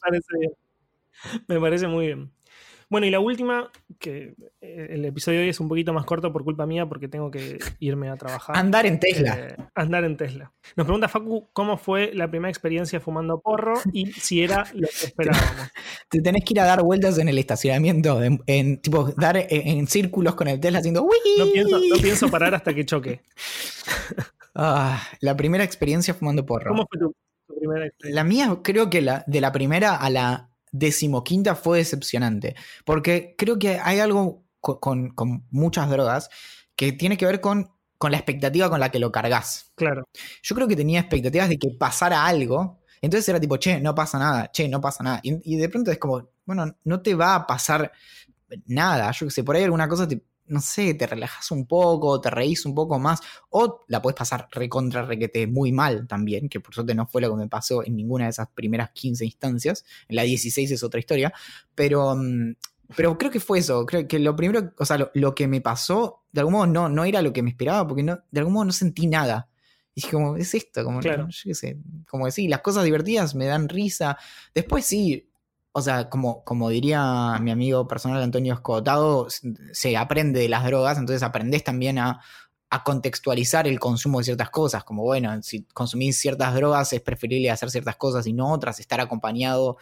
Me 1.48 1.60
parece 1.60 1.88
muy 1.88 2.08
bien. 2.08 2.32
Bueno, 2.92 3.08
y 3.08 3.10
la 3.10 3.22
última, 3.22 3.72
que 4.00 4.36
eh, 4.60 4.88
el 4.90 5.06
episodio 5.06 5.40
de 5.40 5.46
hoy 5.46 5.50
es 5.52 5.62
un 5.62 5.70
poquito 5.70 5.94
más 5.94 6.04
corto 6.04 6.34
por 6.34 6.44
culpa 6.44 6.66
mía 6.66 6.86
porque 6.88 7.08
tengo 7.08 7.32
que 7.32 7.58
irme 7.80 8.10
a 8.10 8.18
trabajar. 8.18 8.54
Andar 8.58 8.86
en 8.86 9.00
Tesla. 9.00 9.40
Eh, 9.40 9.56
andar 9.76 10.04
en 10.04 10.18
Tesla. 10.18 10.52
Nos 10.76 10.86
pregunta 10.86 11.08
Facu 11.08 11.48
cómo 11.54 11.78
fue 11.78 12.12
la 12.14 12.30
primera 12.30 12.50
experiencia 12.50 13.00
fumando 13.00 13.40
porro 13.40 13.76
y 13.94 14.08
si 14.12 14.44
era 14.44 14.66
lo 14.74 14.90
que 14.90 15.06
esperábamos. 15.06 15.72
Te 16.10 16.22
tenés 16.22 16.44
que 16.44 16.54
ir 16.54 16.60
a 16.60 16.66
dar 16.66 16.84
vueltas 16.84 17.18
en 17.18 17.30
el 17.30 17.38
estacionamiento, 17.38 18.22
en, 18.22 18.82
tipo, 18.82 19.14
dar 19.16 19.38
en, 19.38 19.88
círculos 19.88 20.36
con 20.36 20.50
el 20.50 20.60
Tesla 20.60 20.80
haciendo 20.80 21.08
No 21.38 21.46
pienso, 21.54 21.80
no 21.80 21.96
pienso 21.96 22.30
parar 22.30 22.54
hasta 22.56 22.74
que 22.74 22.86
choque. 22.86 23.22
Ah, 24.54 25.02
la 25.22 25.38
primera 25.38 25.64
experiencia 25.64 26.14
fumando 26.14 26.46
porro. 26.46 26.72
¿Cómo 26.72 26.86
fue 26.92 27.00
tu, 27.00 27.16
primera 27.58 27.86
experiencia? 27.86 28.22
La 28.22 28.28
mía, 28.28 28.60
creo 28.62 28.90
que 28.90 29.02
la, 29.02 29.24
de 29.28 29.40
la 29.40 29.54
primera 29.54 29.96
a 29.96 30.10
la 30.10 30.51
decimoquinta 30.72 31.56
fue 31.56 31.80
decepcionante. 31.80 32.56
Porque 32.86 33.36
creo 33.38 33.60
que 33.60 33.80
hay 33.82 34.00
algo 34.00 34.44
con, 34.60 35.14
muchas 35.50 35.90
drogas 35.90 36.30
que 36.76 36.92
tiene 36.92 37.18
que 37.18 37.26
ver 37.26 37.42
con, 37.42 37.72
con, 37.98 38.12
la 38.12 38.18
expectativa 38.18 38.70
con 38.70 38.80
la 38.80 38.90
que 38.90 39.00
lo 39.00 39.12
cargas. 39.12 39.72
Claro. 39.76 40.08
Yo 40.44 40.56
creo 40.56 40.68
que 40.68 40.76
tenía 40.76 41.00
expectativas 41.00 41.50
de 41.50 41.58
que 41.58 41.70
pasara 41.78 42.26
algo. 42.26 42.80
Entonces 43.02 43.28
era 43.30 43.40
tipo, 43.40 43.58
che, 43.58 43.80
no 43.80 43.96
pasa 43.96 44.20
nada, 44.20 44.52
che, 44.52 44.68
no 44.68 44.80
pasa 44.80 45.04
nada. 45.04 45.20
Y, 45.24 45.56
de 45.56 45.70
pronto 45.70 45.92
es 45.92 45.98
como, 45.98 46.30
bueno, 46.46 46.76
no 46.84 47.02
te 47.02 47.16
va 47.16 47.36
a 47.36 47.48
pasar 47.48 47.92
nada. 48.66 49.12
Yo 49.12 49.26
que 49.26 49.32
sé, 49.32 49.44
por 49.44 49.56
ahí 49.56 49.64
alguna 49.64 49.88
cosa 49.88 50.08
te, 50.08 50.24
no 50.52 50.60
sé, 50.60 50.94
te 50.94 51.08
relajas 51.08 51.50
un 51.52 51.66
poco, 51.66 52.20
te 52.20 52.30
reís 52.30 52.66
un 52.66 52.76
poco 52.76 53.00
más, 53.00 53.22
o 53.50 53.86
la 53.88 54.02
puedes 54.02 54.18
pasar 54.18 54.48
recontra 54.52 55.04
requete 55.04 55.48
muy 55.48 55.72
mal 55.72 56.08
también, 56.08 56.50
que 56.50 56.60
por 56.60 56.76
suerte 56.76 56.94
no 56.94 57.08
fue 57.08 57.22
lo 57.22 57.32
que 57.32 57.38
me 57.38 57.48
pasó 57.48 57.86
en 57.86 57.96
ninguna 57.96 58.26
de 58.26 58.32
esas 58.32 58.50
primeras 58.50 58.92
15 58.92 59.26
instancias, 59.26 59.86
en 60.10 60.18
la 60.18 60.24
16 60.24 60.72
es 60.72 60.84
otra 60.84 61.00
historia, 61.00 61.34
pero, 61.74 62.16
mm, 62.16 62.56
pero 62.96 63.18
creo 63.18 63.32
que 63.32 63.40
fue 63.40 63.60
eso, 63.60 63.86
creo 63.86 64.08
que 64.08 64.20
lo 64.20 64.36
primero, 64.36 64.74
o 64.78 64.86
sea, 64.86 65.10
lo, 65.14 65.34
que 65.34 65.48
me 65.48 65.62
pasó, 65.62 66.24
de 66.32 66.42
algún 66.42 66.54
modo 66.54 66.68
no, 66.68 66.90
no 66.90 67.06
era 67.06 67.22
lo 67.22 67.32
que 67.32 67.42
me 67.42 67.52
esperaba, 67.52 67.88
porque 67.88 68.04
no, 68.04 68.20
de 68.30 68.40
algún 68.40 68.54
modo 68.54 68.66
no 68.66 68.72
sentí 68.74 69.08
nada. 69.08 69.48
Y 69.94 70.02
dije, 70.02 70.12
como, 70.14 70.38
es 70.38 70.54
esto, 70.54 70.84
como, 70.84 71.00
claro. 71.00 71.28
yo 71.30 71.42
qué 71.44 71.56
sé, 71.56 71.78
como 72.10 72.26
que 72.26 72.32
sí, 72.32 72.48
las 72.48 72.62
cosas 72.62 72.86
divertidas 72.86 73.36
me 73.36 73.46
dan 73.46 73.68
risa. 73.68 74.18
Después 74.54 74.86
sí, 74.86 75.31
o 75.74 75.82
sea, 75.82 76.10
como, 76.10 76.44
como 76.44 76.70
diría 76.70 77.38
mi 77.40 77.52
amigo 77.52 77.88
personal 77.88 78.22
Antonio 78.22 78.54
Escotado, 78.54 79.28
se 79.72 79.98
aprende 79.98 80.40
de 80.40 80.50
las 80.50 80.66
drogas, 80.66 80.98
entonces 80.98 81.24
aprendes 81.24 81.64
también 81.64 81.98
a, 82.00 82.22
contextualizar 82.86 83.68
el 83.68 83.82
consumo 83.82 84.20
de 84.20 84.24
ciertas 84.24 84.50
cosas, 84.50 84.86
como 84.86 85.04
bueno, 85.04 85.44
si 85.44 85.66
consumís 85.74 86.18
ciertas 86.18 86.56
drogas 86.56 86.94
es 86.94 87.02
preferible 87.02 87.52
hacer 87.52 87.70
ciertas 87.70 87.98
cosas 87.98 88.26
y 88.28 88.32
no 88.32 88.50
otras, 88.50 88.80
estar 88.80 89.02
acompañado 89.02 89.76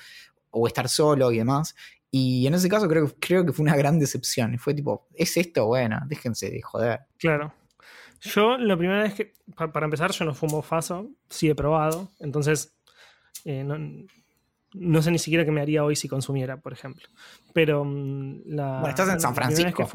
o 0.50 0.66
estar 0.66 0.90
solo 0.90 1.32
y 1.32 1.38
demás. 1.38 1.76
Y 2.10 2.48
en 2.48 2.56
ese 2.56 2.68
caso 2.68 2.88
creo, 2.88 3.14
creo 3.20 3.46
que 3.46 3.54
fue 3.54 3.62
una 3.62 3.76
gran 3.76 4.00
decepción. 4.00 4.58
Fue 4.58 4.74
tipo, 4.74 5.08
¿es 5.14 5.38
esto? 5.38 5.68
Bueno, 5.68 6.00
déjense 6.08 6.50
de 6.50 6.64
joder. 6.64 7.02
Claro. 7.20 7.54
Yo 8.22 8.58
la 8.58 8.76
primera 8.76 9.04
vez 9.04 9.14
que, 9.14 9.34
para 9.56 9.86
empezar, 9.86 10.12
yo 10.12 10.26
no 10.26 10.34
fumo 10.34 10.64
faso, 10.64 11.12
sí 11.30 11.48
he 11.48 11.54
probado, 11.54 12.10
entonces 12.20 12.74
eh, 13.46 13.64
no 14.74 15.02
sé 15.02 15.12
ni 15.12 15.20
siquiera 15.20 15.46
qué 15.46 15.52
me 15.52 15.62
haría 15.62 15.84
hoy 15.84 15.96
si 15.96 16.08
consumiera, 16.08 16.58
por 16.58 16.74
ejemplo. 16.74 17.08
Pero 17.54 17.84
mm, 17.86 18.42
la. 18.46 18.80
Bueno, 18.80 18.90
estás 18.90 19.10
en 19.10 19.20
San 19.20 19.36
Francisco. 19.36 19.88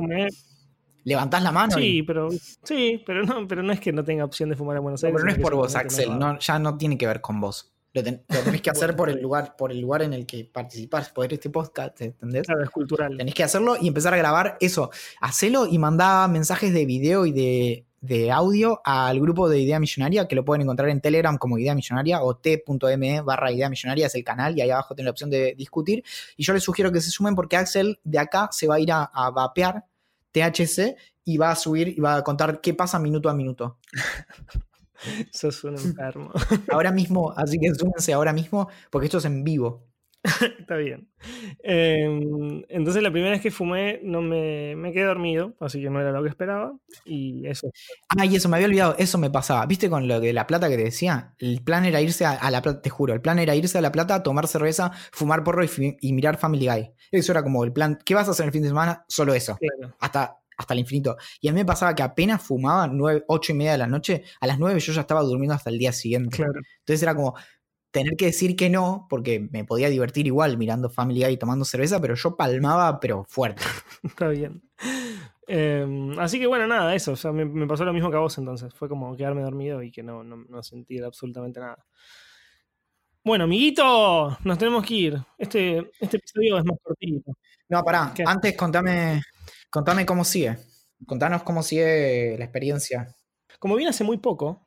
¿Levantás 1.05 1.43
la 1.43 1.53
mano? 1.53 1.77
Sí, 1.77 2.03
pero, 2.03 2.31
sí 2.63 3.03
pero, 3.05 3.25
no, 3.25 3.47
pero 3.47 3.63
no 3.63 3.75
es 3.75 3.81
que 3.81 3.93
no 3.93 4.03
tenga 4.03 4.25
opción 4.25 4.49
de 4.49 4.57
fumar 4.57 4.79
en 4.79 4.83
Buenos 4.83 5.05
Aires. 5.05 5.15
pero 5.15 5.27
no 5.27 5.37
es 5.37 5.39
por 5.39 5.55
vos, 5.55 5.77
Axel. 5.77 6.11
ya 6.41 6.59
no 6.59 6.79
tiene 6.79 6.97
que 6.97 7.07
ver 7.07 7.21
con 7.21 7.41
vos. 7.41 7.75
Lo, 7.93 8.03
tenés 8.03 8.61
que 8.61 8.71
hacer 8.71 8.97
por 8.97 9.09
el 9.09 9.23
lugar, 9.23 9.55
por 9.57 9.71
el 9.71 9.81
lugar 9.81 10.03
en 10.03 10.15
el 10.15 10.27
que 10.27 10.45
participás, 10.45 11.11
por 11.11 11.33
este 11.33 11.49
podcast, 11.49 12.01
¿entendés? 12.01 12.45
Claro, 12.45 12.65
es 12.65 12.71
cultural. 12.71 13.17
Tenés 13.17 13.35
que 13.35 13.45
hacerlo 13.45 13.77
y 13.81 13.87
empezar 13.87 14.13
a 14.15 14.17
grabar 14.17 14.57
eso. 14.61 14.91
Hacelo 15.21 15.67
y 15.67 15.79
mandá 15.79 16.27
mensajes 16.27 16.73
de 16.73 16.87
video 16.87 17.25
y 17.25 17.31
de 17.31 17.87
de 18.05 18.31
audio 18.31 18.83
al 18.85 19.19
grupo 19.19 19.49
de 19.49 19.61
Idea 19.61 19.81
Millonaria, 19.81 20.29
que 20.29 20.37
lo 20.37 20.45
pueden 20.45 20.61
encontrar 20.63 20.91
en 20.91 21.01
Telegram 21.01 21.39
como 21.39 21.57
Idea 21.59 21.75
Millonaria 21.75 22.23
o 22.23 22.37
t.me 22.37 23.21
barra 23.23 23.51
Idea 23.51 23.71
Millonaria, 23.71 24.09
es 24.09 24.15
el 24.15 24.23
canal, 24.23 24.57
y 24.57 24.61
ahí 24.61 24.71
abajo 24.71 24.95
tienen 24.95 25.07
la 25.07 25.13
opción 25.13 25.31
de 25.31 25.55
discutir. 25.57 26.05
Y 26.37 26.45
yo 26.45 26.53
les 26.53 26.63
sugiero 26.63 26.93
que 26.93 27.01
se 27.01 27.11
sumen 27.11 27.35
porque 27.35 27.57
Axel 27.57 27.99
de 28.05 28.19
acá 28.19 28.51
se 28.53 28.67
va 28.67 28.75
a 28.75 28.81
ir 28.81 28.93
a, 28.93 29.11
vapear 29.31 29.87
THC 30.33 30.97
y 31.25 31.39
va 31.39 31.53
a 31.53 31.57
subir 31.57 31.89
y 31.89 32.01
va 32.01 32.17
a 32.17 32.25
contar 32.25 32.61
qué 32.61 32.75
pasa 32.75 32.99
minuto 32.99 33.31
a 33.31 33.35
minuto. 33.35 33.79
Sos 35.33 35.65
un 35.65 35.77
enfermo. 35.77 36.31
ahora 36.71 36.93
mismo, 36.93 37.33
así 37.35 37.59
que 37.59 37.75
súmense 37.75 38.13
ahora 38.13 38.35
mismo 38.35 38.69
porque 38.91 39.07
esto 39.07 39.19
es 39.19 39.25
en 39.25 39.45
vivo. 39.45 39.83
Está 40.59 40.77
bien. 40.77 41.07
Em, 41.63 42.63
entonces 42.69 43.03
la 43.03 43.11
primera 43.11 43.33
vez 43.33 43.43
que 43.43 43.51
fumé 43.51 44.01
no 44.03 44.23
me, 44.23 44.75
me, 44.75 44.93
quedé 44.93 45.05
dormido, 45.05 45.55
así 45.61 45.83
que 45.83 45.91
no 45.91 46.01
era 46.01 46.13
lo 46.13 46.23
que 46.23 46.31
esperaba. 46.31 46.75
Y 47.05 47.47
eso. 47.47 47.71
Ah, 48.09 48.25
y 48.25 48.35
eso, 48.37 48.49
me 48.49 48.57
había 48.57 48.69
olvidado, 48.69 48.97
eso 48.99 49.19
me 49.19 49.31
pasaba. 49.31 49.67
¿Viste 49.67 49.91
con 49.91 50.09
lo 50.09 50.21
de 50.21 50.33
la 50.33 50.47
plata 50.47 50.69
que 50.71 50.77
te 50.77 50.85
decía? 50.85 51.35
El 51.39 51.63
plan 51.63 51.85
era 51.85 52.01
irse 52.01 52.25
a, 52.25 52.51
la 52.51 52.63
plata, 52.63 52.81
te 52.81 52.91
juro, 52.91 53.13
el 53.13 53.21
plan 53.21 53.39
era 53.39 53.55
irse 53.55 53.77
a 53.77 53.83
la 53.83 53.93
plata, 53.93 54.23
tomar 54.23 54.49
cerveza, 54.49 54.93
fumar 55.13 55.45
porro 55.45 55.63
y, 55.65 56.13
mirar 56.13 56.39
Family 56.39 56.67
Guy. 56.67 56.91
Eso 57.11 57.33
era 57.33 57.43
como 57.43 57.63
el 57.65 57.73
plan. 57.73 57.99
¿Qué 58.05 58.15
vas 58.15 58.29
a 58.29 58.31
hacer 58.31 58.47
el 58.47 58.53
fin 58.53 58.63
de 58.63 58.69
semana? 58.69 59.05
Solo 59.09 59.35
eso. 59.35 59.59
Hasta, 60.01 60.39
hasta 60.57 60.75
el 60.75 60.81
infinito. 60.81 61.17
Y 61.41 61.49
a 61.49 61.53
mí 61.53 61.61
me 61.61 61.65
pasaba 61.65 61.95
que 61.95 62.03
apenas 62.03 62.43
fumaba 62.43 62.87
9, 62.87 63.25
8 63.29 63.53
y 63.53 63.55
media 63.55 63.73
de 63.73 63.79
la 63.79 63.87
noche, 63.87 64.25
a 64.41 64.47
las 64.47 64.59
9 64.59 64.81
yo 64.81 64.93
ya 64.93 65.03
estaba 65.03 65.23
durmiendo 65.23 65.55
hasta 65.55 65.71
el 65.71 65.79
día 65.79 65.93
siguiente. 65.93 66.43
Entonces 66.43 67.03
era 67.03 67.15
como, 67.15 67.35
tener 67.95 68.17
que 68.17 68.27
decir 68.27 68.57
que 68.57 68.69
no, 68.69 69.07
porque 69.09 69.49
me 69.53 69.65
podía 69.65 69.89
divertir 69.89 70.27
igual 70.27 70.59
mirando 70.59 70.91
Family 70.91 71.23
Guy 71.23 71.33
y 71.35 71.37
tomando 71.37 71.65
cerveza, 71.65 72.01
pero 72.01 72.17
yo 72.17 72.37
palmaba, 72.37 72.99
pero 72.99 73.25
fuerte. 73.29 73.63
Está 74.03 74.27
bien. 74.29 74.63
Em, 75.47 76.19
así 76.19 76.41
que 76.41 76.49
bueno, 76.49 76.67
nada, 76.67 76.93
eso. 76.93 77.13
O 77.13 77.17
sea, 77.17 77.31
me, 77.31 77.45
me 77.45 77.69
pasó 77.69 77.85
lo 77.85 77.93
mismo 77.93 78.11
que 78.11 78.17
a 78.17 78.21
vos 78.21 78.37
entonces. 78.37 78.75
Fue 78.75 78.89
como 78.89 79.17
quedarme 79.17 79.43
dormido 79.43 79.81
y 79.81 79.93
que 79.93 80.03
no, 80.03 80.25
no, 80.25 80.39
no 80.49 80.63
sentir 80.65 81.05
absolutamente 81.05 81.61
nada. 81.61 81.87
Bueno, 83.23 83.45
amiguito, 83.45 84.37
nos 84.43 84.59
tenemos 84.59 84.85
que 84.85 84.95
ir. 84.95 85.19
Este, 85.39 85.89
este 86.01 86.17
episodio 86.17 86.59
es 86.59 86.65
más 86.65 86.77
cortito. 86.83 87.31
No, 87.69 87.81
pará. 87.85 88.13
¿Qué? 88.13 88.25
Antes 88.27 88.57
contame, 88.57 89.23
contame 89.71 90.05
cómo 90.05 90.25
sigue. 90.25 90.59
Contanos 91.07 91.45
cómo 91.45 91.63
sigue 91.63 92.35
la 92.39 92.45
experiencia. 92.45 93.15
Como 93.61 93.77
vine 93.77 93.91
hace 93.91 94.03
muy 94.03 94.19
poco, 94.19 94.64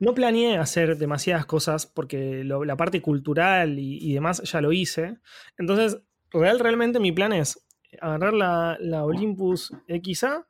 no 0.00 0.14
planeé 0.14 0.58
hacer 0.58 0.96
demasiadas 0.96 1.46
cosas 1.46 1.86
porque 1.86 2.44
la 2.44 2.76
parte 2.76 3.00
cultural 3.00 3.78
y, 3.78 3.98
y 4.00 4.14
demás 4.14 4.42
ya 4.42 4.60
lo 4.60 4.72
hice. 4.72 5.18
Entonces, 5.58 6.00
real, 6.30 6.58
realmente 6.58 7.00
mi 7.00 7.12
plan 7.12 7.32
es 7.32 7.64
agarrar 8.00 8.34
la, 8.34 8.76
la 8.80 9.04
Olympus 9.04 9.72
XA, 9.88 10.46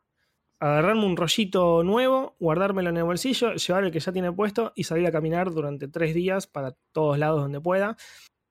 agarrarme 0.60 1.04
un 1.04 1.16
rollito 1.16 1.82
nuevo, 1.82 2.36
guardármelo 2.38 2.90
en 2.90 2.96
el 2.96 3.04
bolsillo, 3.04 3.54
llevar 3.54 3.84
el 3.84 3.92
que 3.92 4.00
ya 4.00 4.12
tiene 4.12 4.32
puesto 4.32 4.72
y 4.74 4.84
salir 4.84 5.06
a 5.06 5.12
caminar 5.12 5.52
durante 5.52 5.88
tres 5.88 6.14
días 6.14 6.46
para 6.46 6.76
todos 6.92 7.18
lados 7.18 7.42
donde 7.42 7.60
pueda, 7.60 7.96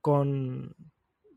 con 0.02 0.76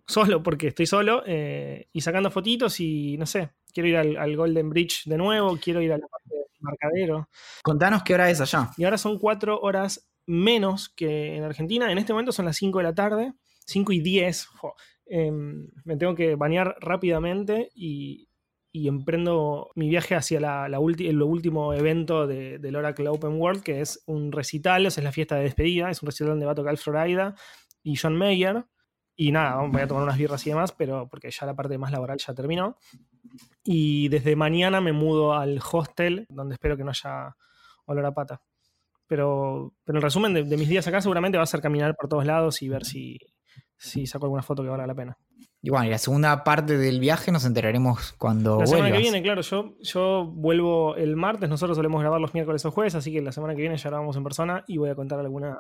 solo 0.07 0.43
porque 0.43 0.69
estoy 0.69 0.87
solo 0.87 1.23
eh, 1.27 1.89
y 1.93 2.01
sacando 2.01 2.31
fotitos 2.31 2.79
y 2.81 3.17
no 3.19 3.27
sé, 3.27 3.51
quiero 3.73 3.89
ir 3.89 3.97
al, 3.97 4.17
al 4.17 4.37
Golden 4.37 4.71
Bridge 4.71 5.05
de 5.07 5.17
nuevo, 5.17 5.59
quiero 5.61 5.81
ir 5.81 5.93
a 5.93 5.99
la 5.99 6.07
parte 6.07 6.46
del 6.67 6.77
marcadero. 6.81 7.29
Contanos 7.63 8.03
qué 8.03 8.15
hora 8.15 8.31
es 8.31 8.41
allá. 8.41 8.71
Y 8.77 8.85
ahora 8.85 8.99
son 8.99 9.19
cuatro 9.19 9.59
horas 9.61 10.09
menos 10.27 10.89
que 10.89 11.37
en 11.37 11.45
Argentina. 11.45 11.91
En 11.93 11.99
este 11.99 12.13
momento 12.13 12.33
son 12.33 12.45
las 12.47 12.57
5 12.57 12.79
de 12.79 12.85
la 12.85 12.95
tarde, 12.95 13.33
5 13.67 13.93
y 13.93 14.01
10. 14.01 14.47
jo. 14.47 14.75
Em, 15.07 15.69
me 15.85 15.97
tengo 15.97 16.15
que 16.17 16.35
bañar 16.35 16.77
rápidamente 16.81 17.71
y, 17.75 18.29
y 18.73 18.89
emprendo 18.89 19.71
mi 19.77 19.89
viaje 19.89 20.17
hacia 20.17 20.41
la, 20.41 20.69
la 20.69 20.81
ulti- 20.81 21.09
el 21.09 21.23
último 21.23 21.73
evento 21.73 22.27
de- 22.27 22.59
del 22.59 22.75
Oracle 22.75 23.09
Open 23.09 23.41
World, 23.41 23.63
que 23.63 23.81
es 23.81 24.03
un 24.07 24.33
recital, 24.33 24.85
o 24.87 24.91
sea, 24.91 25.03
es 25.03 25.05
la 25.05 25.13
fiesta 25.13 25.37
de 25.37 25.45
despedida, 25.45 25.91
es 25.91 26.03
un 26.03 26.07
recital 26.07 26.31
donde 26.31 26.47
va 26.47 26.53
a 26.53 26.57
tocar 26.57 26.77
Florida 26.77 27.35
y 27.85 27.95
John 27.97 28.17
Mayer. 28.17 28.65
Y 29.17 29.33
nada, 29.33 29.57
voy 29.67 29.81
a 29.81 29.89
tomar 29.89 30.03
unas 30.03 30.19
birras 30.19 30.47
y 30.47 30.51
demás, 30.51 30.73
pero 30.73 31.09
porque 31.09 31.31
ya 31.31 31.47
la 31.47 31.55
parte 31.55 31.79
más 31.79 31.91
laboral 31.91 32.19
ya 32.19 32.35
terminó. 32.35 32.77
Y 33.65 34.09
desde 34.09 34.37
mañana 34.37 34.81
me 34.81 34.93
mudo 34.93 35.33
al 35.33 35.59
hostel, 35.73 36.27
donde 36.29 36.55
espero 36.55 36.77
que 36.77 36.85
no 36.85 36.91
haya 36.91 37.35
olor 37.87 38.05
a 38.05 38.13
pata. 38.13 38.43
Pero, 39.07 39.73
pero 39.85 39.99
el 39.99 40.03
resumen 40.03 40.35
de, 40.35 40.45
de 40.45 40.57
mis 40.57 40.69
días 40.69 40.87
acá 40.87 41.01
seguramente 41.01 41.39
va 41.39 41.45
a 41.45 41.47
ser 41.47 41.63
caminar 41.63 41.97
por 41.97 42.09
todos 42.09 42.27
lados 42.27 42.61
y 42.61 42.69
ver 42.69 42.85
si, 42.85 43.19
si 43.77 44.07
saco 44.07 44.27
alguna 44.27 44.43
foto 44.43 44.63
que 44.63 44.69
valga 44.69 44.87
la 44.87 44.95
pena. 44.95 45.17
Y 45.63 45.71
bueno, 45.71 45.87
y 45.87 45.91
la 45.91 45.99
segunda 45.99 46.45
parte 46.45 46.77
del 46.77 47.01
viaje 47.01 47.33
nos 47.33 47.45
enteraremos 47.45 48.13
cuando 48.13 48.61
la 48.61 48.67
semana 48.67 48.93
que 48.93 48.99
viene, 48.99 49.23
claro, 49.23 49.41
yo, 49.41 49.75
yo 49.81 50.25
vuelvo 50.27 50.95
el 50.97 51.17
martes, 51.17 51.49
nosotros 51.49 51.77
solemos 51.77 52.01
grabar 52.01 52.21
los 52.21 52.35
miércoles 52.35 52.65
o 52.67 52.71
jueves, 52.71 52.95
así 52.95 53.13
que 53.13 53.21
la 53.21 53.33
semana 53.33 53.55
que 53.55 53.63
viene 53.63 53.77
ya 53.77 53.91
grabamos 53.91 54.17
en 54.17 54.23
persona 54.23 54.63
y 54.69 54.77
voy 54.77 54.91
a 54.91 54.95
contar 54.95 55.19
alguna... 55.19 55.59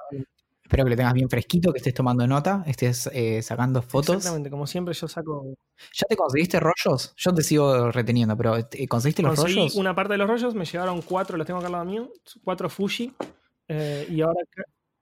Espero 0.67 0.83
que 0.83 0.91
lo 0.91 0.97
tengas 0.97 1.15
bien 1.15 1.31
fresquito, 1.31 1.73
que 1.73 1.79
estés 1.79 1.95
tomando 1.95 2.27
nota, 2.27 2.65
estés 2.67 3.09
eh, 3.13 3.41
sacando 3.41 3.83
fotos. 3.83 4.17
Exactamente, 4.17 4.51
como 4.51 4.67
siempre 4.67 4.95
yo 4.95 5.07
saco... 5.07 5.55
¿Ya 5.95 6.07
te 6.09 6.17
conseguiste 6.17 6.59
rollos? 6.59 7.15
Yo 7.17 7.33
te 7.33 7.45
sigo 7.45 7.93
reteniendo, 7.93 8.37
pero 8.37 8.67
¿te- 8.67 8.89
¿conseguiste 8.89 9.23
los 9.23 9.37
Conseguí 9.39 9.55
rollos? 9.61 9.77
una 9.77 9.95
parte 9.95 10.15
de 10.15 10.19
los 10.19 10.29
rollos, 10.29 10.57
me 10.57 10.65
llegaron 10.65 11.03
cuatro, 11.03 11.37
los 11.37 11.47
tengo 11.47 11.59
acá 11.59 11.67
al 11.69 11.73
lado 11.73 11.85
mío, 11.85 12.11
cuatro 12.43 12.69
Fuji, 12.69 13.15
eh, 13.69 14.09
y 14.11 14.21
ahora... 14.23 14.41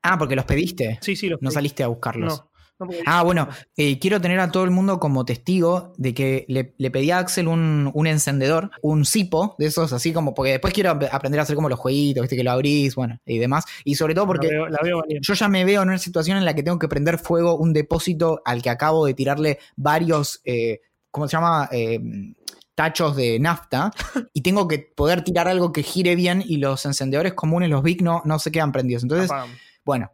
Ah, 0.02 0.18
porque 0.18 0.36
los 0.36 0.44
pediste. 0.44 0.98
Sí, 1.00 1.16
sí, 1.16 1.30
los 1.30 1.40
No 1.40 1.48
pedí. 1.48 1.54
saliste 1.54 1.82
a 1.82 1.86
buscarlos. 1.86 2.40
No, 2.40 2.50
no, 2.78 2.86
Ah, 3.06 3.22
bueno, 3.22 3.48
eh, 3.76 3.98
quiero 3.98 4.20
tener 4.20 4.40
a 4.40 4.50
todo 4.50 4.64
el 4.64 4.70
mundo 4.70 4.98
como 4.98 5.24
testigo 5.24 5.92
de 5.96 6.12
que 6.14 6.44
le, 6.48 6.74
le 6.76 6.90
pedí 6.90 7.10
a 7.10 7.18
Axel 7.18 7.48
un, 7.48 7.90
un 7.94 8.06
encendedor, 8.06 8.70
un 8.82 9.04
cipo 9.04 9.54
de 9.58 9.66
esos, 9.66 9.92
así 9.92 10.12
como, 10.12 10.34
porque 10.34 10.52
después 10.52 10.74
quiero 10.74 10.90
ap- 10.90 11.04
aprender 11.12 11.40
a 11.40 11.44
hacer 11.44 11.54
como 11.56 11.68
los 11.68 11.78
jueguitos, 11.78 12.22
¿viste? 12.22 12.36
que 12.36 12.44
lo 12.44 12.50
abrís, 12.50 12.94
bueno, 12.94 13.20
y 13.26 13.38
demás. 13.38 13.64
Y 13.84 13.94
sobre 13.94 14.14
todo 14.14 14.26
porque 14.26 14.48
la 14.48 14.52
veo, 14.52 14.68
la 14.68 14.78
veo 14.82 15.02
venir. 15.02 15.20
yo 15.22 15.34
ya 15.34 15.48
me 15.48 15.64
veo 15.64 15.82
en 15.82 15.88
una 15.88 15.98
situación 15.98 16.36
en 16.38 16.44
la 16.44 16.54
que 16.54 16.62
tengo 16.62 16.78
que 16.78 16.88
prender 16.88 17.18
fuego 17.18 17.56
un 17.56 17.72
depósito 17.72 18.42
al 18.44 18.60
que 18.62 18.70
acabo 18.70 19.06
de 19.06 19.14
tirarle 19.14 19.58
varios, 19.76 20.40
eh, 20.44 20.80
¿cómo 21.10 21.28
se 21.28 21.36
llama? 21.36 21.68
Eh, 21.70 22.00
tachos 22.74 23.14
de 23.14 23.38
nafta 23.38 23.92
y 24.34 24.40
tengo 24.40 24.66
que 24.66 24.80
poder 24.80 25.22
tirar 25.22 25.46
algo 25.46 25.70
que 25.72 25.84
gire 25.84 26.16
bien 26.16 26.42
y 26.44 26.56
los 26.56 26.84
encendedores 26.86 27.34
comunes, 27.34 27.70
los 27.70 27.84
Vic, 27.84 28.02
no, 28.02 28.20
no 28.24 28.38
se 28.40 28.50
quedan 28.50 28.72
prendidos. 28.72 29.04
Entonces, 29.04 29.30
bueno, 29.84 30.10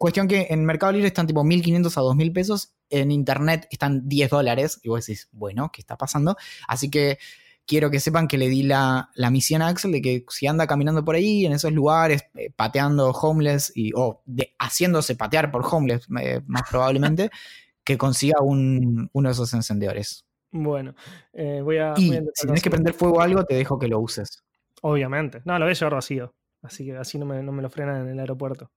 cuestión 0.00 0.26
que 0.28 0.46
en 0.50 0.64
Mercado 0.64 0.92
Libre 0.92 1.08
están 1.08 1.26
tipo 1.26 1.44
1500 1.44 1.96
a 1.98 2.00
2000 2.00 2.32
pesos, 2.32 2.72
en 2.88 3.10
Internet 3.10 3.68
están 3.70 4.08
10 4.08 4.30
dólares 4.30 4.80
y 4.82 4.88
vos 4.88 5.04
decís, 5.06 5.28
bueno, 5.30 5.70
¿qué 5.72 5.82
está 5.82 5.96
pasando? 5.96 6.36
Así 6.66 6.90
que 6.90 7.18
quiero 7.66 7.90
que 7.90 8.00
sepan 8.00 8.26
que 8.26 8.38
le 8.38 8.48
di 8.48 8.62
la, 8.62 9.10
la 9.14 9.30
misión 9.30 9.60
a 9.62 9.68
Axel 9.68 9.92
de 9.92 10.00
que 10.00 10.24
si 10.30 10.46
anda 10.46 10.66
caminando 10.66 11.04
por 11.04 11.14
ahí, 11.16 11.44
en 11.44 11.52
esos 11.52 11.70
lugares, 11.72 12.24
eh, 12.34 12.50
pateando 12.56 13.10
homeless 13.10 13.72
y, 13.74 13.92
o 13.94 14.22
haciéndose 14.58 15.16
patear 15.16 15.52
por 15.52 15.64
homeless, 15.70 16.06
eh, 16.20 16.40
más 16.46 16.62
probablemente, 16.68 17.30
que 17.84 17.98
consiga 17.98 18.40
un- 18.40 19.10
uno 19.12 19.28
de 19.28 19.32
esos 19.34 19.52
encendedores. 19.52 20.24
Bueno, 20.50 20.94
eh, 21.34 21.60
voy 21.62 21.76
a... 21.76 21.92
Y 21.96 22.06
voy 22.08 22.16
a 22.16 22.18
intentar 22.20 22.32
si 22.34 22.46
tenés 22.46 22.62
que 22.62 22.70
prender 22.70 22.94
fuego 22.94 23.20
a 23.20 23.24
algo, 23.24 23.44
te 23.44 23.54
dejo 23.54 23.78
que 23.78 23.86
lo 23.86 24.00
uses. 24.00 24.42
Obviamente. 24.82 25.42
No, 25.44 25.58
lo 25.58 25.66
voy 25.66 25.72
a 25.72 25.74
llevar 25.74 25.94
vacío. 25.94 26.34
Así 26.62 26.86
que 26.86 26.96
así 26.96 27.18
no 27.18 27.26
me, 27.26 27.42
no 27.42 27.52
me 27.52 27.62
lo 27.62 27.68
frenan 27.70 28.02
en 28.02 28.08
el 28.08 28.18
aeropuerto. 28.18 28.70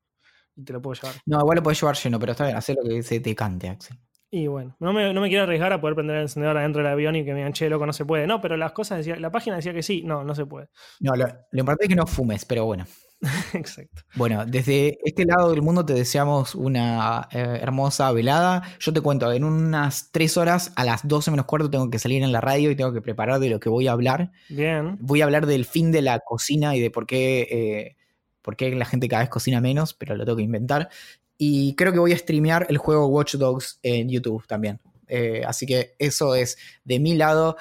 Y 0.56 0.64
te 0.64 0.74
lo 0.74 0.82
puedo 0.82 0.99
llevar. 1.01 1.16
No, 1.26 1.39
igual 1.39 1.56
lo 1.58 1.64
podés 1.64 1.82
llevar 1.82 1.95
lleno, 1.95 2.20
pero 2.20 2.32
está 2.34 2.45
bien, 2.45 2.58
haz 2.58 2.70
lo 2.70 2.84
que 2.84 3.04
se 3.04 3.20
te 3.20 3.36
cante, 3.36 3.70
Axel. 3.70 3.97
Y 4.30 4.47
bueno, 4.47 4.76
no 4.80 4.93
me, 4.93 5.14
no 5.14 5.22
me 5.22 5.30
quiero 5.30 5.43
arriesgar 5.43 5.72
a 5.74 5.80
poder 5.80 5.93
prender 5.95 6.16
el 6.16 6.24
encendedor 6.24 6.58
adentro 6.58 6.82
del 6.82 6.91
avión 6.91 7.16
y 7.16 7.24
que 7.24 7.34
me 7.34 7.38
digan, 7.38 7.54
che, 7.54 7.70
loco, 7.70 7.86
no 7.86 7.93
se 7.93 8.04
puede. 8.04 8.26
No, 8.26 8.41
pero 8.41 8.58
las 8.58 8.72
cosas 8.72 8.97
decía, 8.97 9.16
la 9.18 9.32
página 9.32 9.58
decía 9.58 9.74
que 9.74 9.84
sí. 9.84 10.01
No, 10.04 10.24
no 10.24 10.34
se 10.34 10.47
puede. 10.47 10.70
No, 10.99 11.16
lo, 11.16 11.28
lo 11.28 11.60
importante 11.60 11.86
es 11.86 11.89
que 11.89 11.95
no 11.95 12.08
fumes, 12.08 12.43
pero 12.43 12.66
bueno. 12.66 12.86
Exacto. 13.54 14.01
Bueno, 14.16 14.43
desde 14.45 14.97
este 15.04 15.26
lado 15.26 15.51
del 15.51 15.62
mundo 15.62 15.86
te 15.86 15.93
deseamos 15.93 16.56
una 16.56 17.28
eh, 17.32 17.60
hermosa 17.62 18.12
velada. 18.12 18.64
Yo 18.80 18.91
te 18.91 19.01
cuento, 19.01 19.32
en 19.32 19.43
unas 19.43 20.12
tres 20.12 20.36
horas, 20.38 20.74
a 20.76 20.84
las 20.84 21.08
12 21.08 21.32
menos 21.32 21.45
cuarto, 21.45 21.70
tengo 21.70 21.89
que 21.89 21.99
salir 21.99 22.24
en 22.24 22.32
la 22.32 22.41
radio 22.41 22.72
y 22.72 22.76
tengo 22.76 22.91
que 22.91 23.01
preparar 23.01 23.39
de 23.39 23.49
lo 23.49 23.60
que 23.60 23.70
voy 23.70 23.88
a 23.88 23.91
hablar. 23.91 24.32
Bien. 24.49 24.97
Voy 24.99 25.22
a 25.22 25.26
hablar 25.26 25.45
del 25.45 25.66
fin 25.66 25.91
de 25.91 26.01
la 26.01 26.20
cocina 26.20 26.76
y 26.76 26.82
de 26.82 26.91
por 26.91 27.06
qué, 27.06 27.41
eh, 27.51 27.97
por 28.44 28.56
qué 28.56 28.70
la 28.76 28.86
gente 28.86 29.08
cada 29.08 29.24
vez 29.24 29.30
cocina 29.30 29.60
menos, 29.60 29.96
pero 29.96 30.16
lo 30.16 30.26
tengo 30.26 30.38
que 30.38 30.44
inventar. 30.44 30.89
Y 31.38 31.76
creo 31.76 31.91
que 31.91 32.00
voy 32.00 32.14
a 32.14 32.18
streamear 32.18 32.68
el 32.70 32.78
juego 32.78 33.08
Watch 33.08 33.36
Dogs 33.36 33.80
en 33.82 34.10
YouTube 34.10 34.46
también. 34.46 34.80
Eh, 35.08 35.41
así 35.46 35.66
que 35.66 35.96
eso 35.98 36.36
es 36.36 36.58
de 36.84 37.00
mi 37.00 37.16
lado. 37.16 37.58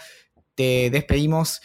Te 0.54 0.90
despedimos. 0.90 1.62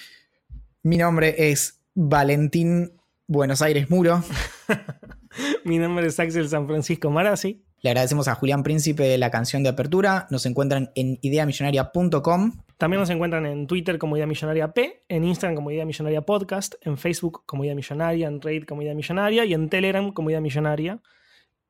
Mi 0.84 0.98
nombre 0.98 1.36
es 1.52 1.82
Valentín 1.94 2.94
Buenos 3.28 3.62
Aires 3.62 3.90
Muro. 3.90 4.24
Mi 5.66 5.78
nombre 5.78 6.08
es 6.08 6.20
Axel 6.20 6.48
San 6.48 6.66
Francisco 6.68 7.12
Marazzi. 7.12 7.64
Le 7.82 7.90
agradecemos 7.92 8.28
a 8.28 8.36
Julián 8.36 8.64
Príncipe 8.64 9.04
de 9.04 9.18
la 9.18 9.30
canción 9.30 9.64
de 9.64 9.70
apertura. 9.70 10.28
Nos 10.30 10.46
encuentran 10.46 10.92
en 10.96 11.20
ideamillonaria.com. 11.22 12.67
También 12.78 13.00
nos 13.00 13.10
encuentran 13.10 13.46
en 13.46 13.66
Twitter 13.68 13.98
como 13.98 14.16
Idea 14.18 14.28
Millonaria 14.28 14.72
P, 14.72 15.04
en 15.10 15.24
Instagram 15.24 15.56
como 15.56 15.72
Idea 15.72 15.86
Millonaria 15.86 16.22
Podcast, 16.22 16.76
en 16.82 16.98
Facebook 16.98 17.44
como 17.46 17.64
Idea 17.64 17.74
Millonaria, 17.76 18.28
en 18.28 18.40
Reddit 18.42 18.66
como 18.68 18.82
Idea 18.84 18.94
Millonaria 18.94 19.46
y 19.46 19.54
en 19.54 19.68
Telegram 19.70 20.12
como 20.12 20.30
Idea 20.30 20.42
Millonaria, 20.42 21.00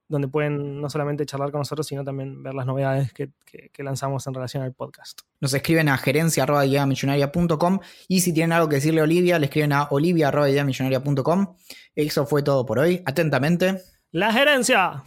donde 0.09 0.27
pueden 0.27 0.81
no 0.81 0.89
solamente 0.89 1.25
charlar 1.25 1.51
con 1.51 1.59
nosotros, 1.59 1.87
sino 1.87 2.03
también 2.03 2.43
ver 2.43 2.53
las 2.53 2.65
novedades 2.65 3.13
que, 3.13 3.29
que- 3.45 3.69
que 3.73 3.83
lanzamos 3.83 4.25
en 4.27 4.33
relación 4.33 4.63
al 4.63 4.73
podcast. 4.73 5.21
Nos 5.39 5.53
escriben 5.53 5.87
a 5.89 5.97
gerencia.ideamillonaria.com 5.97 7.79
y 8.07 8.21
si 8.21 8.33
tienen 8.33 8.51
algo 8.53 8.67
que 8.69 8.75
decirle 8.75 9.01
a 9.01 9.03
Olivia, 9.03 9.39
le 9.39 9.45
escriben 9.45 9.73
a 9.73 9.87
olivia.ideamillonaria.com. 9.89 11.55
Eso 11.95 12.25
fue 12.25 12.43
todo 12.43 12.65
por 12.65 12.79
hoy. 12.79 13.01
Atentamente. 13.05 13.81
¡La 14.11 14.31
gerencia! 14.33 15.03